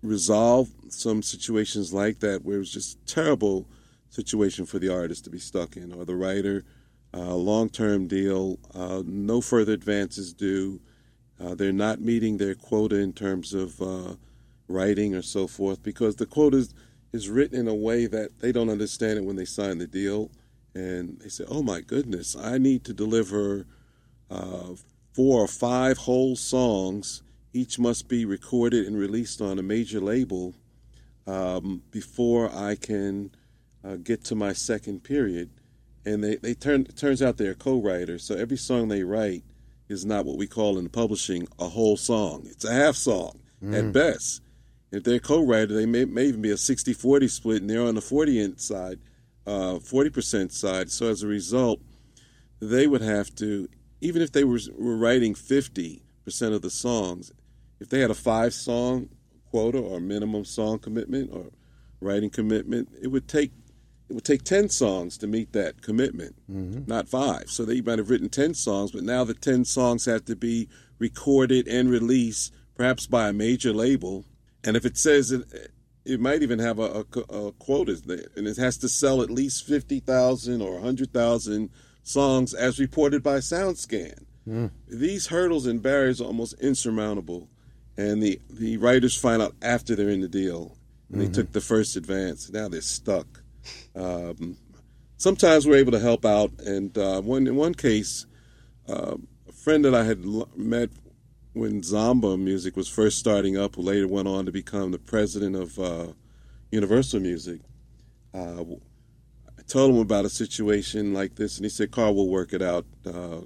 resolve 0.03 0.69
some 0.89 1.23
situations 1.23 1.93
like 1.93 2.21
that 2.21 2.45
where 2.45 2.57
it 2.57 2.61
was 2.61 2.73
just 2.73 3.05
terrible 3.07 3.67
situation 4.13 4.67
for 4.67 4.79
the 4.79 4.93
artist 4.93 5.25
to 5.25 5.31
be 5.31 5.39
stuck 5.39 5.77
in 5.77 5.93
or 5.93 6.05
the 6.05 6.15
writer. 6.15 6.65
Uh, 7.15 7.35
long 7.35 7.69
term 7.69 8.07
deal, 8.07 8.59
uh, 8.75 9.03
no 9.05 9.41
further 9.41 9.73
advances 9.73 10.33
due. 10.33 10.81
Uh, 11.41 11.55
they're 11.55 11.73
not 11.73 12.01
meeting 12.01 12.37
their 12.37 12.55
quota 12.55 12.97
in 12.97 13.13
terms 13.13 13.55
of 13.55 13.81
uh, 13.81 14.15
writing 14.69 15.15
or 15.15 15.23
so 15.23 15.47
forth 15.47 15.83
because 15.83 16.17
the 16.17 16.27
quota 16.27 16.59
is, 16.59 16.75
is 17.13 17.29
written 17.29 17.59
in 17.59 17.69
a 17.69 17.75
way 17.75 18.07
that 18.07 18.39
they 18.41 18.53
don't 18.53 18.69
understand 18.71 19.19
it 19.19 19.25
when 19.25 19.37
they 19.37 19.45
sign 19.45 19.79
the 19.79 19.87
deal. 19.87 20.31
And 20.75 21.19
they 21.21 21.29
say, 21.29 21.45
oh 21.49 21.63
my 21.63 21.81
goodness, 21.81 22.37
I 22.37 22.59
need 22.59 22.85
to 22.85 22.95
deliver 22.95 23.67
uh, 24.31 24.75
four 25.15 25.41
or 25.41 25.49
five 25.49 25.99
whole 25.99 26.37
songs. 26.37 27.23
Each 27.53 27.79
must 27.79 28.09
be 28.09 28.25
recorded 28.25 28.87
and 28.87 28.97
released 28.97 29.41
on 29.41 29.59
a 29.59 29.63
major 29.63 30.01
label 30.01 30.55
um, 31.27 31.83
before 31.91 32.51
I 32.55 32.77
can 32.77 33.31
uh, 33.85 33.97
get 33.97 34.25
to 34.25 34.35
my 34.35 34.53
second 34.53 35.05
period. 35.05 35.51
And 36.05 36.23
they, 36.23 36.37
they 36.37 36.55
turn 36.55 36.85
turns 36.85 37.23
out 37.23 37.37
they're 37.37 37.55
co-writers, 37.55 38.25
so 38.25 38.35
every 38.35 38.57
song 38.57 38.89
they 38.89 39.05
write 39.05 39.45
is 39.89 40.05
not 40.05 40.25
what 40.25 40.37
we 40.37 40.47
call 40.47 40.79
in 40.79 40.89
publishing 40.89 41.47
a 41.59 41.69
whole 41.69 41.97
song. 41.97 42.43
It's 42.47 42.65
a 42.65 42.73
half 42.73 42.97
song 42.97 43.39
at 43.75 43.93
best. 43.93 44.43
If 44.91 45.05
they're 45.05 45.21
co-writer, 45.21 45.75
they 45.75 45.87
may, 45.87 46.05
may 46.05 46.27
even 46.27 46.43
be 46.43 46.51
a 46.51 46.55
60-40 46.57 47.31
split, 47.31 47.61
and 47.63 47.71
they're 47.71 47.83
on 47.83 47.95
the 47.95 48.01
40 48.01 48.55
side, 48.57 48.99
uh, 49.47 49.79
40% 49.79 50.53
side. 50.53 50.91
So 50.91 51.09
as 51.09 51.23
a 51.23 51.27
result, 51.27 51.81
they 52.61 52.87
would 52.87 53.01
have 53.01 53.35
to, 53.37 53.69
even 54.01 54.23
if 54.23 54.33
they 54.33 54.45
were, 54.45 54.61
were 54.77 54.97
writing 54.97 55.35
50% 55.35 56.01
of 56.53 56.63
the 56.63 56.71
songs, 56.71 57.33
if 57.81 57.89
they 57.89 58.01
had 58.01 58.11
a 58.11 58.15
five-song 58.15 59.09
quota 59.51 59.79
or 59.79 60.01
minimum 60.01 60.45
song 60.45 60.79
commitment 60.79 61.31
or 61.33 61.47
writing 62.01 62.31
commitment, 62.31 62.89
it 63.01 63.09
would 63.09 63.29
take 63.29 63.53
it 64.13 64.15
would 64.15 64.25
take 64.25 64.45
10 64.45 64.69
songs 64.69 65.17
to 65.17 65.27
meet 65.27 65.55
that 65.55 65.81
commitment, 65.81 66.37
mm-hmm. 66.51 66.83
not 66.87 67.09
five. 67.09 67.45
So 67.49 67.65
they 67.65 67.81
might 67.81 67.99
have 67.99 68.11
written 68.11 68.29
10 68.29 68.53
songs, 68.53 68.93
but 68.93 69.05
now 69.05 69.25
the 69.25 69.33
10 69.33 69.65
songs 69.65 70.05
have 70.05 70.27
to 70.27 70.37
be 70.37 70.69
recorded 70.99 71.67
and 71.67 71.91
released, 71.91 72.53
perhaps 72.75 73.07
by 73.07 73.31
a 73.31 73.33
major 73.33 73.73
label. 73.73 74.27
And 74.63 74.77
if 74.77 74.85
it 74.85 74.99
says 74.99 75.33
it, 75.33 75.47
it 76.05 76.21
might 76.21 76.43
even 76.43 76.59
have 76.59 76.79
a, 76.79 77.07
a, 77.15 77.21
a 77.35 77.53
quota 77.53 77.95
there, 78.05 78.27
and 78.37 78.47
it 78.47 78.59
has 78.59 78.77
to 78.79 78.89
sell 78.89 79.23
at 79.23 79.31
least 79.31 79.67
50,000 79.67 80.61
or 80.61 80.75
100,000 80.75 81.71
songs 82.03 82.53
as 82.53 82.79
reported 82.79 83.23
by 83.23 83.39
SoundScan. 83.39 84.27
Hmm. 84.45 84.67
These 84.89 85.29
hurdles 85.29 85.65
and 85.67 85.83
barriers 85.83 86.21
are 86.21 86.27
almost 86.27 86.61
insurmountable. 86.61 87.49
and 87.97 88.23
the 88.23 88.41
the 88.51 88.77
writers 88.77 89.17
find 89.17 89.41
out 89.41 89.55
after 89.63 89.97
they're 89.97 90.11
in 90.11 90.21
the 90.21 90.29
deal, 90.29 90.77
and 91.11 91.19
they 91.19 91.25
mm-hmm. 91.25 91.33
took 91.33 91.53
the 91.53 91.63
first 91.63 91.97
advance. 91.97 92.51
Now 92.51 92.69
they're 92.69 92.83
stuck. 92.83 93.42
Um, 93.95 94.57
sometimes 95.17 95.67
we're 95.67 95.77
able 95.77 95.93
to 95.93 96.01
help 96.01 96.25
out, 96.25 96.51
and 96.61 96.97
uh, 96.97 97.21
one 97.21 97.47
in 97.47 97.57
one 97.57 97.75
case, 97.75 98.27
uh, 98.89 99.17
a 99.49 99.53
friend 99.53 99.85
that 99.85 99.95
I 99.95 100.05
had 100.05 100.25
l- 100.25 100.49
met 100.57 100.91
when 101.55 101.83
Zomba 101.83 102.41
music 102.41 102.77
was 102.77 102.89
first 102.89 103.19
starting 103.19 103.57
up, 103.59 103.77
who 103.77 103.83
later 103.83 104.09
went 104.09 104.27
on 104.29 104.47
to 104.47 104.53
become 104.53 104.91
the 104.91 104.99
president 104.99 105.55
of 105.55 105.79
uh, 105.79 106.07
Universal 106.71 107.21
Music. 107.21 107.61
Uh, 108.35 108.63
I 109.59 109.63
told 109.69 109.91
him 109.95 109.99
about 110.01 110.25
a 110.25 110.31
situation 110.31 111.13
like 111.13 111.35
this, 111.37 111.57
and 111.59 111.65
he 111.65 111.71
said, 111.71 111.91
"Carl, 111.91 112.15
we'll 112.15 112.29
work 112.29 112.53
it 112.53 112.63
out. 112.63 112.87
Uh, 113.07 113.43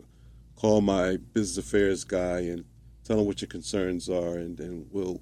call 0.55 0.81
my 0.81 1.17
business 1.35 1.59
affairs 1.67 2.05
guy 2.05 2.41
and 2.41 2.64
tell 3.05 3.19
him 3.21 3.27
what 3.27 3.41
your 3.41 3.49
concerns 3.49 4.09
are, 4.09 4.37
and, 4.39 4.59
and 4.61 4.87
we'll 4.93 5.21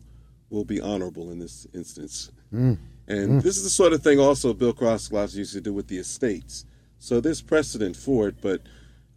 we'll 0.51 0.65
be 0.65 0.81
honorable 0.81 1.31
in 1.33 1.39
this 1.39 1.67
instance." 1.75 2.31
And 3.07 3.43
this 3.43 3.57
is 3.59 3.65
the 3.65 3.71
sort 3.71 3.93
of 3.93 4.03
thing 4.03 4.19
also 4.19 4.55
Bill 4.55 4.73
Krasilovsky 4.73 5.37
used 5.37 5.53
to 5.53 5.61
do 5.61 5.73
with 5.75 5.89
the 5.89 5.99
estates. 5.99 6.65
So 6.99 7.21
there's 7.21 7.43
precedent 7.43 7.97
for 7.97 8.29
it, 8.29 8.37
but 8.41 8.63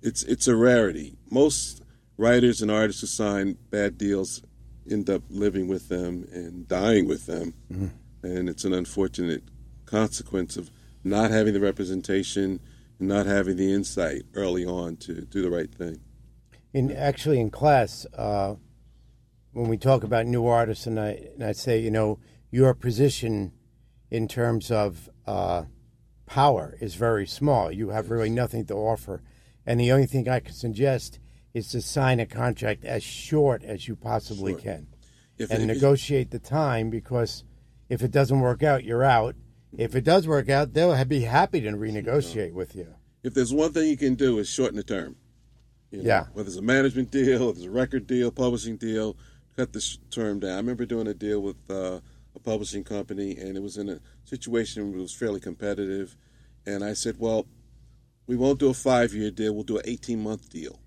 it's 0.02 0.24
it's 0.24 0.48
a 0.48 0.56
rarity. 0.56 1.16
Most 1.32 1.82
writers 2.18 2.62
and 2.62 2.70
artists 2.70 3.02
who 3.02 3.08
sign 3.08 3.58
bad 3.70 3.98
deals 3.98 4.42
end 4.90 5.10
up 5.10 5.22
living 5.30 5.68
with 5.68 5.88
them 5.90 6.28
and 6.34 6.68
dying 6.68 7.08
with 7.08 7.26
them, 7.28 7.54
and 8.24 8.50
it's 8.50 8.66
an 8.66 8.74
unfortunate 8.74 9.44
consequence 9.86 10.58
of 10.58 10.70
not 11.04 11.32
having 11.32 11.54
the 11.54 11.60
representation 11.62 12.60
and 13.00 13.08
not 13.08 13.26
having 13.26 13.56
the 13.56 13.72
insight 13.74 14.24
early 14.34 14.66
on 14.66 14.98
to 14.98 15.22
do 15.22 15.42
the 15.42 15.50
right 15.50 15.74
thing. 15.74 16.02
in 16.74 16.92
actually 16.92 17.40
in 17.40 17.50
class 17.50 18.06
uh, 18.18 18.56
when 19.54 19.70
we 19.70 19.78
talk 19.78 20.04
about 20.04 20.26
new 20.26 20.46
artists 20.46 20.86
and 20.86 21.00
I 21.00 21.12
and 21.36 21.44
I 21.44 21.54
say 21.54 21.80
you 21.80 21.90
know 21.92 22.20
your 22.52 22.74
position 22.74 23.54
in 24.10 24.28
terms 24.28 24.72
of 24.72 25.10
uh, 25.26 25.64
power 26.26 26.78
is 26.80 26.96
very 26.96 27.28
small. 27.28 27.72
You 27.72 27.90
have 27.90 28.10
really 28.10 28.30
nothing 28.30 28.66
to 28.66 28.74
offer, 28.76 29.22
and 29.66 29.80
the 29.80 29.92
only 29.92 30.06
thing 30.08 30.28
I 30.30 30.40
can 30.40 30.54
suggest 30.54 31.20
is 31.54 31.70
to 31.70 31.82
sign 31.82 32.20
a 32.20 32.26
contract 32.26 32.86
as 32.86 33.04
short 33.04 33.64
as 33.64 33.88
you 33.88 33.96
possibly 33.96 34.54
Sure. 34.54 34.62
can, 34.62 34.88
If 35.38 35.50
and 35.52 35.64
if- 35.64 35.68
negotiate 35.78 36.32
the 36.32 36.40
time 36.40 36.90
because 36.90 37.44
if 37.90 38.02
it 38.04 38.12
doesn't 38.12 38.40
work 38.42 38.64
out, 38.64 38.84
you're 38.84 39.04
out. 39.04 39.36
If 39.78 39.96
it 39.96 40.04
does 40.04 40.28
work 40.28 40.50
out, 40.50 40.74
they'll 40.74 41.04
be 41.06 41.22
happy 41.22 41.62
to 41.62 41.72
renegotiate 41.72 42.54
with 42.54 42.76
you. 42.76 42.96
if 43.24 43.34
there's 43.34 43.54
one 43.54 43.74
thing 43.74 43.90
you 43.90 43.98
can 43.98 44.16
do 44.16 44.40
is 44.40 44.48
shorten 44.48 44.78
the 44.78 44.84
term. 44.84 45.16
You 45.92 45.98
know, 46.00 46.04
Yeah. 46.06 46.26
Whether 46.34 46.48
it's 46.48 46.58
a 46.58 46.62
management 46.62 47.12
deal, 47.12 47.50
if 47.50 47.58
it's 47.58 47.66
a 47.66 47.70
record 47.72 48.08
deal, 48.08 48.32
publishing 48.32 48.78
deal, 48.78 49.18
cut 49.58 49.74
the 49.74 49.98
term 50.12 50.40
down. 50.40 50.52
I 50.54 50.58
remember 50.58 50.86
doing 50.86 51.08
a 51.08 51.14
deal 51.14 51.42
with 51.42 51.58
uh, 51.70 52.00
a 52.38 52.40
publishing 52.40 52.84
company, 52.84 53.36
and 53.38 53.58
it 53.58 53.62
was 53.62 53.78
in 53.78 53.90
a 53.90 54.00
situation 54.26 54.90
where 54.90 55.00
it 55.00 55.02
was 55.02 55.14
fairly 55.14 55.40
competitive. 55.40 56.16
And 56.66 56.84
I 56.84 56.94
said, 56.94 57.16
well, 57.18 57.48
we 58.28 58.36
won't 58.36 58.60
do 58.60 58.70
a 58.70 58.74
five 58.74 59.14
year 59.14 59.32
deal, 59.32 59.54
we'll 59.54 59.64
do 59.64 59.78
an 59.78 59.84
18 59.86 60.22
month 60.22 60.50
deal. 60.50 60.80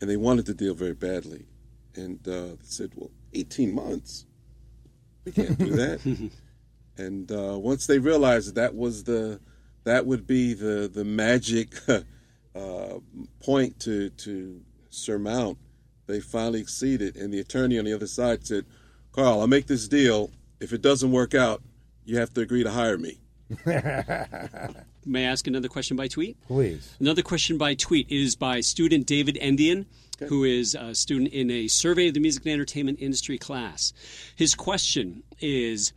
And 0.00 0.10
they 0.10 0.16
wanted 0.16 0.46
the 0.46 0.54
deal 0.54 0.74
very 0.74 0.94
badly. 0.94 1.46
And 1.94 2.20
uh, 2.28 2.56
they 2.56 2.56
said, 2.62 2.92
well, 2.94 3.10
18 3.32 3.74
months? 3.74 4.26
We 5.24 5.32
can't 5.32 5.58
do 5.58 5.70
that. 5.70 6.30
and 6.98 7.30
uh, 7.32 7.58
once 7.58 7.86
they 7.86 7.98
realized 7.98 8.48
that 8.48 8.54
that 8.54 8.74
was 8.74 9.04
the 9.04 9.40
that 9.84 10.04
would 10.04 10.26
be 10.26 10.52
the 10.52 10.90
the 10.92 11.04
magic 11.04 11.74
uh, 12.54 12.98
point 13.40 13.80
to 13.80 14.10
to 14.10 14.60
surmount. 14.90 15.58
They 16.06 16.20
finally 16.20 16.60
exceeded, 16.60 17.16
and 17.16 17.34
the 17.34 17.40
attorney 17.40 17.78
on 17.78 17.84
the 17.84 17.92
other 17.92 18.06
side 18.06 18.46
said, 18.46 18.64
"Carl, 19.12 19.40
I'll 19.40 19.46
make 19.46 19.66
this 19.66 19.88
deal. 19.88 20.30
If 20.60 20.72
it 20.72 20.82
doesn't 20.82 21.12
work 21.12 21.34
out, 21.34 21.62
you 22.04 22.18
have 22.18 22.32
to 22.34 22.40
agree 22.40 22.62
to 22.62 22.70
hire 22.70 22.98
me." 22.98 23.18
May 25.08 25.24
I 25.24 25.30
ask 25.30 25.46
another 25.46 25.68
question 25.68 25.96
by 25.96 26.08
tweet? 26.08 26.36
Please. 26.48 26.94
Another 26.98 27.22
question 27.22 27.58
by 27.58 27.74
tweet 27.74 28.10
is 28.10 28.34
by 28.34 28.60
student 28.60 29.06
David 29.06 29.38
Endian, 29.40 29.86
who 30.28 30.42
is 30.42 30.74
a 30.74 30.94
student 30.96 31.32
in 31.32 31.50
a 31.50 31.68
survey 31.68 32.08
of 32.08 32.14
the 32.14 32.20
music 32.20 32.44
and 32.44 32.52
entertainment 32.52 32.98
industry 33.00 33.38
class. 33.38 33.92
His 34.34 34.56
question 34.56 35.22
is 35.40 35.92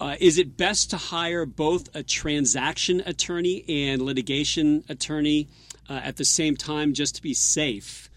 uh, 0.00 0.16
Is 0.18 0.38
it 0.38 0.56
best 0.56 0.90
to 0.90 0.96
hire 0.96 1.46
both 1.46 1.94
a 1.94 2.02
transaction 2.02 3.02
attorney 3.06 3.64
and 3.68 4.02
litigation 4.02 4.82
attorney 4.88 5.48
uh, 5.88 6.00
at 6.02 6.16
the 6.16 6.24
same 6.24 6.56
time 6.56 6.92
just 6.92 7.14
to 7.16 7.22
be 7.22 7.34
safe? 7.34 8.09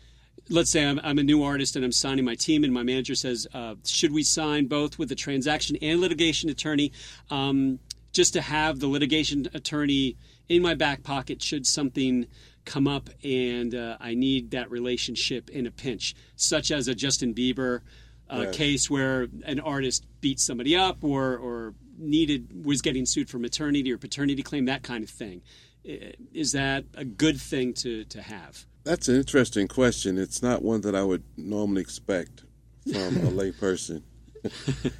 Let's 0.50 0.70
say 0.70 0.86
I'm, 0.86 1.00
I'm 1.04 1.20
a 1.20 1.24
new 1.24 1.44
artist 1.44 1.76
and 1.76 1.86
I'm 1.86 1.92
signing 1.92 2.26
my 2.26 2.36
team, 2.36 2.64
and 2.64 2.74
my 2.74 2.84
manager 2.84 3.16
says, 3.16 3.48
uh, 3.54 3.76
Should 3.86 4.12
we 4.12 4.24
sign 4.24 4.68
both 4.68 5.00
with 5.00 5.12
a 5.12 5.16
transaction 5.16 5.78
and 5.82 6.02
litigation 6.02 6.50
attorney? 6.50 6.92
Um, 7.30 7.80
just 8.12 8.34
to 8.34 8.42
have 8.42 8.80
the 8.80 8.88
litigation 8.88 9.48
attorney 9.54 10.18
in 10.48 10.62
my 10.62 10.76
back 10.76 11.04
pocket 11.04 11.42
should 11.42 11.66
something 11.66 12.28
come 12.66 12.88
up 12.88 13.10
and 13.24 13.76
uh, 13.76 13.98
I 14.00 14.14
need 14.14 14.52
that 14.52 14.72
relationship 14.72 15.50
in 15.50 15.66
a 15.66 15.72
pinch, 15.72 16.16
such 16.36 16.72
as 16.72 16.88
a 16.88 16.96
Justin 16.96 17.34
Bieber 17.34 17.82
uh, 18.30 18.46
case 18.52 18.90
where 18.90 19.28
an 19.46 19.60
artist 19.60 20.06
beat 20.22 20.40
somebody 20.40 20.76
up 20.76 21.04
or, 21.04 21.38
or 21.38 21.74
needed 21.98 22.66
was 22.66 22.82
getting 22.82 23.06
sued 23.06 23.30
for 23.30 23.38
maternity 23.38 23.92
or 23.92 23.98
paternity 23.98 24.42
claim, 24.44 24.66
that 24.66 24.84
kind 24.84 25.04
of 25.04 25.10
thing. 25.10 25.42
Is 25.84 26.54
that 26.54 26.86
a 26.96 27.04
good 27.04 27.40
thing 27.40 27.74
to, 27.76 28.06
to 28.06 28.22
have? 28.22 28.66
That's 28.84 29.08
an 29.08 29.16
interesting 29.16 29.68
question. 29.68 30.18
It's 30.18 30.42
not 30.42 30.62
one 30.62 30.82
that 30.82 30.96
I 30.96 31.04
would 31.04 31.24
normally 31.38 31.82
expect 31.82 32.44
from 32.84 33.18
a 33.18 33.32
layperson. 33.32 34.04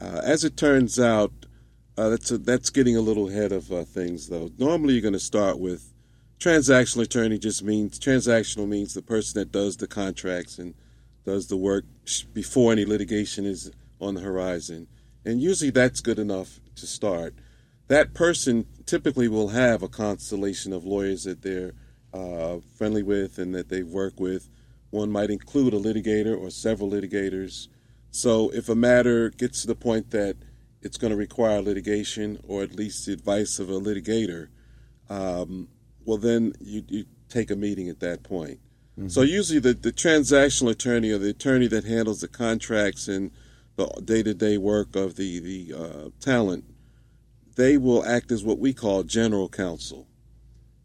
uh, 0.00 0.20
as 0.22 0.44
it 0.44 0.56
turns 0.56 1.00
out, 1.00 1.32
uh, 1.96 2.10
that's 2.10 2.30
a, 2.30 2.38
that's 2.38 2.70
getting 2.70 2.96
a 2.96 3.00
little 3.00 3.28
ahead 3.28 3.52
of 3.52 3.72
uh, 3.72 3.84
things, 3.84 4.28
though. 4.28 4.50
Normally, 4.58 4.94
you're 4.94 5.02
going 5.02 5.12
to 5.12 5.20
start 5.20 5.58
with 5.58 5.92
transactional 6.38 7.02
attorney. 7.02 7.38
Just 7.38 7.62
means 7.62 7.98
transactional 7.98 8.68
means 8.68 8.92
the 8.94 9.02
person 9.02 9.40
that 9.40 9.52
does 9.52 9.78
the 9.78 9.86
contracts 9.86 10.58
and 10.58 10.74
does 11.24 11.46
the 11.46 11.56
work 11.56 11.84
before 12.34 12.72
any 12.72 12.84
litigation 12.84 13.46
is 13.46 13.70
on 14.00 14.14
the 14.14 14.20
horizon, 14.20 14.88
and 15.24 15.40
usually 15.40 15.70
that's 15.70 16.00
good 16.00 16.18
enough 16.18 16.60
to 16.76 16.86
start. 16.86 17.34
That 17.88 18.14
person 18.14 18.66
typically 18.86 19.28
will 19.28 19.48
have 19.48 19.82
a 19.82 19.88
constellation 19.88 20.72
of 20.72 20.84
lawyers 20.84 21.24
that 21.24 21.42
they're 21.42 21.72
uh, 22.12 22.58
friendly 22.76 23.02
with 23.02 23.38
and 23.38 23.54
that 23.54 23.68
they 23.68 23.82
work 23.82 24.20
with. 24.20 24.48
One 24.90 25.10
might 25.10 25.30
include 25.30 25.74
a 25.74 25.78
litigator 25.78 26.38
or 26.38 26.50
several 26.50 26.90
litigators. 26.90 27.68
So 28.10 28.50
if 28.50 28.68
a 28.68 28.74
matter 28.74 29.30
gets 29.30 29.62
to 29.62 29.66
the 29.66 29.74
point 29.74 30.10
that 30.10 30.36
it's 30.82 30.98
going 30.98 31.12
to 31.12 31.16
require 31.16 31.62
litigation 31.62 32.38
or 32.46 32.62
at 32.62 32.74
least 32.74 33.06
the 33.06 33.12
advice 33.12 33.58
of 33.58 33.70
a 33.70 33.80
litigator, 33.80 34.48
um, 35.08 35.68
well, 36.04 36.18
then 36.18 36.52
you, 36.60 36.84
you 36.88 37.04
take 37.28 37.50
a 37.50 37.56
meeting 37.56 37.88
at 37.88 38.00
that 38.00 38.22
point. 38.22 38.60
So 39.08 39.22
usually 39.22 39.58
the, 39.58 39.72
the 39.72 39.92
transactional 39.92 40.70
attorney 40.70 41.10
or 41.10 41.18
the 41.18 41.30
attorney 41.30 41.66
that 41.68 41.84
handles 41.84 42.20
the 42.20 42.28
contracts 42.28 43.08
and 43.08 43.30
the 43.76 43.86
day-to-day 44.04 44.58
work 44.58 44.94
of 44.94 45.16
the, 45.16 45.40
the 45.40 45.74
uh, 45.74 46.10
talent, 46.20 46.64
they 47.56 47.78
will 47.78 48.04
act 48.04 48.30
as 48.30 48.44
what 48.44 48.58
we 48.58 48.74
call 48.74 49.02
general 49.02 49.48
counsel. 49.48 50.06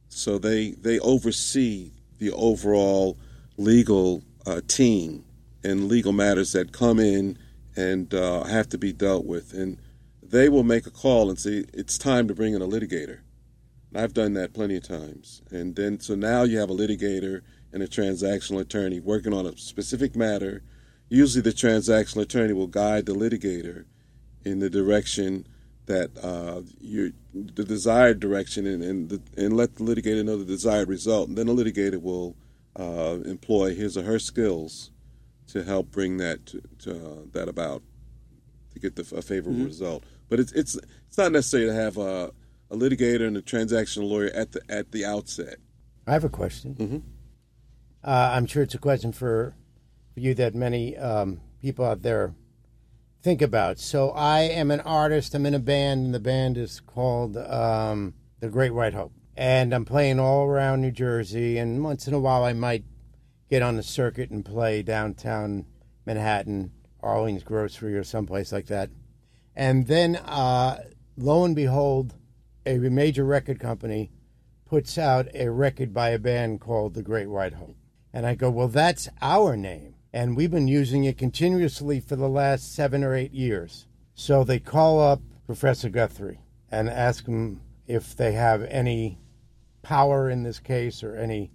So 0.09 0.37
they 0.37 0.71
they 0.71 0.99
oversee 0.99 1.91
the 2.17 2.31
overall 2.31 3.17
legal 3.57 4.23
uh, 4.45 4.61
team 4.67 5.25
and 5.63 5.87
legal 5.87 6.11
matters 6.11 6.53
that 6.53 6.71
come 6.71 6.99
in 6.99 7.37
and 7.75 8.13
uh, 8.13 8.43
have 8.45 8.69
to 8.69 8.77
be 8.77 8.91
dealt 8.91 9.25
with, 9.25 9.53
and 9.53 9.77
they 10.21 10.49
will 10.49 10.63
make 10.63 10.87
a 10.87 10.91
call 10.91 11.29
and 11.29 11.39
say 11.39 11.65
it's 11.73 11.97
time 11.97 12.27
to 12.27 12.33
bring 12.33 12.53
in 12.53 12.61
a 12.61 12.67
litigator. 12.67 13.19
I've 13.95 14.13
done 14.13 14.33
that 14.33 14.53
plenty 14.53 14.75
of 14.75 14.83
times, 14.83 15.41
and 15.49 15.75
then 15.75 15.99
so 15.99 16.15
now 16.15 16.43
you 16.43 16.57
have 16.57 16.69
a 16.69 16.75
litigator 16.75 17.41
and 17.71 17.81
a 17.83 17.87
transactional 17.87 18.61
attorney 18.61 18.99
working 18.99 19.33
on 19.33 19.45
a 19.45 19.57
specific 19.57 20.15
matter. 20.15 20.63
Usually, 21.09 21.41
the 21.41 21.51
transactional 21.51 22.23
attorney 22.23 22.53
will 22.53 22.67
guide 22.67 23.05
the 23.05 23.15
litigator 23.15 23.85
in 24.43 24.59
the 24.59 24.69
direction 24.69 25.47
that 25.87 26.11
uh, 26.23 26.61
you 26.79 27.13
the 27.33 27.63
desired 27.63 28.19
direction 28.19 28.65
and 28.67 28.83
and, 28.83 29.09
the, 29.09 29.21
and 29.35 29.57
let 29.57 29.75
the 29.75 29.83
litigator 29.83 30.23
know 30.23 30.37
the 30.37 30.45
desired 30.45 30.87
result, 30.87 31.27
and 31.29 31.37
then 31.37 31.47
the 31.47 31.53
litigator 31.53 32.01
will 32.01 32.35
uh, 32.77 33.17
employ 33.25 33.73
his 33.75 33.97
or 33.97 34.03
her 34.03 34.19
skills 34.19 34.91
to 35.47 35.63
help 35.63 35.91
bring 35.91 36.17
that 36.17 36.45
to, 36.45 36.61
to 36.79 36.91
uh, 36.91 37.21
that 37.33 37.49
about 37.49 37.81
to 38.73 38.79
get 38.79 38.95
the, 38.95 39.15
a 39.15 39.21
favorable 39.21 39.65
result. 39.65 40.03
But 40.29 40.39
it's 40.39 40.51
it's 40.51 40.75
it's 41.07 41.17
not 41.17 41.31
necessary 41.31 41.65
to 41.65 41.73
have 41.73 41.97
a, 41.97 42.31
a 42.69 42.75
litigator 42.75 43.25
and 43.27 43.37
a 43.37 43.41
transactional 43.41 44.09
lawyer 44.09 44.29
at 44.33 44.51
the 44.51 44.61
at 44.69 44.91
the 44.91 45.05
outset. 45.05 45.57
I 46.05 46.11
have 46.13 46.23
a 46.23 46.29
question. 46.29 46.75
Uh, 48.03 48.31
I'm 48.33 48.45
sure 48.45 48.63
it's 48.63 48.75
a 48.75 48.77
question 48.79 49.11
for, 49.11 49.53
for 50.13 50.19
you 50.19 50.33
that 50.35 50.55
many 50.55 50.95
um, 50.95 51.41
people 51.61 51.83
out 51.83 52.01
there 52.03 52.33
think 53.27 53.41
about. 53.41 53.77
So 53.77 54.11
I 54.11 54.43
am 54.43 54.71
an 54.71 54.79
artist. 54.79 55.35
I'm 55.35 55.45
in 55.45 55.53
a 55.53 55.59
band, 55.59 56.05
and 56.05 56.13
the 56.13 56.19
band 56.21 56.57
is 56.57 56.79
called 56.79 57.35
um, 57.35 58.13
the 58.39 58.47
Great 58.47 58.73
White 58.73 58.93
Hope. 58.93 59.11
And 59.35 59.73
I'm 59.73 59.83
playing 59.83 60.17
all 60.17 60.45
around 60.45 60.79
New 60.79 60.91
Jersey. 60.91 61.57
And 61.57 61.83
once 61.83 62.07
in 62.07 62.13
a 62.13 62.21
while, 62.21 62.45
I 62.45 62.53
might 62.53 62.85
get 63.49 63.61
on 63.61 63.75
the 63.75 63.83
circuit 63.83 64.29
and 64.29 64.45
play 64.45 64.81
downtown 64.81 65.65
Manhattan 66.05 66.71
Arlene's 67.03 67.43
Grocery 67.43 67.97
or 67.97 68.05
someplace 68.05 68.53
like 68.53 68.67
that. 68.67 68.91
And 69.57 69.87
then, 69.87 70.15
uh, 70.15 70.85
lo 71.17 71.43
and 71.43 71.53
behold, 71.53 72.15
a 72.65 72.77
major 72.77 73.25
record 73.25 73.59
company 73.59 74.09
puts 74.63 74.97
out 74.97 75.27
a 75.35 75.49
record 75.49 75.93
by 75.93 76.11
a 76.11 76.19
band 76.19 76.61
called 76.61 76.93
The 76.93 77.03
Great 77.03 77.27
White 77.27 77.55
Hope. 77.55 77.75
And 78.13 78.25
I 78.25 78.35
go, 78.35 78.49
well, 78.49 78.69
that's 78.69 79.09
our 79.21 79.57
name. 79.57 79.96
And 80.13 80.35
we've 80.37 80.51
been 80.51 80.67
using 80.67 81.03
it 81.03 81.17
continuously 81.17 81.99
for 81.99 82.15
the 82.15 82.29
last 82.29 82.73
seven 82.73 83.03
or 83.03 83.13
eight 83.13 83.33
years. 83.33 83.85
So 84.15 84.43
they 84.43 84.59
call 84.59 84.99
up 84.99 85.21
Professor 85.45 85.89
Guthrie 85.89 86.39
and 86.71 86.89
ask 86.89 87.25
him 87.25 87.61
if 87.85 88.15
they 88.15 88.31
have 88.33 88.63
any 88.63 89.19
power 89.81 90.29
in 90.29 90.43
this 90.43 90.59
case 90.59 91.03
or 91.03 91.15
any 91.15 91.51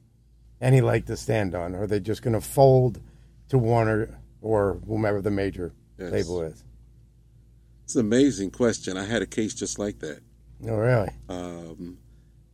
any 0.61 0.81
leg 0.81 1.05
to 1.07 1.17
stand 1.17 1.57
on, 1.57 1.75
or 1.75 1.83
are 1.83 1.87
they 1.89 1.99
just 1.99 2.23
going 2.23 2.35
to 2.35 2.41
fold 2.41 3.01
to 3.49 3.59
Warner 3.59 4.21
or 4.41 4.81
whomever 4.87 5.21
the 5.21 5.31
major 5.31 5.73
Yes. 5.99 6.13
label 6.13 6.43
is? 6.43 6.63
It's 7.83 7.97
an 7.97 8.03
amazing 8.03 8.53
question. 8.53 8.97
I 8.97 9.05
had 9.05 9.23
a 9.23 9.27
case 9.27 9.55
just 9.55 9.81
like 9.81 9.99
that. 9.99 10.21
Oh, 10.69 10.77
really? 10.77 11.09
Um, 11.29 11.99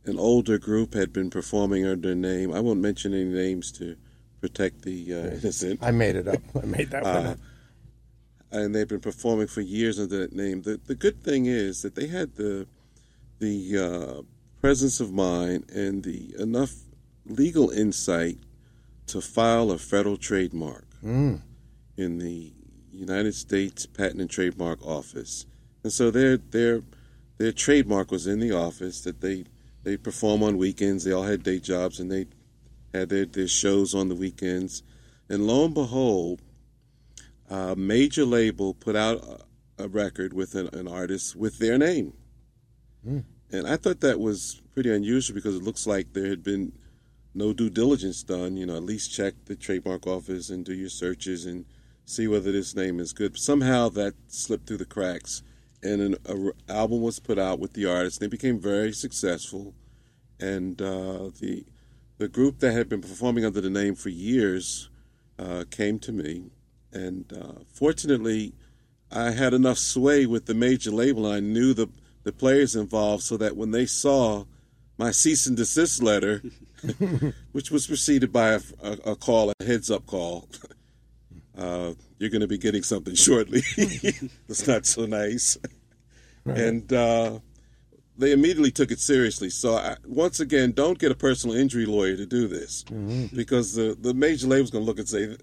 an 0.05 0.17
older 0.17 0.57
group 0.57 0.95
had 0.95 1.13
been 1.13 1.29
performing 1.29 1.85
under 1.85 2.11
a 2.11 2.15
name. 2.15 2.51
I 2.51 2.61
won't 2.61 2.79
mention 2.79 3.13
any 3.13 3.25
names 3.25 3.71
to 3.73 3.95
protect 4.41 4.81
the 4.83 5.13
uh, 5.13 5.17
innocent. 5.37 5.79
I 5.81 5.91
made 5.91 6.15
it 6.15 6.27
up. 6.27 6.41
I 6.61 6.65
made 6.65 6.89
that 6.91 7.03
one 7.03 7.25
Uh, 7.25 7.29
up. 7.31 7.39
and 8.51 8.73
they've 8.75 8.87
been 8.87 8.99
performing 8.99 9.47
for 9.47 9.61
years 9.61 9.99
under 9.99 10.17
that 10.19 10.33
name. 10.33 10.61
The 10.63 10.79
the 10.85 10.95
good 10.95 11.21
thing 11.23 11.45
is 11.45 11.81
that 11.81 11.95
they 11.95 12.07
had 12.07 12.35
the 12.35 12.67
the 13.39 13.77
uh, 13.77 14.21
presence 14.61 14.99
of 14.99 15.11
mind 15.13 15.69
and 15.71 16.03
the 16.03 16.35
enough 16.39 16.73
legal 17.25 17.69
insight 17.69 18.37
to 19.07 19.21
file 19.21 19.71
a 19.71 19.77
federal 19.77 20.17
trademark 20.17 20.85
Mm. 21.03 21.39
in 21.97 22.17
the 22.17 22.51
United 22.91 23.33
States 23.33 23.85
Patent 23.85 24.19
and 24.19 24.29
Trademark 24.29 24.85
Office, 24.85 25.45
and 25.83 25.93
so 25.93 26.11
their 26.11 26.35
their 26.37 26.81
their 27.37 27.53
trademark 27.53 28.11
was 28.11 28.27
in 28.27 28.39
the 28.39 28.51
office 28.51 28.99
that 29.01 29.21
they 29.21 29.45
they 29.83 29.95
perform 29.95 30.43
on 30.43 30.57
weekends. 30.57 31.03
They 31.05 31.13
all 31.13 31.23
had 31.23 31.41
day 31.43 31.59
jobs 31.59 31.99
and 32.01 32.11
they 32.11 32.25
had 32.93 33.09
their, 33.09 33.25
their 33.25 33.47
shows 33.47 33.93
on 33.93 34.09
the 34.09 34.15
weekends, 34.15 34.83
and 35.29 35.45
lo 35.45 35.65
and 35.65 35.73
behold, 35.73 36.41
a 37.49 37.75
major 37.75 38.25
label 38.25 38.73
put 38.73 38.95
out 38.95 39.23
a, 39.77 39.83
a 39.83 39.87
record 39.87 40.33
with 40.33 40.55
an, 40.55 40.69
an 40.73 40.87
artist 40.87 41.35
with 41.35 41.57
their 41.59 41.77
name. 41.77 42.13
And 43.51 43.67
I 43.67 43.77
thought 43.77 44.01
that 44.01 44.19
was 44.19 44.61
pretty 44.73 44.93
unusual 44.93 45.33
because 45.33 45.55
it 45.55 45.63
looks 45.63 45.87
like 45.87 46.13
there 46.13 46.27
had 46.27 46.43
been 46.43 46.73
no 47.33 47.53
due 47.53 47.69
diligence 47.69 48.23
done. 48.23 48.57
You 48.57 48.65
know, 48.65 48.75
at 48.75 48.83
least 48.83 49.13
check 49.13 49.33
the 49.45 49.55
trademark 49.55 50.05
office 50.05 50.49
and 50.49 50.65
do 50.65 50.73
your 50.73 50.89
searches 50.89 51.45
and 51.45 51.65
see 52.05 52.27
whether 52.27 52.51
this 52.51 52.75
name 52.75 52.99
is 52.99 53.13
good. 53.13 53.33
But 53.33 53.41
Somehow 53.41 53.89
that 53.89 54.13
slipped 54.27 54.67
through 54.67 54.77
the 54.77 54.85
cracks, 54.85 55.41
and 55.81 56.01
an 56.01 56.15
a 56.25 56.71
album 56.71 57.01
was 57.01 57.19
put 57.19 57.39
out 57.39 57.59
with 57.59 57.73
the 57.73 57.85
artist. 57.85 58.21
And 58.21 58.29
they 58.29 58.35
became 58.35 58.59
very 58.59 58.93
successful, 58.93 59.73
and 60.39 60.79
uh, 60.81 61.31
the 61.39 61.65
the 62.19 62.27
group 62.27 62.59
that 62.59 62.73
had 62.73 62.87
been 62.87 63.01
performing 63.01 63.45
under 63.45 63.61
the 63.61 63.69
name 63.69 63.95
for 63.95 64.09
years 64.09 64.89
uh, 65.39 65.63
came 65.71 65.97
to 65.99 66.11
me, 66.11 66.51
and 66.93 67.33
uh, 67.33 67.63
fortunately, 67.73 68.53
I 69.11 69.31
had 69.31 69.53
enough 69.53 69.79
sway 69.79 70.25
with 70.27 70.45
the 70.45 70.53
major 70.53 70.91
label. 70.91 71.25
I 71.25 71.39
knew 71.39 71.73
the 71.73 71.87
the 72.23 72.33
players 72.33 72.75
involved, 72.75 73.23
so 73.23 73.37
that 73.37 73.55
when 73.55 73.71
they 73.71 73.85
saw 73.85 74.45
my 74.97 75.11
cease 75.11 75.47
and 75.47 75.55
desist 75.55 76.03
letter, 76.03 76.43
which 77.53 77.71
was 77.71 77.87
preceded 77.87 78.31
by 78.33 78.49
a, 78.49 78.59
a, 78.83 78.91
a 79.11 79.15
call, 79.15 79.51
a 79.59 79.63
heads 79.65 79.89
up 79.89 80.05
call. 80.05 80.47
Uh, 81.57 81.93
you're 82.19 82.29
going 82.29 82.39
to 82.39 82.47
be 82.47 82.57
getting 82.57 82.83
something 82.83 83.15
shortly. 83.27 83.61
That's 84.47 84.65
not 84.65 84.85
so 84.85 85.05
nice. 85.05 85.57
And 86.45 86.93
uh, 86.93 87.39
they 88.19 88.33
immediately 88.33 88.69
took 88.69 88.91
it 88.91 88.99
seriously. 88.99 89.49
So 89.49 89.75
I, 89.75 89.95
once 90.05 90.39
again, 90.39 90.73
don't 90.73 90.99
get 90.99 91.11
a 91.11 91.15
personal 91.15 91.55
injury 91.55 91.85
lawyer 91.85 92.17
to 92.17 92.25
do 92.25 92.47
this 92.47 92.83
because 93.33 93.73
the 93.73 93.97
the 93.99 94.13
major 94.13 94.47
label's 94.47 94.71
going 94.71 94.83
to 94.83 94.87
look 94.87 94.99
and 94.99 95.07
say 95.07 95.37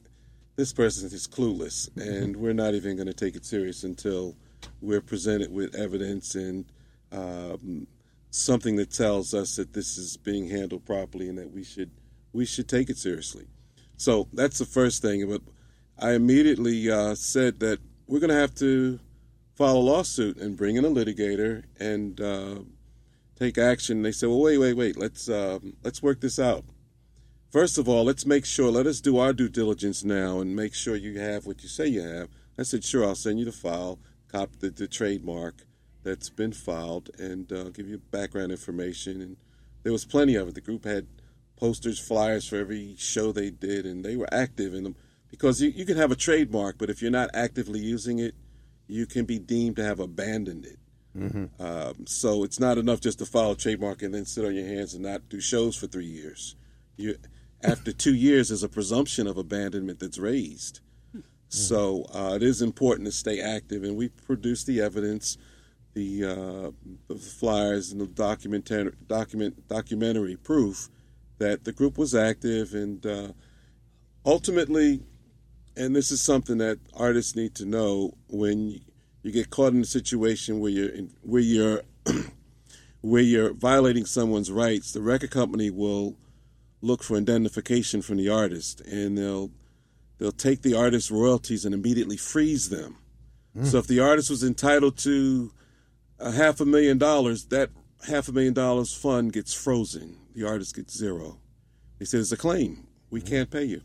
this 0.56 0.72
person 0.72 1.06
is 1.06 1.26
clueless, 1.26 1.88
and 1.96 2.36
we're 2.36 2.52
not 2.54 2.74
even 2.74 2.96
going 2.96 3.08
to 3.08 3.14
take 3.14 3.34
it 3.34 3.44
serious 3.44 3.82
until 3.82 4.36
we're 4.80 5.00
presented 5.00 5.52
with 5.52 5.74
evidence 5.74 6.34
and 6.34 6.66
um, 7.12 7.86
something 8.30 8.76
that 8.76 8.90
tells 8.90 9.32
us 9.34 9.56
that 9.56 9.72
this 9.72 9.96
is 9.96 10.16
being 10.16 10.48
handled 10.48 10.84
properly 10.84 11.28
and 11.28 11.38
that 11.38 11.50
we 11.50 11.64
should 11.64 11.90
we 12.32 12.44
should 12.44 12.68
take 12.68 12.90
it 12.90 12.98
seriously. 12.98 13.46
So 13.96 14.28
that's 14.32 14.58
the 14.58 14.66
first 14.66 15.00
thing. 15.00 15.26
But 15.28 15.40
I 15.98 16.12
immediately 16.12 16.90
uh, 16.90 17.14
said 17.14 17.60
that 17.60 17.78
we're 18.06 18.20
going 18.20 18.30
to 18.30 18.36
have 18.36 18.54
to 18.56 19.00
file 19.56 19.78
a 19.78 19.78
lawsuit 19.78 20.36
and 20.36 20.56
bring 20.56 20.76
in 20.76 20.84
a 20.84 20.90
litigator 20.90 21.64
and 21.80 22.20
uh, 22.20 22.58
take 23.38 23.58
action. 23.58 24.02
They 24.02 24.12
said, 24.12 24.28
"Well, 24.28 24.42
wait, 24.42 24.58
wait, 24.58 24.76
wait. 24.76 24.96
Let's 24.96 25.28
um, 25.28 25.76
let's 25.82 26.02
work 26.02 26.20
this 26.20 26.38
out. 26.38 26.64
First 27.50 27.78
of 27.78 27.88
all, 27.88 28.04
let's 28.04 28.26
make 28.26 28.44
sure. 28.44 28.70
Let 28.70 28.86
us 28.86 29.00
do 29.00 29.18
our 29.18 29.32
due 29.32 29.48
diligence 29.48 30.04
now 30.04 30.40
and 30.40 30.54
make 30.54 30.74
sure 30.74 30.94
you 30.94 31.18
have 31.18 31.46
what 31.46 31.62
you 31.62 31.68
say 31.68 31.86
you 31.86 32.02
have." 32.02 32.28
I 32.58 32.62
said, 32.62 32.84
"Sure. 32.84 33.04
I'll 33.04 33.14
send 33.14 33.38
you 33.38 33.46
the 33.46 33.52
file, 33.52 33.98
copy 34.30 34.52
the, 34.60 34.70
the 34.70 34.86
trademark 34.86 35.64
that's 36.02 36.30
been 36.30 36.52
filed, 36.52 37.10
and 37.18 37.50
uh, 37.50 37.70
give 37.70 37.88
you 37.88 37.98
background 37.98 38.52
information." 38.52 39.22
And 39.22 39.36
there 39.82 39.92
was 39.92 40.04
plenty 40.04 40.34
of 40.34 40.48
it. 40.48 40.54
The 40.54 40.60
group 40.60 40.84
had 40.84 41.06
posters, 41.56 41.98
flyers 41.98 42.46
for 42.46 42.56
every 42.56 42.94
show 42.98 43.32
they 43.32 43.50
did, 43.50 43.86
and 43.86 44.04
they 44.04 44.16
were 44.16 44.28
active 44.32 44.74
in 44.74 44.84
them 44.84 44.96
because 45.30 45.60
you, 45.60 45.70
you 45.70 45.84
can 45.86 45.96
have 45.96 46.10
a 46.10 46.16
trademark, 46.16 46.78
but 46.78 46.90
if 46.90 47.02
you're 47.02 47.10
not 47.10 47.30
actively 47.34 47.80
using 47.80 48.18
it, 48.18 48.34
you 48.88 49.06
can 49.06 49.24
be 49.24 49.38
deemed 49.38 49.76
to 49.76 49.84
have 49.84 50.00
abandoned 50.00 50.66
it. 50.66 50.78
Um, 51.58 52.06
so 52.06 52.44
it's 52.44 52.60
not 52.60 52.76
enough 52.78 53.00
just 53.00 53.18
to 53.20 53.26
file 53.26 53.52
a 53.52 53.56
trademark 53.56 54.02
and 54.02 54.12
then 54.12 54.26
sit 54.26 54.44
on 54.44 54.54
your 54.54 54.66
hands 54.66 54.94
and 54.94 55.02
not 55.02 55.28
do 55.28 55.40
shows 55.40 55.74
for 55.74 55.86
three 55.86 56.06
years. 56.06 56.56
You, 56.96 57.16
after 57.62 57.92
two 57.92 58.14
years, 58.14 58.48
there's 58.48 58.62
a 58.62 58.68
presumption 58.68 59.26
of 59.26 59.38
abandonment 59.38 59.98
that's 59.98 60.18
raised. 60.18 60.80
So 61.48 62.04
uh, 62.12 62.34
it 62.36 62.42
is 62.42 62.60
important 62.60 63.06
to 63.06 63.12
stay 63.12 63.40
active, 63.40 63.82
and 63.84 63.96
we 63.96 64.08
produce 64.08 64.64
the 64.64 64.80
evidence, 64.80 65.38
the, 65.94 66.24
uh, 66.24 66.70
the 67.08 67.14
flyers, 67.18 67.92
and 67.92 68.00
the 68.00 68.06
documentary, 68.06 68.92
document 69.06 69.66
documentary 69.68 70.36
proof 70.36 70.90
that 71.38 71.64
the 71.64 71.72
group 71.72 71.98
was 71.98 72.14
active, 72.14 72.74
and 72.74 73.06
uh, 73.06 73.28
ultimately, 74.24 75.02
and 75.76 75.94
this 75.94 76.10
is 76.10 76.22
something 76.22 76.58
that 76.58 76.78
artists 76.94 77.36
need 77.36 77.54
to 77.56 77.64
know 77.64 78.14
when 78.28 78.80
you 79.22 79.32
get 79.32 79.50
caught 79.50 79.72
in 79.72 79.80
a 79.80 79.84
situation 79.84 80.60
where 80.60 80.70
you're 80.70 80.88
in, 80.88 81.10
where 81.22 81.42
you're 81.42 81.82
where 83.00 83.22
you're 83.22 83.52
violating 83.52 84.06
someone's 84.06 84.50
rights, 84.50 84.92
the 84.92 85.02
record 85.02 85.30
company 85.30 85.70
will 85.70 86.16
look 86.80 87.02
for 87.02 87.16
indemnification 87.16 88.02
from 88.02 88.16
the 88.16 88.28
artist, 88.28 88.80
and 88.80 89.18
they'll 89.18 89.50
they'll 90.18 90.32
take 90.32 90.62
the 90.62 90.74
artist's 90.74 91.10
royalties 91.10 91.64
and 91.64 91.74
immediately 91.74 92.16
freeze 92.16 92.68
them. 92.68 92.96
Mm. 93.56 93.66
So 93.66 93.78
if 93.78 93.86
the 93.86 94.00
artist 94.00 94.30
was 94.30 94.42
entitled 94.42 94.96
to 94.98 95.52
a 96.18 96.32
half 96.32 96.60
a 96.60 96.64
million 96.64 96.98
dollars, 96.98 97.46
that 97.46 97.70
half 98.08 98.28
a 98.28 98.32
million 98.32 98.54
dollars 98.54 98.94
fund 98.94 99.32
gets 99.32 99.52
frozen. 99.52 100.16
The 100.34 100.46
artist 100.46 100.76
gets 100.76 100.96
zero. 100.96 101.38
They 101.98 102.04
said 102.04 102.20
it's 102.20 102.32
a 102.32 102.36
claim. 102.36 102.86
We 103.10 103.20
mm. 103.20 103.28
can't 103.28 103.50
pay 103.50 103.64
you. 103.64 103.82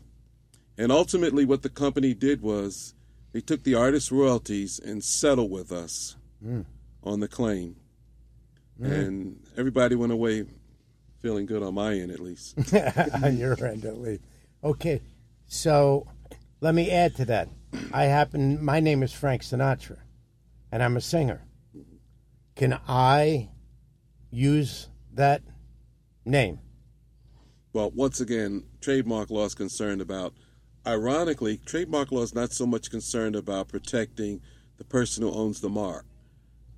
And 0.78 0.90
ultimately, 0.90 1.44
what 1.44 1.62
the 1.62 1.68
company 1.68 2.14
did 2.14 2.40
was 2.42 2.94
they 3.32 3.40
took 3.40 3.62
the 3.62 3.74
artist's 3.74 4.10
royalties 4.10 4.78
and 4.78 5.02
settled 5.04 5.50
with 5.50 5.72
us 5.72 6.16
mm. 6.44 6.64
on 7.02 7.20
the 7.20 7.28
claim. 7.28 7.76
Mm. 8.80 8.92
And 8.92 9.46
everybody 9.56 9.94
went 9.94 10.12
away 10.12 10.44
feeling 11.20 11.46
good 11.46 11.62
on 11.62 11.74
my 11.74 11.94
end, 11.94 12.10
at 12.10 12.20
least. 12.20 12.58
on 13.22 13.36
your 13.38 13.52
end 13.64 13.84
at 13.84 13.98
least. 13.98 14.22
Okay, 14.64 15.00
so 15.46 16.06
let 16.60 16.74
me 16.74 16.90
add 16.90 17.16
to 17.16 17.24
that. 17.26 17.48
I 17.92 18.04
happen. 18.04 18.62
My 18.62 18.80
name 18.80 19.02
is 19.02 19.12
Frank 19.12 19.42
Sinatra, 19.42 19.98
and 20.70 20.82
I'm 20.82 20.96
a 20.96 21.00
singer. 21.00 21.42
Can 22.54 22.78
I 22.86 23.48
use 24.30 24.88
that 25.14 25.42
name? 26.24 26.58
Well, 27.72 27.90
once 27.92 28.20
again, 28.20 28.64
trademark 28.80 29.30
law 29.30 29.46
is 29.46 29.54
concerned 29.54 30.00
about. 30.00 30.34
Ironically, 30.86 31.58
trademark 31.64 32.10
law 32.10 32.22
is 32.22 32.34
not 32.34 32.52
so 32.52 32.66
much 32.66 32.90
concerned 32.90 33.36
about 33.36 33.68
protecting 33.68 34.40
the 34.78 34.84
person 34.84 35.22
who 35.22 35.30
owns 35.32 35.60
the 35.60 35.68
mark. 35.68 36.04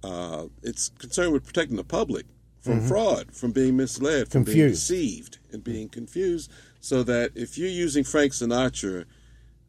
Uh, 0.02 0.46
it's 0.62 0.90
concerned 0.90 1.32
with 1.32 1.44
protecting 1.44 1.76
the 1.76 1.84
public 1.84 2.26
from 2.60 2.80
fraud, 2.80 3.32
from 3.32 3.52
being 3.52 3.76
misled, 3.76 4.28
from 4.30 4.42
being 4.44 4.56
Confused. 4.58 4.88
deceived, 4.88 5.38
and 5.52 5.62
being 5.64 5.88
confused. 5.88 6.50
So 6.80 7.02
that 7.04 7.32
if 7.34 7.56
you're 7.58 7.68
using 7.68 8.04
Frank 8.04 8.32
Sinatra, 8.32 9.04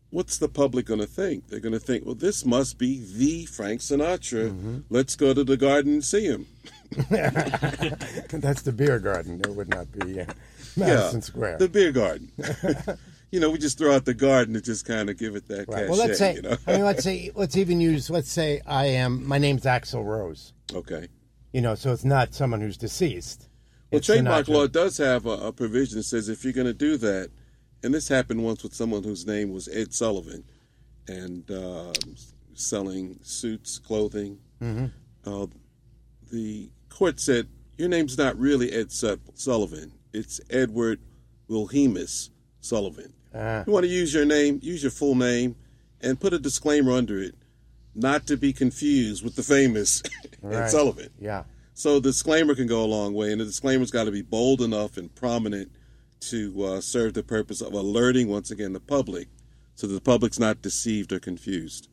what's 0.09 0.37
the 0.37 0.49
public 0.49 0.85
going 0.85 0.99
to 1.01 1.05
think? 1.05 1.47
They're 1.47 1.59
going 1.61 1.73
to 1.73 1.79
think, 1.79 2.05
well, 2.05 2.15
this 2.15 2.45
must 2.45 2.77
be 2.77 3.05
the 3.17 3.45
Frank 3.45 3.79
Sinatra. 3.81 4.83
Let's 4.89 5.15
go 5.15 5.33
to 5.33 5.43
the 5.43 5.57
garden 5.57 5.93
and 5.93 6.03
see 6.03 6.25
him. 6.25 6.45
That's 7.09 8.61
the 8.61 8.73
beer 8.75 8.99
garden. 8.99 9.39
It 9.41 9.49
would 9.49 9.69
not 9.69 9.91
be 9.91 10.21
uh, 10.21 10.25
Madison 10.75 11.21
Square. 11.21 11.57
The 11.57 11.69
beer 11.69 11.91
garden. 11.91 12.31
you 13.35 13.41
know, 13.41 13.49
we 13.49 13.57
just 13.57 13.77
throw 13.77 13.93
out 13.93 14.05
the 14.05 14.13
garden 14.13 14.53
to 14.53 14.61
just 14.61 14.85
kind 14.85 15.09
of 15.09 15.17
give 15.17 15.35
it 15.35 15.45
that 15.49 15.67
Right. 15.67 15.87
cachet. 15.87 15.89
Well, 15.89 15.97
let's 15.99 16.17
say. 16.19 16.35
you 16.35 16.41
know? 16.41 16.55
I 16.65 16.71
mean, 16.73 16.85
let's 16.85 17.03
say. 17.03 17.31
Let's 17.35 17.57
even 17.57 17.81
use. 17.81 18.09
Let's 18.09 18.31
say 18.31 18.61
I 18.65 18.85
am. 18.85 19.27
My 19.27 19.37
name's 19.37 19.63
Axl 19.63 20.05
Rose. 20.05 20.53
okay. 20.73 21.09
You 21.51 21.61
know, 21.61 21.75
so 21.75 21.91
it's 21.91 22.05
not 22.05 22.33
someone 22.33 22.61
who's 22.61 22.77
deceased. 22.77 23.49
Well, 23.91 23.97
It's 23.99 24.07
trademark 24.07 24.45
Sinatra. 24.45 24.53
law 24.53 24.67
does 24.67 24.97
have 24.99 25.25
a, 25.25 25.29
a 25.47 25.51
provision 25.51 25.97
that 25.97 26.03
says 26.03 26.27
if 26.29 26.43
you're 26.45 26.53
going 26.53 26.67
to 26.67 26.73
do 26.73 26.95
that, 26.97 27.29
and 27.83 27.93
this 27.93 28.07
happened 28.07 28.43
once 28.43 28.63
with 28.63 28.73
someone 28.73 29.03
whose 29.03 29.25
name 29.27 29.51
was 29.51 29.67
Ed 29.67 29.93
Sullivan, 29.93 30.43
and 31.07 31.49
um, 31.51 31.93
selling 32.53 33.19
suits, 33.21 33.79
clothing. 33.79 34.39
Mm-hmm. 34.61 34.85
Uh, 35.29 35.47
the 36.31 36.69
court 36.89 37.19
said 37.19 37.47
your 37.77 37.89
name's 37.89 38.17
not 38.17 38.37
really 38.39 38.71
Ed 38.71 38.91
Su- 38.93 39.19
Sullivan; 39.33 39.91
it's 40.13 40.39
Edward 40.49 40.99
Wilhelmus 41.49 42.29
Sullivan. 42.61 43.13
Ah. 43.35 43.63
You 43.67 43.73
want 43.73 43.83
to 43.85 43.91
use 43.91 44.13
your 44.13 44.25
name, 44.25 44.59
use 44.63 44.81
your 44.83 44.91
full 44.91 45.15
name, 45.15 45.55
and 46.01 46.19
put 46.19 46.33
a 46.33 46.39
disclaimer 46.39 46.91
under 46.91 47.19
it, 47.21 47.35
not 47.93 48.25
to 48.27 48.37
be 48.37 48.53
confused 48.53 49.23
with 49.23 49.35
the 49.35 49.43
famous 49.43 50.01
Ed 50.23 50.29
Right. 50.41 50.69
Sullivan. 50.69 51.09
Yeah. 51.19 51.43
So 51.73 51.95
the 51.99 52.09
disclaimer 52.09 52.55
can 52.55 52.67
go 52.67 52.83
a 52.83 52.85
long 52.87 53.13
way, 53.13 53.31
and 53.31 53.41
the 53.41 53.45
disclaimer's 53.45 53.91
got 53.91 54.05
to 54.05 54.11
be 54.11 54.21
bold 54.21 54.61
enough 54.61 54.95
and 54.97 55.13
prominent 55.13 55.71
to 56.21 56.63
uh, 56.63 56.81
serve 56.81 57.13
the 57.13 57.23
purpose 57.23 57.61
of 57.61 57.73
alerting 57.73 58.29
once 58.29 58.49
again 58.51 58.71
the 58.73 58.79
public, 58.79 59.27
so 59.75 59.85
that 59.87 59.93
the 59.93 60.01
public's 60.01 60.39
not 60.39 60.61
deceived 60.61 61.11
or 61.11 61.19
confused. 61.19 61.89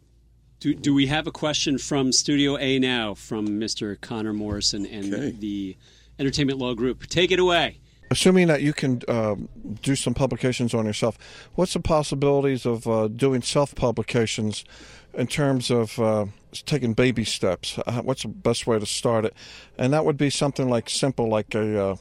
Do, 0.61 0.73
do 0.75 0.95
we 0.95 1.07
have 1.07 1.27
a 1.27 1.33
question 1.33 1.77
from 1.77 2.13
Studio 2.13 2.57
A 2.57 2.79
now 2.79 3.15
from 3.15 3.49
Mr. 3.49 4.01
Connor 4.01 4.33
Morrison 4.33 4.87
and 4.87 5.13
Okay. 5.13 5.31
the 5.33 5.77
Entertainment 6.21 6.61
Law 6.61 6.75
Group? 6.75 7.09
Take 7.09 7.33
it 7.33 7.41
away. 7.41 7.79
Assuming 8.13 8.49
that 8.49 8.61
you 8.61 8.75
can 8.75 9.01
um, 9.09 9.49
do 9.81 9.97
some 9.97 10.13
publications 10.13 10.75
on 10.75 10.85
yourself, 10.85 11.17
what's 11.55 11.73
the 11.73 11.81
possibilities 11.81 12.67
of 12.67 12.87
uh, 12.87 13.09
doing 13.09 13.41
self 13.41 13.75
publications 13.75 14.67
in 15.15 15.27
terms 15.27 15.71
of 15.71 15.99
uh, 15.99 16.27
taking 16.67 16.93
baby 16.93 17.25
steps? 17.25 17.79
Uh, 17.79 18.03
What's 18.03 18.21
the 18.21 18.29
best 18.29 18.67
way 18.67 18.79
to 18.79 18.85
start 18.85 19.25
it? 19.25 19.35
And 19.79 19.95
that 19.95 20.05
would 20.05 20.19
be 20.19 20.29
something 20.29 20.69
like 20.69 20.91
simple, 20.91 21.27
like 21.27 21.55
a 21.55 21.83
uh, 21.83 21.97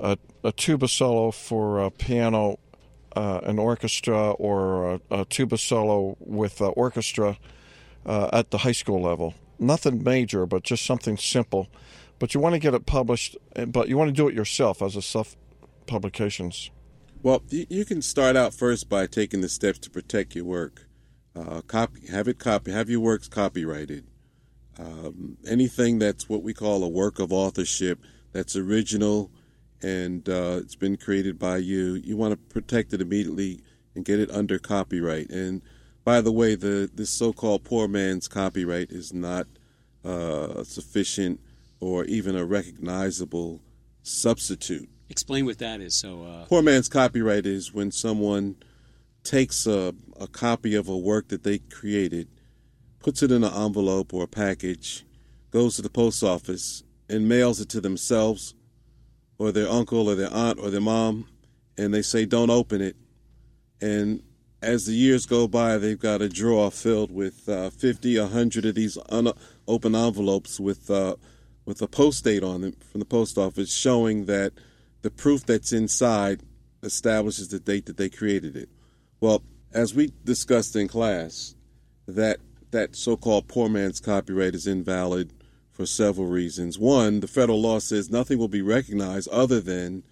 a, 0.00 0.16
a 0.42 0.52
tuba 0.52 0.88
solo 0.88 1.30
for 1.30 1.82
uh, 1.82 1.90
piano, 1.98 2.58
uh, 3.14 3.40
an 3.42 3.58
orchestra, 3.58 4.30
or 4.30 4.94
a, 4.94 5.00
a 5.10 5.24
tuba 5.26 5.58
solo 5.58 6.16
with 6.18 6.62
uh, 6.62 6.68
orchestra 6.68 7.36
uh, 8.06 8.30
at 8.32 8.52
the 8.52 8.58
high 8.58 8.72
school 8.72 9.02
level. 9.02 9.34
Nothing 9.58 10.02
major, 10.02 10.46
but 10.46 10.62
just 10.62 10.86
something 10.86 11.18
simple. 11.18 11.68
But 12.18 12.32
you 12.32 12.40
want 12.40 12.54
to 12.54 12.58
get 12.58 12.72
it 12.72 12.86
published, 12.86 13.36
eh, 13.56 13.66
but 13.66 13.88
you 13.90 13.98
want 13.98 14.08
to 14.08 14.12
do 14.12 14.28
it 14.28 14.34
yourself 14.34 14.80
as 14.80 14.96
a 14.96 15.02
self 15.02 15.36
publications. 15.86 16.70
Well, 17.22 17.42
you, 17.50 17.84
can 17.84 18.02
start 18.02 18.34
out 18.34 18.52
first 18.52 18.88
by 18.88 19.06
taking 19.06 19.42
the 19.42 19.48
steps 19.48 19.78
to 19.80 19.90
protect 19.90 20.34
your 20.34 20.44
work. 20.44 20.88
Uh, 21.36 21.60
copy, 21.60 22.08
have 22.08 22.26
it 22.26 22.38
copy, 22.38 22.72
have 22.72 22.90
your 22.90 22.98
works 23.00 23.28
copyrighted. 23.28 24.06
Um, 24.76 25.36
anything 25.46 26.00
that's 26.00 26.28
what 26.28 26.42
we 26.42 26.52
call 26.52 26.82
a 26.82 26.88
work 26.88 27.20
of 27.20 27.32
authorship, 27.32 28.00
that's 28.32 28.56
original, 28.56 29.30
and 29.82 30.28
uh, 30.28 30.58
it's 30.60 30.74
been 30.74 30.96
created 30.96 31.38
by 31.38 31.58
you. 31.58 31.94
You 31.94 32.16
want 32.16 32.32
to 32.32 32.54
protect 32.54 32.92
it 32.92 33.00
immediately 33.00 33.62
and 33.94 34.04
get 34.04 34.18
it 34.18 34.30
under 34.30 34.58
copyright. 34.58 35.30
And 35.30 35.62
by 36.04 36.20
the 36.20 36.32
way, 36.32 36.56
the 36.56 36.90
this 36.92 37.10
so-called 37.10 37.62
poor 37.62 37.86
man's 37.86 38.26
copyright 38.26 38.90
is 38.90 39.12
not 39.12 39.46
uh, 40.04 40.64
sufficient 40.64 41.40
or 41.78 42.04
even 42.06 42.36
a 42.36 42.44
recognizable 42.44 43.60
substitute 44.02 44.88
Explain 45.12 45.44
what 45.44 45.58
that 45.58 45.82
is. 45.82 45.94
So, 45.94 46.24
uh, 46.24 46.46
Poor 46.46 46.62
man's 46.62 46.88
copyright 46.88 47.44
is 47.44 47.70
when 47.70 47.90
someone 47.90 48.56
takes 49.24 49.66
a, 49.66 49.94
a 50.18 50.26
copy 50.26 50.74
of 50.74 50.88
a 50.88 50.96
work 50.96 51.28
that 51.28 51.42
they 51.42 51.58
created, 51.58 52.28
puts 52.98 53.22
it 53.22 53.30
in 53.30 53.44
an 53.44 53.52
envelope 53.52 54.14
or 54.14 54.24
a 54.24 54.26
package, 54.26 55.04
goes 55.50 55.76
to 55.76 55.82
the 55.82 55.90
post 55.90 56.22
office, 56.22 56.82
and 57.10 57.28
mails 57.28 57.60
it 57.60 57.68
to 57.68 57.80
themselves 57.82 58.54
or 59.36 59.52
their 59.52 59.68
uncle 59.68 60.08
or 60.08 60.14
their 60.14 60.32
aunt 60.32 60.58
or 60.58 60.70
their 60.70 60.80
mom, 60.80 61.28
and 61.76 61.92
they 61.92 62.00
say, 62.00 62.24
don't 62.24 62.48
open 62.48 62.80
it. 62.80 62.96
And 63.82 64.22
as 64.62 64.86
the 64.86 64.94
years 64.94 65.26
go 65.26 65.46
by, 65.46 65.76
they've 65.76 66.00
got 66.00 66.22
a 66.22 66.28
drawer 66.30 66.70
filled 66.70 67.12
with 67.12 67.50
uh, 67.50 67.68
50, 67.68 68.18
100 68.18 68.64
of 68.64 68.74
these 68.74 68.96
unopened 69.10 69.94
envelopes 69.94 70.58
with, 70.58 70.90
uh, 70.90 71.16
with 71.66 71.82
a 71.82 71.86
post 71.86 72.24
date 72.24 72.42
on 72.42 72.62
them 72.62 72.76
from 72.90 73.00
the 73.00 73.04
post 73.04 73.36
office 73.36 73.74
showing 73.74 74.24
that 74.24 74.54
the 75.02 75.10
proof 75.10 75.44
that's 75.44 75.72
inside 75.72 76.42
establishes 76.82 77.48
the 77.48 77.60
date 77.60 77.86
that 77.86 77.96
they 77.96 78.08
created 78.08 78.56
it. 78.56 78.68
Well, 79.20 79.42
as 79.72 79.94
we 79.94 80.12
discussed 80.24 80.74
in 80.76 80.88
class, 80.88 81.54
that 82.06 82.38
that 82.70 82.96
so-called 82.96 83.48
poor 83.48 83.68
man's 83.68 84.00
copyright 84.00 84.54
is 84.54 84.66
invalid 84.66 85.32
for 85.70 85.84
several 85.84 86.26
reasons. 86.26 86.78
One, 86.78 87.20
the 87.20 87.28
federal 87.28 87.60
law 87.60 87.78
says 87.78 88.10
nothing 88.10 88.38
will 88.38 88.48
be 88.48 88.62
recognized 88.62 89.28
other 89.28 89.60
than 89.60 90.02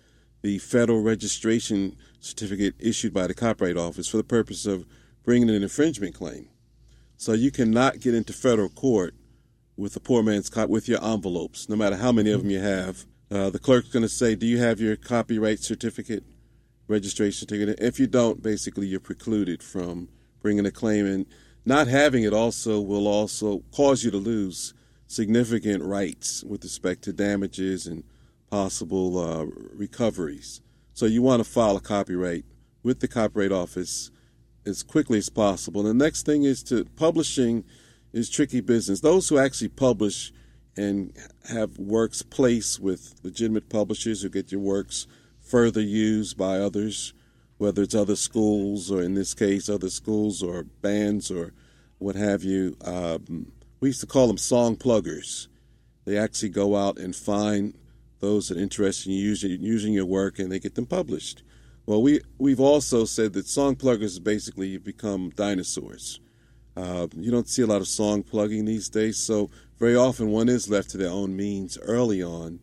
the 0.43 0.59
federal 0.59 1.03
registration 1.03 1.97
certificate 2.21 2.75
issued 2.79 3.13
by 3.13 3.27
the 3.27 3.35
Copyright 3.35 3.77
Office 3.77 4.09
for 4.09 4.19
the 4.19 4.25
purpose 4.25 4.67
of 4.67 4.87
bringing 5.23 5.51
an 5.51 5.63
infringement 5.63 6.15
claim. 6.15 6.49
So 7.17 7.33
you 7.33 7.51
cannot 7.51 8.01
get 8.01 8.15
into 8.15 8.33
federal 8.33 8.71
court 8.71 9.15
with 9.77 9.97
a 9.97 10.01
poor 10.01 10.23
man's 10.23 10.49
cop 10.49 10.69
with 10.69 10.89
your 10.89 11.03
envelopes, 11.05 11.69
no 11.69 11.77
matter 11.77 11.97
how 11.97 12.13
many 12.13 12.31
of 12.31 12.41
mm-hmm. 12.41 12.49
them 12.49 12.57
you 12.57 12.61
have. 12.61 13.07
Uh, 13.31 13.49
the 13.49 13.59
clerk's 13.59 13.89
going 13.89 14.03
to 14.03 14.09
say, 14.09 14.35
"Do 14.35 14.47
you 14.47 14.59
have 14.59 14.81
your 14.81 14.97
copyright 14.97 15.61
certificate, 15.61 16.25
registration 16.89 17.47
ticket? 17.47 17.79
If 17.81 18.01
you 18.01 18.07
don't, 18.07 18.43
basically 18.43 18.89
you're 18.89 19.01
precluded 19.01 19.63
from 19.63 20.09
bringing 20.43 20.67
a 20.67 20.71
claim, 20.71 21.07
and 21.07 21.27
not 21.65 21.87
having 21.87 22.25
it 22.25 22.33
also 22.33 22.81
will 22.81 23.07
also 23.07 23.63
cause 23.73 24.03
you 24.03 24.11
to 24.11 24.17
lose 24.17 24.75
significant 25.07 25.83
rights 25.83 26.43
with 26.45 26.65
respect 26.65 27.03
to 27.03 27.13
damages 27.13 27.87
and 27.87 28.05
possible 28.51 29.19
uh, 29.19 29.45
recoveries. 29.73 30.61
So 30.93 31.07
you 31.07 31.23
want 31.23 31.43
to 31.43 31.49
file 31.49 31.77
a 31.77 31.81
copyright 31.81 32.45
with 32.83 33.01
the 33.01 33.09
Copyright 33.09 33.53
Office 33.53 34.11
as 34.67 34.83
quickly 34.83 35.19
as 35.19 35.29
possible. 35.29 35.87
And 35.87 36.01
the 36.01 36.05
next 36.05 36.27
thing 36.27 36.45
is 36.45 36.63
to 36.65 36.85
publishing 36.97 37.65
is 38.13 38.29
tricky 38.29 38.61
business. 38.61 39.01
Those 39.01 39.29
who 39.29 39.39
actually 39.39 39.69
publish 39.69 40.33
and 40.77 41.13
have 41.49 41.79
works 41.79 42.23
placed 42.23 42.81
with 42.81 43.15
legitimate 43.23 43.69
publishers 43.69 44.23
who 44.23 44.29
get 44.29 44.53
your 44.53 44.61
works 44.61 45.07
further 45.41 45.81
used 45.81 46.37
by 46.37 46.59
others, 46.59 47.13
whether 47.59 47.83
it's 47.83 47.95
other 47.95 48.17
schools 48.17 48.91
or 48.91 49.03
in 49.03 49.15
this 49.15 49.35
case 49.35 49.69
other 49.69 49.91
schools 49.91 50.43
or 50.43 50.63
bands 50.63 51.31
or 51.31 51.53
what 51.99 52.17
have 52.17 52.43
you. 52.43 52.77
Um, 52.85 53.53
we 53.81 53.89
used 53.89 54.01
to 54.01 54.07
call 54.07 54.27
them 54.27 54.39
song 54.39 54.77
pluggers. 54.77 55.49
They 56.05 56.17
actually 56.17 56.51
go 56.51 56.77
out 56.77 56.99
and 56.99 57.15
find 57.15 57.75
those 58.21 58.49
that 58.49 58.59
are 58.59 58.63
interested 58.63 59.11
in 59.11 59.17
using, 59.17 59.61
using 59.61 59.93
your 59.93 60.07
work 60.07 60.39
and 60.39 60.53
they 60.53 60.61
get 60.61 60.75
them 60.75 60.87
published. 60.87 61.43
Well, 61.87 62.03
we, 62.03 62.21
we've 62.39 62.61
also 62.61 63.05
said 63.05 63.33
that 63.33 63.49
song 63.49 63.75
pluggers 63.75 64.23
basically 64.23 64.79
become 64.79 65.31
dinosaurs. 65.31 66.21
Uh, 66.77 67.09
you 67.17 67.31
don't 67.31 67.49
see 67.49 67.63
a 67.63 67.67
lot 67.67 67.81
of 67.81 67.89
song 67.89 68.23
plugging 68.23 68.65
these 68.65 68.89
days, 68.89 69.17
so 69.17 69.51
very 69.81 69.97
often 69.97 70.29
one 70.29 70.51
is 70.51 70.69
left 70.69 70.91
to 70.91 70.99
their 70.99 71.11
own 71.11 71.35
means 71.35 71.79
early 71.79 72.23
on 72.23 72.61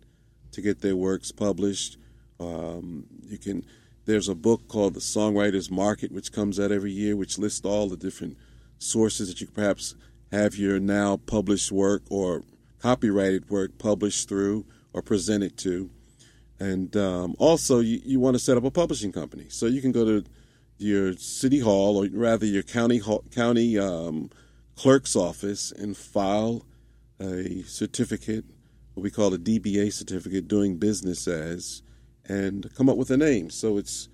to 0.51 0.61
get 0.61 0.81
their 0.81 0.95
works 0.95 1.31
published. 1.31 1.97
Um, 2.39 3.07
you 3.27 3.39
can. 3.39 3.65
There's 4.05 4.29
a 4.29 4.35
book 4.35 4.69
called 4.69 4.93
The 4.93 5.01
Songwriters 5.01 5.69
Market, 5.69 6.13
which 6.13 6.31
comes 6.31 6.61
out 6.61 6.71
every 6.71 6.91
year, 6.91 7.17
which 7.17 7.37
lists 7.37 7.65
all 7.65 7.89
the 7.89 7.97
different 7.97 8.37
sources 8.77 9.27
that 9.27 9.41
you 9.41 9.47
perhaps 9.47 9.95
have 10.31 10.55
your 10.55 10.79
now 10.79 11.17
published 11.17 11.73
work 11.73 12.03
or 12.09 12.43
copyrighted 12.79 13.49
work 13.49 13.77
published 13.77 14.29
through 14.29 14.65
or 14.93 15.01
presented 15.01 15.57
to. 15.57 15.89
And 16.57 16.95
um, 16.95 17.35
also, 17.37 17.79
you, 17.79 17.99
you 18.05 18.19
want 18.21 18.35
to 18.35 18.39
set 18.39 18.55
up 18.55 18.63
a 18.63 18.71
publishing 18.71 19.11
company. 19.11 19.47
So 19.49 19.65
you 19.65 19.81
can 19.81 19.91
go 19.91 20.05
to 20.05 20.23
your 20.77 21.13
city 21.17 21.59
hall, 21.59 21.97
or 21.97 22.07
rather 22.13 22.45
your 22.45 22.63
county 22.63 22.99
hall, 22.99 23.25
county 23.35 23.77
um, 23.77 24.29
clerk's 24.77 25.15
office, 25.17 25.73
and 25.73 25.97
file 25.97 26.63
a 27.19 27.63
certificate, 27.63 28.45
what 28.93 29.03
we 29.03 29.11
call 29.11 29.33
a 29.33 29.37
DBA 29.37 29.91
certificate, 29.93 30.47
doing 30.47 30.77
business 30.77 31.27
as, 31.27 31.81
and 32.25 32.73
come 32.75 32.89
up 32.89 32.97
with 32.97 33.11
a 33.11 33.17
name. 33.17 33.49
So 33.49 33.77
it's 33.77 34.09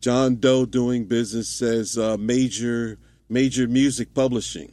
John 0.00 0.36
Doe 0.36 0.66
doing 0.66 1.04
business 1.04 1.62
as 1.62 1.96
uh, 1.98 2.16
major 2.16 2.98
major 3.28 3.66
music 3.66 4.14
publishing 4.14 4.72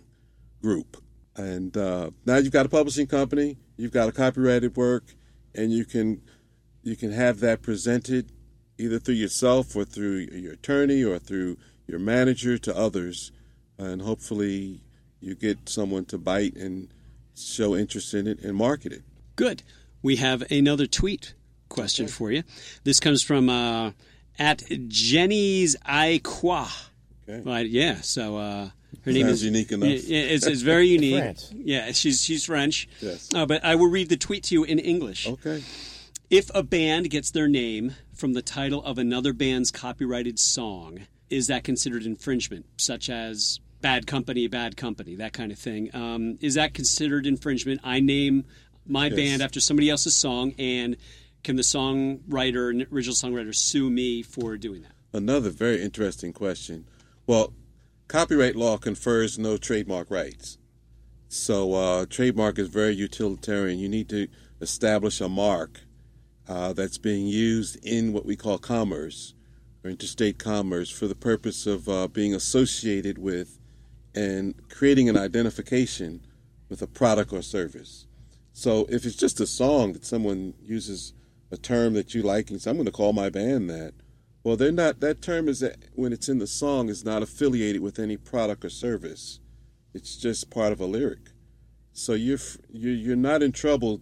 group, 0.61 1.01
and 1.35 1.75
uh, 1.75 2.11
now 2.25 2.37
you've 2.37 2.53
got 2.53 2.65
a 2.65 2.69
publishing 2.69 3.07
company, 3.07 3.57
you've 3.77 3.91
got 3.91 4.09
a 4.09 4.11
copyrighted 4.11 4.75
work, 4.75 5.15
and 5.55 5.71
you 5.71 5.85
can 5.85 6.21
you 6.83 6.95
can 6.95 7.11
have 7.11 7.39
that 7.39 7.61
presented 7.61 8.31
either 8.77 8.99
through 8.99 9.15
yourself 9.15 9.75
or 9.75 9.85
through 9.85 10.27
your 10.31 10.53
attorney 10.53 11.03
or 11.03 11.17
through 11.19 11.57
your 11.87 11.99
manager 11.99 12.57
to 12.57 12.75
others, 12.75 13.31
and 13.77 14.01
hopefully 14.01 14.81
you 15.19 15.35
get 15.35 15.69
someone 15.69 16.05
to 16.05 16.17
bite 16.17 16.55
and 16.55 16.93
show 17.35 17.75
interest 17.75 18.13
in 18.13 18.27
it 18.27 18.39
and 18.39 18.55
market 18.55 18.91
it. 18.91 19.03
Good. 19.35 19.63
We 20.01 20.17
have 20.17 20.43
another 20.51 20.85
tweet 20.85 21.33
question 21.69 22.07
for 22.07 22.31
you. 22.31 22.43
This 22.83 22.99
comes 22.99 23.23
from 23.23 23.49
uh, 23.49 23.91
at 24.37 24.63
Jenny's 24.87 25.75
Iqua. 25.87 26.67
Okay. 27.27 27.41
Right, 27.49 27.67
yeah. 27.67 28.01
So 28.01 28.37
uh, 28.37 28.69
her 29.05 29.11
name 29.11 29.23
Sounds 29.27 29.33
is 29.41 29.45
unique 29.45 29.71
enough. 29.71 29.89
It's, 29.89 30.45
it's 30.45 30.61
very 30.61 30.87
unique. 30.99 31.21
France. 31.21 31.51
Yeah, 31.55 31.91
she's 31.91 32.21
she's 32.21 32.45
French. 32.45 32.87
Yes. 32.99 33.29
Uh, 33.33 33.45
but 33.45 33.63
I 33.63 33.75
will 33.75 33.89
read 33.89 34.09
the 34.09 34.17
tweet 34.17 34.43
to 34.45 34.55
you 34.55 34.63
in 34.63 34.79
English. 34.79 35.27
Okay. 35.27 35.63
If 36.29 36.49
a 36.53 36.63
band 36.63 37.09
gets 37.09 37.31
their 37.31 37.47
name 37.47 37.93
from 38.13 38.33
the 38.33 38.41
title 38.41 38.83
of 38.83 38.97
another 38.97 39.33
band's 39.33 39.71
copyrighted 39.71 40.39
song, 40.39 41.07
is 41.29 41.47
that 41.47 41.63
considered 41.63 42.05
infringement, 42.05 42.65
such 42.77 43.09
as 43.09 43.59
Bad 43.83 44.07
Company, 44.07 44.47
Bad 44.47 44.77
Company, 44.77 45.15
that 45.17 45.33
kind 45.33 45.51
of 45.51 45.59
thing? 45.59 45.93
Um, 45.93 46.37
is 46.39 46.53
that 46.53 46.73
considered 46.73 47.27
infringement? 47.27 47.81
I 47.83 47.99
name 47.99 48.45
my 48.87 49.07
Yes. 49.07 49.15
band 49.17 49.41
after 49.41 49.59
somebody 49.59 49.89
else's 49.89 50.15
song, 50.15 50.55
and 50.57 50.95
can 51.43 51.57
the 51.57 51.63
songwriter, 51.63 52.89
original 52.93 53.13
songwriter, 53.13 53.53
sue 53.53 53.89
me 53.89 54.23
for 54.23 54.55
doing 54.55 54.83
that? 54.83 54.93
Another 55.11 55.49
very 55.49 55.81
interesting 55.81 56.31
question. 56.31 56.85
Well, 57.27 57.53
copyright 58.07 58.55
law 58.55 58.77
confers 58.77 59.37
no 59.37 59.57
trademark 59.57 60.09
rights. 60.09 60.57
So, 61.27 61.73
uh, 61.73 62.05
trademark 62.09 62.57
is 62.59 62.69
very 62.69 62.95
utilitarian. 62.95 63.79
You 63.79 63.89
need 63.89 64.07
to 64.09 64.29
establish 64.61 65.19
a 65.19 65.27
mark 65.27 65.81
uh, 66.47 66.71
that's 66.71 66.97
being 66.97 67.27
used 67.27 67.83
in 67.83 68.13
what 68.13 68.25
we 68.25 68.37
call 68.37 68.59
commerce 68.59 69.33
or 69.83 69.89
interstate 69.89 70.39
commerce 70.39 70.89
for 70.89 71.07
the 71.07 71.15
purpose 71.15 71.67
of 71.67 71.89
uh, 71.89 72.07
being 72.07 72.33
associated 72.33 73.17
with 73.17 73.59
and 74.15 74.55
creating 74.69 75.09
an 75.09 75.17
identification 75.17 76.21
with 76.69 76.81
a 76.81 76.87
product 76.87 77.33
or 77.33 77.41
service. 77.41 78.07
So, 78.53 78.85
if 78.89 79.05
it's 79.05 79.15
just 79.15 79.39
a 79.39 79.47
song 79.47 79.93
that 79.93 80.05
someone 80.05 80.53
uses 80.61 81.13
a 81.51 81.57
term 81.57 81.93
that 81.93 82.13
you 82.13 82.21
like 82.21 82.49
and 82.49 82.61
say, 82.61 82.69
I'm 82.69 82.77
going 82.77 82.85
to 82.85 82.91
call 82.91 83.13
my 83.13 83.29
band 83.29 83.69
that, 83.69 83.93
well, 84.43 84.57
they're 84.57 84.71
not. 84.71 84.99
That 84.99 85.21
term 85.21 85.47
is 85.47 85.61
that 85.61 85.77
when 85.93 86.11
it's 86.11 86.27
in 86.27 86.39
the 86.39 86.47
song 86.47 86.89
is 86.89 87.05
not 87.05 87.23
affiliated 87.23 87.81
with 87.81 87.97
any 87.97 88.17
product 88.17 88.65
or 88.65 88.69
service. 88.69 89.39
It's 89.93 90.17
just 90.17 90.49
part 90.49 90.73
of 90.73 90.81
a 90.81 90.85
lyric. 90.85 91.31
So 91.93 92.13
you're 92.13 92.39
you're 92.71 92.93
you're 92.93 93.15
not 93.15 93.41
in 93.41 93.51
trouble. 93.53 94.01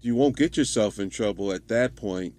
You 0.00 0.14
won't 0.14 0.36
get 0.36 0.56
yourself 0.56 0.98
in 0.98 1.10
trouble 1.10 1.52
at 1.52 1.68
that 1.68 1.94
point 1.94 2.34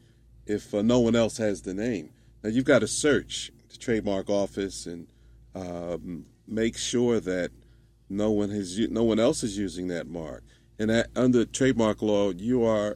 if 0.45 0.73
uh, 0.73 0.81
no 0.81 0.99
one 0.99 1.15
else 1.15 1.37
has 1.37 1.61
the 1.61 1.73
name. 1.73 2.09
Now 2.43 2.49
you've 2.49 2.65
got 2.65 2.79
to 2.79 2.87
search 2.87 3.51
the 3.69 3.77
trademark 3.77 4.29
office 4.29 4.85
and 4.85 5.07
um, 5.53 6.25
make 6.47 6.77
sure 6.77 7.19
that 7.19 7.51
no 8.09 8.31
one 8.31 8.49
has 8.49 8.77
no 8.89 9.03
one 9.03 9.19
else 9.19 9.43
is 9.43 9.57
using 9.57 9.87
that 9.87 10.07
mark. 10.07 10.43
And 10.79 10.89
that, 10.89 11.07
under 11.15 11.45
trademark 11.45 12.01
law, 12.01 12.31
you 12.31 12.63
are 12.65 12.95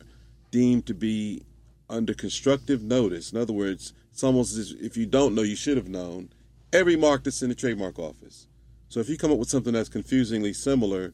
deemed 0.52 0.86
to 0.88 0.93
be 0.93 1.43
under 1.89 2.14
constructive 2.14 2.82
notice. 2.84 3.32
In 3.32 3.38
other 3.38 3.54
words, 3.54 3.93
it's 4.12 4.24
almost 4.24 4.58
as 4.58 4.72
if 4.72 4.98
you 4.98 5.06
don't 5.06 5.36
know, 5.36 5.43
you 5.43 5.56
should 5.56 5.78
have 5.78 5.88
known 5.88 6.30
every 6.74 6.95
mark 6.95 7.24
that's 7.24 7.41
in 7.41 7.50
the 7.50 7.56
trademark 7.56 8.00
office. 8.00 8.48
So 8.89 9.00
if 9.00 9.10
you 9.10 9.18
come 9.18 9.32
up 9.32 9.38
with 9.38 9.50
something 9.50 9.74
that's 9.74 9.89
confusingly 9.89 10.54
similar, 10.54 11.14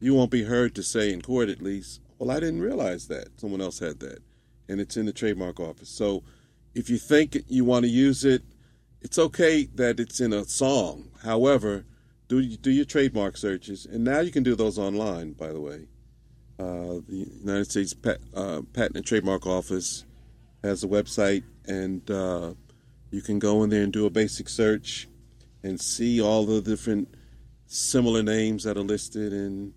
you 0.00 0.14
won't 0.14 0.30
be 0.30 0.44
heard 0.44 0.74
to 0.76 0.82
say 0.82 1.12
in 1.12 1.22
court 1.22 1.48
at 1.48 1.62
least, 1.62 2.00
well, 2.18 2.30
I 2.30 2.40
didn't 2.40 2.60
realize 2.60 3.08
that. 3.08 3.40
Someone 3.40 3.60
else 3.60 3.78
had 3.78 4.00
that. 4.00 4.22
And 4.68 4.80
it's 4.80 4.96
in 4.96 5.06
the 5.06 5.12
trademark 5.12 5.60
office. 5.60 5.88
So 5.88 6.22
if 6.74 6.88
you 6.88 6.98
think 6.98 7.36
you 7.48 7.64
want 7.64 7.84
to 7.84 7.90
use 7.90 8.24
it, 8.24 8.42
it's 9.02 9.18
okay 9.18 9.64
that 9.74 9.98
it's 10.00 10.20
in 10.20 10.32
a 10.32 10.44
song. 10.44 11.10
However, 11.22 11.84
do 12.28 12.42
do 12.56 12.70
your 12.70 12.84
trademark 12.84 13.36
searches, 13.36 13.86
and 13.86 14.04
now 14.04 14.20
you 14.20 14.30
can 14.30 14.42
do 14.42 14.54
those 14.54 14.78
online. 14.78 15.32
By 15.32 15.48
the 15.48 15.60
way, 15.60 15.86
uh, 16.58 17.00
the 17.08 17.26
United 17.40 17.70
States 17.70 17.94
Pat, 17.94 18.18
uh, 18.34 18.62
Patent 18.72 18.96
and 18.96 19.06
Trademark 19.06 19.46
Office 19.46 20.04
has 20.62 20.84
a 20.84 20.88
website, 20.88 21.42
and 21.66 22.08
uh, 22.10 22.54
you 23.10 23.22
can 23.22 23.38
go 23.38 23.62
in 23.64 23.70
there 23.70 23.82
and 23.82 23.92
do 23.92 24.06
a 24.06 24.10
basic 24.10 24.48
search 24.48 25.08
and 25.62 25.80
see 25.80 26.20
all 26.20 26.46
the 26.46 26.60
different 26.60 27.08
similar 27.66 28.22
names 28.22 28.64
that 28.64 28.76
are 28.76 28.82
listed, 28.82 29.32
and 29.32 29.72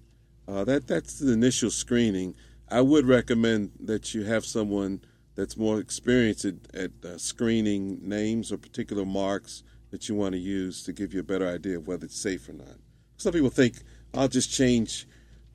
uh, 0.47 0.63
that 0.65 0.87
that's 0.87 1.19
the 1.19 1.31
initial 1.31 1.71
screening. 1.71 2.35
I 2.69 2.81
would 2.81 3.05
recommend 3.05 3.71
that 3.79 4.13
you 4.13 4.23
have 4.23 4.45
someone 4.45 5.01
that's 5.35 5.57
more 5.57 5.79
experienced 5.79 6.45
at, 6.45 6.55
at 6.73 6.91
uh, 7.03 7.17
screening 7.17 7.99
names 8.07 8.51
or 8.51 8.57
particular 8.57 9.05
marks 9.05 9.63
that 9.91 10.07
you 10.09 10.15
want 10.15 10.33
to 10.33 10.39
use 10.39 10.83
to 10.83 10.93
give 10.93 11.13
you 11.13 11.19
a 11.19 11.23
better 11.23 11.47
idea 11.47 11.77
of 11.77 11.87
whether 11.87 12.05
it's 12.05 12.19
safe 12.19 12.47
or 12.49 12.53
not. 12.53 12.77
Some 13.17 13.33
people 13.33 13.49
think 13.49 13.75
I'll 14.13 14.27
just 14.27 14.51
change 14.51 15.07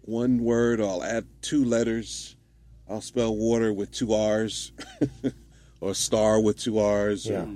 one 0.02 0.38
word, 0.42 0.80
or 0.80 0.88
I'll 0.88 1.04
add 1.04 1.26
two 1.42 1.64
letters, 1.64 2.36
I'll 2.88 3.00
spell 3.00 3.36
water 3.36 3.72
with 3.72 3.90
two 3.90 4.12
R's, 4.14 4.72
or 5.80 5.94
star 5.94 6.40
with 6.40 6.58
two 6.58 6.78
R's, 6.78 7.26
Yeah. 7.26 7.42
or, 7.42 7.48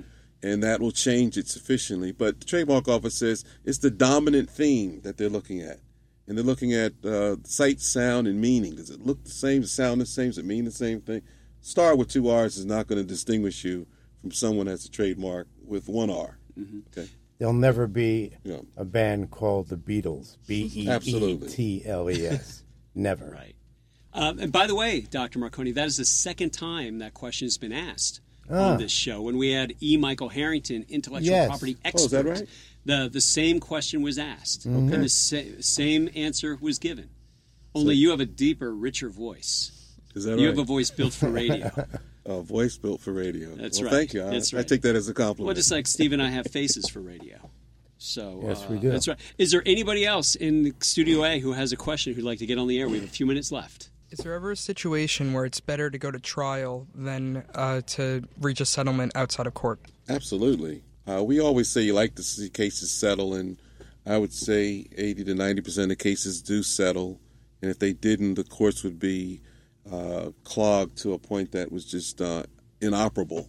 and 0.43 0.61
that 0.61 0.81
will 0.81 0.91
change 0.91 1.37
it 1.37 1.47
sufficiently. 1.47 2.11
But 2.11 2.41
the 2.41 2.45
trademark 2.45 2.87
office 2.87 3.15
says 3.15 3.43
it's 3.63 3.77
the 3.79 3.89
dominant 3.89 4.49
theme 4.49 5.01
that 5.01 5.17
they're 5.17 5.29
looking 5.29 5.61
at. 5.61 5.79
And 6.27 6.37
they're 6.37 6.45
looking 6.45 6.73
at 6.73 6.93
uh, 7.03 7.37
sight, 7.43 7.81
sound, 7.81 8.27
and 8.27 8.39
meaning. 8.39 8.75
Does 8.75 8.89
it 8.89 9.01
look 9.05 9.23
the 9.25 9.29
same, 9.29 9.61
does 9.61 9.71
it 9.71 9.73
sound 9.73 9.99
the 9.99 10.05
same, 10.05 10.27
does 10.29 10.37
it 10.37 10.45
mean 10.45 10.63
the 10.65 10.71
same 10.71 11.01
thing? 11.01 11.21
Star 11.63 11.95
with 11.95 12.09
two 12.09 12.29
R's 12.29 12.57
is 12.57 12.65
not 12.65 12.87
going 12.87 13.01
to 13.01 13.07
distinguish 13.07 13.63
you 13.63 13.87
from 14.21 14.31
someone 14.31 14.65
that's 14.67 14.85
a 14.85 14.91
trademark 14.91 15.47
with 15.65 15.87
one 15.87 16.09
R. 16.09 16.37
Okay. 16.91 17.09
There'll 17.39 17.53
never 17.53 17.87
be 17.87 18.33
Yeah. 18.43 18.59
a 18.77 18.85
band 18.85 19.31
called 19.31 19.69
the 19.69 19.77
Beatles. 19.77 20.35
B 20.45 20.69
E 20.75 20.83
E 20.83 20.89
Absolutely. 20.89 21.47
T 21.49 21.81
L 21.85 22.09
E 22.11 22.27
S. 22.27 22.63
Never. 22.95 23.25
Right. 23.31 23.55
Um, 24.13 24.37
and 24.39 24.51
by 24.51 24.67
the 24.67 24.75
way, 24.75 25.01
Dr. 25.01 25.39
Marcone, 25.39 25.73
that 25.73 25.87
is 25.87 25.97
the 25.97 26.05
second 26.05 26.51
time 26.51 26.99
that 26.99 27.13
question 27.15 27.47
has 27.47 27.57
been 27.57 27.71
asked 27.73 28.19
Ah. 28.49 28.73
on 28.73 28.77
this 28.77 28.91
show. 28.91 29.21
When 29.21 29.37
we 29.37 29.51
had 29.51 29.73
E. 29.81 29.95
Michael 29.97 30.29
Harrington, 30.29 30.85
intellectual 30.89 31.31
Yes. 31.33 31.47
property 31.47 31.77
Oh, 31.77 31.81
expert, 31.87 32.05
is 32.05 32.11
that 32.11 32.25
right? 32.25 32.49
the 32.85 33.09
the 33.11 33.21
same 33.21 33.59
question 33.61 34.01
was 34.01 34.19
asked, 34.19 34.67
Mm-hmm. 34.67 34.93
and 34.93 35.03
the 35.05 35.09
sa- 35.09 35.61
same 35.61 36.09
answer 36.13 36.57
was 36.61 36.77
given. 36.77 37.09
Only 37.73 37.95
you 37.95 38.09
have 38.11 38.19
a 38.19 38.25
deeper, 38.25 38.75
richer 38.75 39.09
voice. 39.09 39.71
Is 40.15 40.25
that 40.25 40.37
You 40.39 40.47
right? 40.47 40.55
have 40.55 40.59
a 40.59 40.63
voice 40.63 40.91
built 40.91 41.13
for 41.13 41.29
radio. 41.29 41.71
A 42.25 42.39
voice 42.39 42.77
built 42.77 43.01
for 43.01 43.11
radio. 43.11 43.53
That's 43.55 43.81
well, 43.81 43.91
right. 43.91 43.97
Thank 43.97 44.13
you. 44.13 44.25
I, 44.25 44.29
That's 44.29 44.53
I 44.53 44.63
take 44.63 44.81
that 44.83 44.95
as 44.95 45.09
a 45.09 45.13
compliment. 45.13 45.45
well, 45.47 45.55
just 45.55 45.71
like 45.71 45.85
Steve 45.85 46.13
and 46.13 46.21
I 46.21 46.29
have 46.29 46.47
faces 46.47 46.87
for 46.87 47.01
radio. 47.01 47.37
So 47.97 48.39
Yes, 48.47 48.63
uh, 48.63 48.67
we 48.69 48.79
do. 48.79 48.89
That's 48.91 49.09
right. 49.09 49.19
Is 49.37 49.51
there 49.51 49.61
anybody 49.65 50.05
else 50.05 50.35
in 50.35 50.73
Studio 50.79 51.25
A 51.25 51.39
who 51.39 51.51
has 51.51 51.73
a 51.73 51.75
question 51.75 52.13
who'd 52.13 52.23
like 52.23 52.39
to 52.39 52.45
get 52.45 52.57
on 52.57 52.67
the 52.69 52.79
air? 52.79 52.87
We 52.87 52.95
have 52.99 53.09
a 53.09 53.11
few 53.11 53.25
minutes 53.25 53.51
left. 53.51 53.89
Is 54.09 54.19
there 54.19 54.33
ever 54.35 54.51
a 54.51 54.55
situation 54.55 55.33
where 55.33 55.43
it's 55.43 55.59
better 55.59 55.89
to 55.89 55.97
go 55.97 56.11
to 56.11 56.19
trial 56.19 56.87
than 56.95 57.43
uh, 57.55 57.81
to 57.87 58.23
reach 58.39 58.61
a 58.61 58.65
settlement 58.65 59.11
outside 59.15 59.45
of 59.47 59.53
court? 59.53 59.81
Absolutely. 60.07 60.81
Uh, 61.05 61.21
we 61.23 61.41
always 61.41 61.67
say 61.67 61.81
you 61.81 61.93
like 61.93 62.15
to 62.15 62.23
see 62.23 62.47
cases 62.49 62.89
settle, 62.89 63.33
and 63.33 63.57
I 64.05 64.17
would 64.17 64.31
say 64.31 64.85
80 64.95 65.25
to 65.25 65.35
90 65.35 65.61
percent 65.61 65.91
of 65.91 65.97
cases 65.97 66.41
do 66.41 66.63
settle. 66.63 67.19
And 67.61 67.69
if 67.69 67.79
they 67.79 67.91
didn't, 67.91 68.35
the 68.35 68.43
courts 68.45 68.83
would 68.83 68.99
be 68.99 69.41
uh, 69.91 70.31
clogged 70.43 70.97
to 70.99 71.13
a 71.13 71.19
point 71.19 71.51
that 71.51 71.71
was 71.71 71.85
just 71.85 72.21
uh, 72.21 72.43
inoperable. 72.81 73.47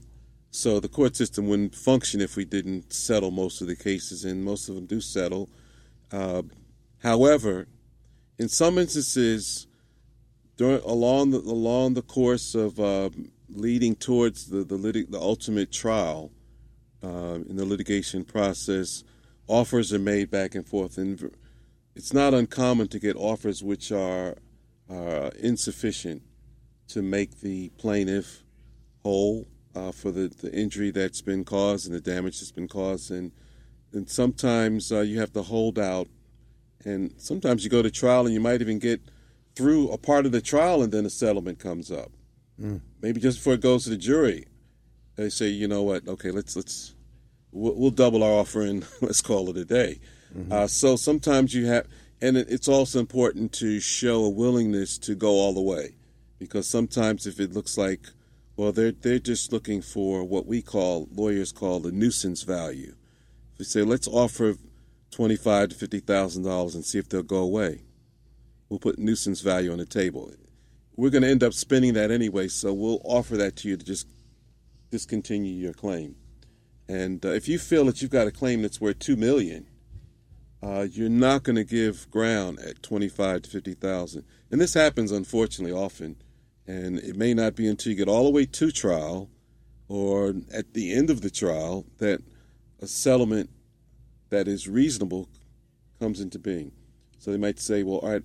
So 0.51 0.79
the 0.79 0.89
court 0.89 1.17
system 1.17 1.49
wouldn't 1.49 1.75
function 1.75 2.21
if 2.21 2.37
we 2.37 2.45
didn't 2.45 2.93
settle 2.93 3.31
most 3.31 3.61
of 3.61 3.67
the 3.67 3.77
cases, 3.77 4.25
and 4.25 4.45
most 4.45 4.69
of 4.69 4.77
them 4.77 4.87
do 4.87 5.01
settle. 5.01 5.49
Uh, 6.13 6.43
however, 7.03 7.67
in 8.39 8.49
some 8.49 8.79
instances, 8.79 9.67
during 10.57 10.81
along 10.83 11.31
the 11.31 11.39
along 11.39 11.95
the 11.95 12.03
course 12.03 12.55
of 12.55 12.79
uh, 12.79 13.11
leading 13.49 13.97
towards 13.97 14.47
the 14.47 14.63
the, 14.65 14.77
litig- 14.77 15.11
the 15.11 15.21
ultimate 15.21 15.73
trial 15.73 16.31
uh, 17.03 17.39
in 17.49 17.57
the 17.57 17.65
litigation 17.65 18.25
process, 18.25 19.03
offers 19.49 19.93
are 19.93 19.99
made 19.99 20.31
back 20.31 20.55
and 20.55 20.67
forth, 20.67 20.99
and 20.99 21.31
it's 21.97 22.13
not 22.13 22.33
uncommon 22.33 22.89
to 22.89 22.99
get 22.99 23.17
offers 23.17 23.63
which 23.63 23.91
are 23.91 24.37
uh, 24.91 25.31
insufficient 25.39 26.23
to 26.89 27.03
make 27.03 27.41
the 27.41 27.71
plaintiff 27.79 28.43
whole 29.03 29.47
uh, 29.75 29.91
for 29.93 30.11
the, 30.11 30.29
the 30.29 30.53
injury 30.53 30.91
that's 30.91 31.21
been 31.21 31.45
caused 31.45 31.87
and 31.87 31.95
the 31.95 32.01
damage 32.01 32.41
that's 32.41 32.53
been 32.53 32.69
caused, 32.69 33.11
and 33.11 33.33
and 33.93 34.09
sometimes 34.09 34.91
uh, 34.93 35.01
you 35.01 35.21
have 35.21 35.33
to 35.33 35.43
hold 35.43 35.79
out, 35.79 36.09
and 36.85 37.15
sometimes 37.17 37.65
you 37.65 37.71
go 37.71 37.83
to 37.83 37.91
trial 37.91 38.25
and 38.27 38.35
you 38.35 38.41
might 38.41 38.61
even 38.61 38.79
get 38.79 39.01
through 39.55 39.91
a 39.91 39.99
part 39.99 40.27
of 40.27 40.33
the 40.33 40.41
trial 40.41 40.83
and 40.83 40.93
then 40.93 41.07
a 41.07 41.11
settlement 41.11 41.59
comes 41.61 41.91
up. 41.91 42.11
Maybe 43.01 43.21
just 43.21 43.39
before 43.39 43.55
it 43.55 43.61
goes 43.61 43.85
to 43.85 43.91
the 43.91 43.97
jury, 43.97 44.47
they 45.17 45.29
say, 45.29 45.49
you 45.49 45.69
know 45.69 45.83
what? 45.83 46.07
Okay, 46.09 46.31
let's 46.31 46.57
let's 46.57 46.95
we'll, 47.53 47.75
we'll 47.75 47.91
double 47.91 48.23
our 48.23 48.33
offer 48.33 48.63
and 48.63 48.87
let's 49.01 49.21
call 49.21 49.49
it 49.51 49.57
a 49.57 49.65
day. 49.65 50.01
Uh, 50.53 50.67
so 50.67 50.97
sometimes 50.97 51.55
you 51.55 51.67
have, 51.67 51.87
and 52.25 52.37
it's 52.37 52.69
also 52.69 52.99
important 52.99 53.53
to 53.55 53.81
show 53.81 54.25
a 54.25 54.31
willingness 54.43 54.99
to 54.99 55.15
go 55.15 55.31
all 55.31 55.55
the 55.55 55.61
way, 55.61 55.95
because 56.39 56.67
sometimes 56.67 57.27
if 57.27 57.39
it 57.39 57.53
looks 57.53 57.77
like, 57.77 58.01
well, 58.57 58.73
they're 58.73 58.93
they're 58.93 59.19
just 59.19 59.53
looking 59.53 59.83
for 59.83 60.25
what 60.25 60.47
we 60.47 60.63
call 60.63 61.09
lawyers 61.13 61.53
call 61.53 61.81
the 61.81 61.93
nuisance 61.93 62.43
value. 62.43 62.95
If 63.53 63.59
we 63.59 63.65
say 63.65 63.83
let's 63.83 64.09
offer 64.09 64.55
twenty 65.11 65.37
five 65.37 65.69
to 65.69 65.75
fifty 65.75 66.01
thousand 66.01 66.45
dollars 66.45 66.75
and 66.75 66.85
see 66.85 66.99
if 66.99 67.09
they'll 67.09 67.23
go 67.23 67.43
away, 67.43 67.83
we'll 68.69 68.81
put 68.81 68.99
nuisance 68.99 69.41
value 69.41 69.73
on 69.73 69.79
the 69.79 69.87
table. 69.87 70.33
We're 70.97 71.11
going 71.11 71.25
to 71.25 71.31
end 71.31 71.43
up 71.43 71.55
spending 71.55 71.95
that 71.95 72.11
anyway, 72.11 72.49
so 72.49 72.73
we'll 72.73 73.03
offer 73.05 73.37
that 73.37 73.57
to 73.57 73.69
you 73.69 73.77
to 73.77 73.85
just 73.85 74.07
discontinue 74.91 75.53
your 75.53 75.73
claim. 75.73 76.15
And 76.89 77.25
uh, 77.27 77.31
if 77.31 77.49
you 77.49 77.59
feel 77.59 77.85
that 77.87 78.01
you've 78.01 78.13
got 78.13 78.29
a 78.29 78.31
claim 78.31 78.63
that's 78.63 78.81
worth 78.81 79.01
two 79.01 79.17
million, 79.17 79.67
uh, 80.65 80.87
you're 80.91 81.09
not 81.09 81.43
going 81.43 81.57
to 81.57 81.65
give 81.65 82.11
ground 82.11 82.59
at 82.61 82.83
twenty-five 82.83 83.43
to 83.43 83.51
fifty 83.51 83.75
thousand. 83.75 84.25
And 84.51 84.61
this 84.61 84.75
happens, 84.75 85.13
unfortunately, 85.13 85.77
often. 85.77 86.17
And 86.67 86.99
it 86.99 87.17
may 87.17 87.35
not 87.35 87.55
be 87.55 87.69
until 87.69 87.93
you 87.93 87.99
get 87.99 88.09
all 88.09 88.25
the 88.25 88.31
way 88.31 88.47
to 88.47 88.73
trial, 88.73 89.29
or 89.87 90.35
at 90.51 90.73
the 90.73 90.95
end 90.95 91.11
of 91.11 91.21
the 91.21 91.31
trial, 91.31 91.85
that 91.99 92.23
a 92.81 92.87
settlement 92.87 93.51
that 94.31 94.49
is 94.49 94.67
reasonable 94.67 95.29
comes 96.01 96.21
into 96.21 96.39
being. 96.39 96.73
So 97.19 97.31
they 97.31 97.37
might 97.37 97.61
say, 97.61 97.83
well, 97.83 97.99
all 97.99 98.13
right, 98.13 98.23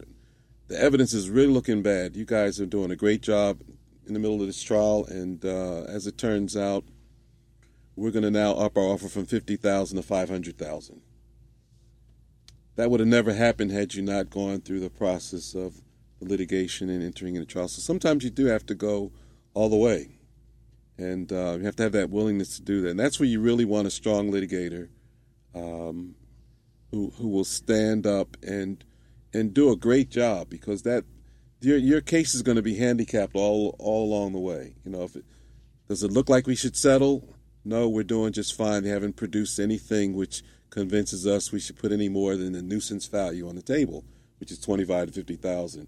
the 0.69 0.81
evidence 0.81 1.13
is 1.13 1.29
really 1.29 1.51
looking 1.51 1.81
bad. 1.81 2.15
You 2.15 2.25
guys 2.25 2.61
are 2.61 2.65
doing 2.65 2.91
a 2.91 2.95
great 2.95 3.21
job 3.21 3.61
in 4.07 4.13
the 4.13 4.19
middle 4.19 4.39
of 4.39 4.47
this 4.47 4.63
trial, 4.63 5.05
and 5.09 5.43
uh, 5.43 5.83
as 5.83 6.07
it 6.07 6.17
turns 6.17 6.55
out, 6.55 6.85
we're 7.95 8.11
going 8.11 8.23
to 8.23 8.31
now 8.31 8.53
up 8.53 8.77
our 8.77 8.83
offer 8.83 9.09
from 9.09 9.25
fifty 9.25 9.57
thousand 9.57 9.97
to 9.97 10.03
five 10.03 10.29
hundred 10.29 10.57
thousand. 10.57 11.01
That 12.80 12.89
would 12.91 13.01
have 13.01 13.09
never 13.09 13.34
happened 13.34 13.71
had 13.71 13.93
you 13.93 14.01
not 14.01 14.30
gone 14.30 14.61
through 14.61 14.80
the 14.80 14.89
process 14.89 15.53
of 15.53 15.82
litigation 16.21 16.89
and 16.89 17.03
entering 17.03 17.36
into 17.36 17.45
trial. 17.45 17.67
So 17.67 17.82
sometimes 17.82 18.23
you 18.23 18.30
do 18.30 18.45
have 18.45 18.65
to 18.67 18.73
go 18.73 19.11
all 19.53 19.67
the 19.67 19.75
way, 19.75 20.19
and 20.97 21.30
uh, 21.30 21.57
you 21.59 21.65
have 21.65 21.75
to 21.75 21.84
have 21.84 21.91
that 21.91 22.09
willingness 22.09 22.55
to 22.55 22.61
do 22.61 22.80
that. 22.84 22.91
And 22.91 22.99
that's 22.99 23.19
where 23.19 23.27
you 23.27 23.41
really 23.41 23.65
want 23.65 23.88
a 23.88 23.91
strong 23.91 24.32
litigator, 24.32 24.88
um, 25.53 26.15
who 26.91 27.11
who 27.17 27.27
will 27.27 27.43
stand 27.43 28.07
up 28.07 28.38
and 28.41 28.86
and 29.34 29.53
do 29.53 29.73
a 29.73 29.75
great 29.75 30.09
job 30.09 30.49
because 30.49 30.84
that 30.84 31.03
your 31.59 31.75
your 31.75 31.99
case 31.99 32.34
is 32.34 32.43
going 32.43 32.55
to 32.55 32.61
be 32.61 32.77
handicapped 32.77 33.36
all 33.36 33.75
all 33.77 34.05
along 34.05 34.32
the 34.32 34.39
way. 34.39 34.75
You 34.86 34.91
know, 34.91 35.03
if 35.03 35.17
it 35.17 35.25
does 35.89 36.01
it 36.01 36.13
look 36.13 36.30
like 36.30 36.47
we 36.47 36.55
should 36.55 36.77
settle? 36.77 37.36
No, 37.65 37.89
we're 37.89 38.03
doing 38.03 38.32
just 38.32 38.55
fine. 38.55 38.84
They 38.84 38.89
haven't 38.89 39.17
produced 39.17 39.59
anything 39.59 40.13
which 40.13 40.43
convinces 40.70 41.26
us 41.26 41.51
we 41.51 41.59
should 41.59 41.78
put 41.78 41.91
any 41.91 42.09
more 42.09 42.36
than 42.36 42.53
the 42.53 42.61
nuisance 42.61 43.07
value 43.07 43.47
on 43.47 43.55
the 43.55 43.61
table, 43.61 44.03
which 44.39 44.51
is 44.51 44.59
twenty 44.59 44.86
five 44.86 45.07
to 45.07 45.13
fifty 45.13 45.36
thousand. 45.36 45.88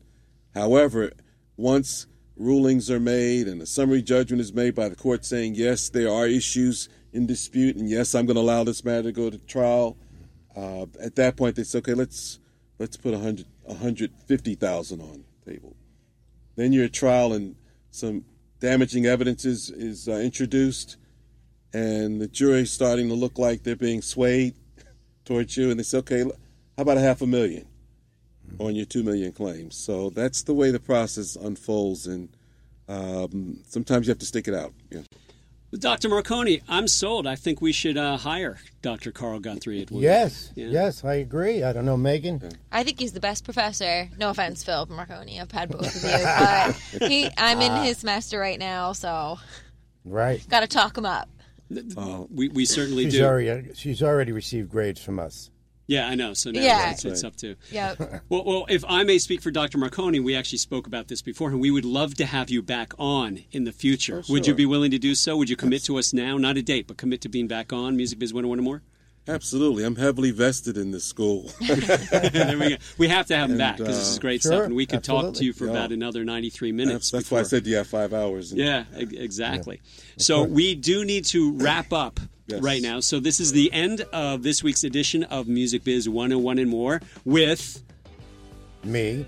However, 0.54 1.12
once 1.58 2.08
rulings 2.38 2.90
are 2.90 3.00
made 3.00 3.48
and 3.48 3.62
a 3.62 3.66
summary 3.66 4.02
judgment 4.02 4.42
is 4.42 4.54
made 4.54 4.74
by 4.74 4.90
the 4.90 4.96
court 4.96 5.24
saying 5.24 5.54
yes, 5.56 5.90
there 5.90 6.12
are 6.12 6.26
issues 6.28 6.90
in 7.14 7.28
dispute, 7.28 7.76
and 7.76 7.90
yes, 7.90 8.16
I'm 8.16 8.26
going 8.26 8.36
to 8.36 8.42
allow 8.42 8.64
this 8.64 8.84
matter 8.84 9.04
to 9.04 9.12
go 9.12 9.30
to 9.30 9.38
trial. 9.38 9.98
Uh, 10.56 10.86
at 11.02 11.16
that 11.16 11.38
point, 11.38 11.56
they 11.56 11.64
say, 11.64 11.80
okay, 11.80 11.94
let's 11.94 12.40
let's 12.80 12.98
put 12.98 13.14
a 13.14 13.20
hundred, 13.20 13.46
a 13.68 13.76
hundred 13.76 14.12
fifty 14.26 14.56
thousand 14.56 15.02
on 15.02 15.24
the 15.44 15.52
table. 15.52 15.76
Then 16.56 16.74
you're 16.74 16.86
at 16.86 16.94
trial, 16.94 17.34
and 17.34 17.56
some 17.92 18.26
damaging 18.60 19.06
evidence 19.06 19.46
is, 19.46 19.70
is 19.70 20.08
uh, 20.08 20.14
introduced, 20.14 20.98
and 21.74 22.22
the 22.22 22.28
jury's 22.28 22.72
starting 22.72 23.08
to 23.10 23.16
look 23.16 23.38
like 23.38 23.64
they're 23.64 23.76
being 23.76 24.02
swayed 24.02 24.56
towards 25.26 25.56
you, 25.58 25.70
and 25.72 25.80
they 25.80 25.84
say, 25.84 25.98
okay, 26.00 26.24
how 26.24 26.32
about 26.78 26.98
a 26.98 27.02
half 27.02 27.22
a 27.22 27.28
million 27.28 27.66
on 28.60 28.76
your 28.76 28.86
two 28.86 29.04
million 29.04 29.32
claims? 29.32 29.76
So 29.76 30.10
that's 30.10 30.44
the 30.44 30.54
way 30.54 30.72
the 30.72 30.80
process 30.80 31.36
unfolds, 31.36 32.08
and 32.08 32.30
um, 32.88 33.60
sometimes 33.68 34.08
you 34.08 34.12
have 34.12 34.20
to 34.20 34.26
stick 34.26 34.48
it 34.48 34.54
out. 34.54 34.74
Yeah. 34.90 35.02
Dr. 35.74 36.10
Marcone, 36.10 36.62
I'm 36.68 36.86
sold. 36.86 37.26
I 37.26 37.36
think 37.36 37.62
we 37.62 37.72
should 37.72 37.96
uh, 37.96 38.18
hire 38.18 38.60
Dr. 38.82 39.14
Carl 39.14 39.40
Guthrie 39.40 39.82
at 39.84 39.90
Woodard. 39.90 40.04
Yes, 40.04 40.52
Yeah. 40.54 40.68
yes, 40.68 41.06
I 41.06 41.14
agree. 41.14 41.64
I 41.64 41.72
don't 41.72 41.86
know, 41.86 41.96
Megan. 41.96 42.42
I 42.74 42.84
think 42.84 43.00
he's 43.00 43.14
the 43.14 43.22
best 43.22 43.46
professor. 43.46 44.10
No 44.18 44.32
offense, 44.32 44.66
Phil 44.66 44.86
Marcone. 44.88 45.40
I've 45.40 45.50
had 45.54 45.70
both 45.70 45.96
of 45.96 46.04
you, 46.04 47.00
but 47.00 47.10
he, 47.10 47.30
I'm 47.38 47.62
in 47.62 47.86
his 47.86 48.00
semester 48.00 48.38
right 48.38 48.60
now, 48.60 48.92
so 48.92 49.40
Right. 50.04 50.46
got 50.50 50.60
to 50.60 50.68
talk 50.68 50.98
him 50.98 51.06
up. 51.06 51.30
Uh, 51.98 52.24
We, 52.30 52.50
we 52.50 52.66
certainly 52.66 53.06
She's 53.06 53.14
do. 53.16 53.26
already 53.26 53.74
she's 53.76 54.02
already 54.04 54.32
received 54.32 54.70
grades 54.70 55.02
from 55.02 55.20
us. 55.20 55.50
Yeah, 55.88 56.08
I 56.08 56.16
know. 56.16 56.34
So 56.34 56.52
now 56.52 56.62
Yeah. 56.62 56.92
it's, 56.92 57.04
it's 57.04 57.24
up 57.24 57.36
to. 57.38 57.56
Yeah. 57.72 57.96
Well, 58.30 58.46
well, 58.46 58.66
if 58.70 58.86
I 58.88 59.04
may 59.04 59.18
speak 59.18 59.42
for 59.42 59.52
Dr. 59.52 59.78
Marcone, 59.78 60.24
we 60.24 60.36
actually 60.36 60.60
spoke 60.60 60.88
about 60.88 61.10
this 61.10 61.22
before, 61.22 61.50
and 61.50 61.60
we 61.60 61.70
would 61.70 61.84
love 61.84 62.14
to 62.16 62.26
have 62.26 62.50
you 62.50 62.62
back 62.62 62.94
on 62.98 63.44
in 63.52 63.66
the 63.66 63.74
future. 63.74 64.24
Oh, 64.30 64.32
Would 64.34 64.48
you 64.48 64.54
be 64.54 64.66
willing 64.66 64.92
to 64.92 65.00
do 65.00 65.16
so? 65.16 65.36
Would 65.36 65.50
you 65.50 65.58
commit 65.58 65.84
to 65.86 65.98
us 65.98 66.14
now? 66.14 66.38
Not 66.38 66.56
a 66.56 66.62
date, 66.62 66.88
but 66.88 66.96
commit 66.98 67.20
to 67.22 67.30
being 67.30 67.48
back 67.48 67.74
on 67.74 67.98
Music 67.98 68.20
Biz 68.20 68.34
101 68.34 68.60
or 68.60 68.62
more? 68.62 68.82
Absolutely, 69.28 69.84
I'm 69.84 69.96
heavily 69.96 70.32
vested 70.32 70.78
in 70.78 70.92
this 70.92 71.04
school. 71.06 71.52
we. 71.62 72.78
We 72.98 73.08
have 73.08 73.28
to 73.28 73.36
have 73.36 73.46
him 73.46 73.52
And, 73.52 73.58
back 73.60 73.78
because 73.78 73.98
this 73.98 74.08
is 74.10 74.18
uh, 74.18 74.22
great 74.22 74.42
sure, 74.42 74.52
stuff, 74.52 74.66
and 74.66 74.76
we 74.76 74.86
could 74.86 75.04
talk 75.04 75.36
to 75.36 75.46
you 75.46 75.54
for 75.54 75.66
Yeah. 75.66 75.72
about 75.72 75.92
another 75.92 76.26
93 76.26 76.72
minutes. 76.72 77.12
that's, 77.12 77.12
that's 77.12 77.32
why 77.32 77.40
I 77.40 77.44
said 77.44 77.68
you 77.68 77.76
have 77.76 77.88
five 77.88 78.14
hours. 78.14 78.52
Yeah, 78.52 78.86
e- 78.98 79.16
exactly. 79.18 79.80
So 80.18 80.44
we 80.44 80.74
do 80.76 81.06
need 81.06 81.26
to 81.26 81.54
wrap 81.58 81.94
up 81.94 82.20
Yes. 82.48 82.62
right 82.62 82.82
now. 82.82 83.00
So 83.00 83.20
this 83.20 83.40
is 83.40 83.52
the 83.54 83.72
end 83.72 84.02
of 84.12 84.42
this 84.44 84.64
week's 84.64 84.84
edition 84.84 85.24
of 85.26 85.48
Music 85.48 85.84
Biz 85.86 86.10
101 86.10 86.58
and 86.60 86.70
more 86.70 87.00
with 87.24 87.82
Me. 88.84 89.26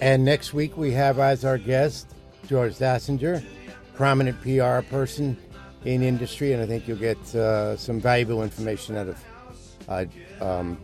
and 0.00 0.24
next 0.24 0.52
week 0.54 0.76
we 0.76 0.92
have 0.92 1.18
as 1.18 1.44
our 1.44 1.58
guest 1.58 2.06
George 2.46 2.74
Dassinger, 2.74 3.42
prominent 3.94 4.40
PR 4.42 4.86
person 4.88 5.36
in 5.88 6.02
industry, 6.02 6.52
and 6.52 6.62
I 6.62 6.66
think 6.66 6.86
you'll 6.86 6.98
get 6.98 7.18
uh, 7.34 7.76
some 7.76 7.98
valuable 8.00 8.42
information 8.42 8.96
out 8.96 9.08
of 9.08 9.24
uh, 9.88 10.04
um, 10.40 10.78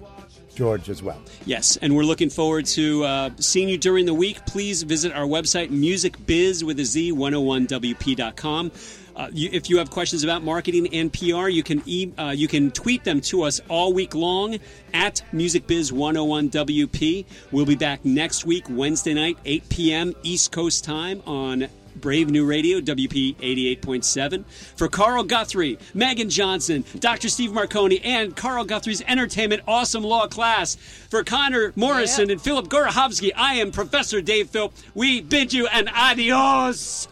George 0.55 0.89
as 0.89 1.03
well. 1.03 1.21
Yes, 1.45 1.77
and 1.83 1.95
we're 1.95 2.05
looking 2.05 2.31
forward 2.31 2.65
to 2.67 3.05
uh, 3.05 3.31
seeing 3.39 3.69
you 3.69 3.77
during 3.77 4.07
the 4.07 4.15
week. 4.15 4.47
Please 4.47 4.83
visit 4.83 5.13
our 5.13 5.27
website, 5.27 5.71
musicbiz 5.71 6.63
with 6.63 6.81
a 6.81 6.85
Z, 6.85 7.13
101wp.com. 7.13 8.73
Uh, 9.17 9.29
you, 9.33 9.49
if 9.53 9.71
you 9.71 9.79
have 9.79 9.91
questions 9.91 10.25
about 10.25 10.43
marketing 10.43 10.93
and 10.93 11.13
PR, 11.13 11.49
you 11.49 11.63
can 11.63 11.81
e- 11.87 12.13
uh, 12.19 12.31
you 12.35 12.49
can 12.49 12.71
tweet 12.73 13.05
them 13.05 13.21
to 13.21 13.43
us 13.43 13.61
all 13.69 13.93
week 13.93 14.15
long 14.15 14.59
at 14.93 15.23
musicbiz101wp. 15.33 17.27
We'll 17.53 17.67
be 17.67 17.77
back 17.77 18.05
next 18.05 18.45
week, 18.45 18.65
Wednesday 18.69 19.15
night, 19.15 19.39
8 19.45 19.69
p.m. 19.69 20.15
East 20.25 20.51
Coast 20.51 20.83
time 20.83 21.23
on 21.27 21.69
Brave 21.97 22.31
New 22.31 22.45
Radio, 22.45 22.81
WP 22.81 23.37
88.7. 23.37 24.45
For 24.77 24.89
Carl 24.89 25.25
Guthrie, 25.25 25.79
Megan 25.95 26.31
Johnson, 26.31 26.85
Dr. 26.99 27.29
Steve 27.29 27.51
Marcone, 27.51 28.01
and 28.05 28.35
Carl 28.35 28.65
Guthrie's 28.65 29.03
Entertainment 29.03 29.63
Awesome 29.67 30.03
Law 30.03 30.27
class. 30.27 30.75
For 30.75 31.25
Connor 31.25 31.73
Morrison 31.77 32.31
and 32.31 32.41
Philip 32.41 32.69
Gorohovsky, 32.69 33.31
I 33.37 33.55
am 33.55 33.71
Professor 33.71 34.21
Dave 34.21 34.51
Philp. 34.51 34.75
We 34.95 35.21
bid 35.21 35.53
you 35.53 35.67
an 35.69 35.89
adios. 35.89 37.09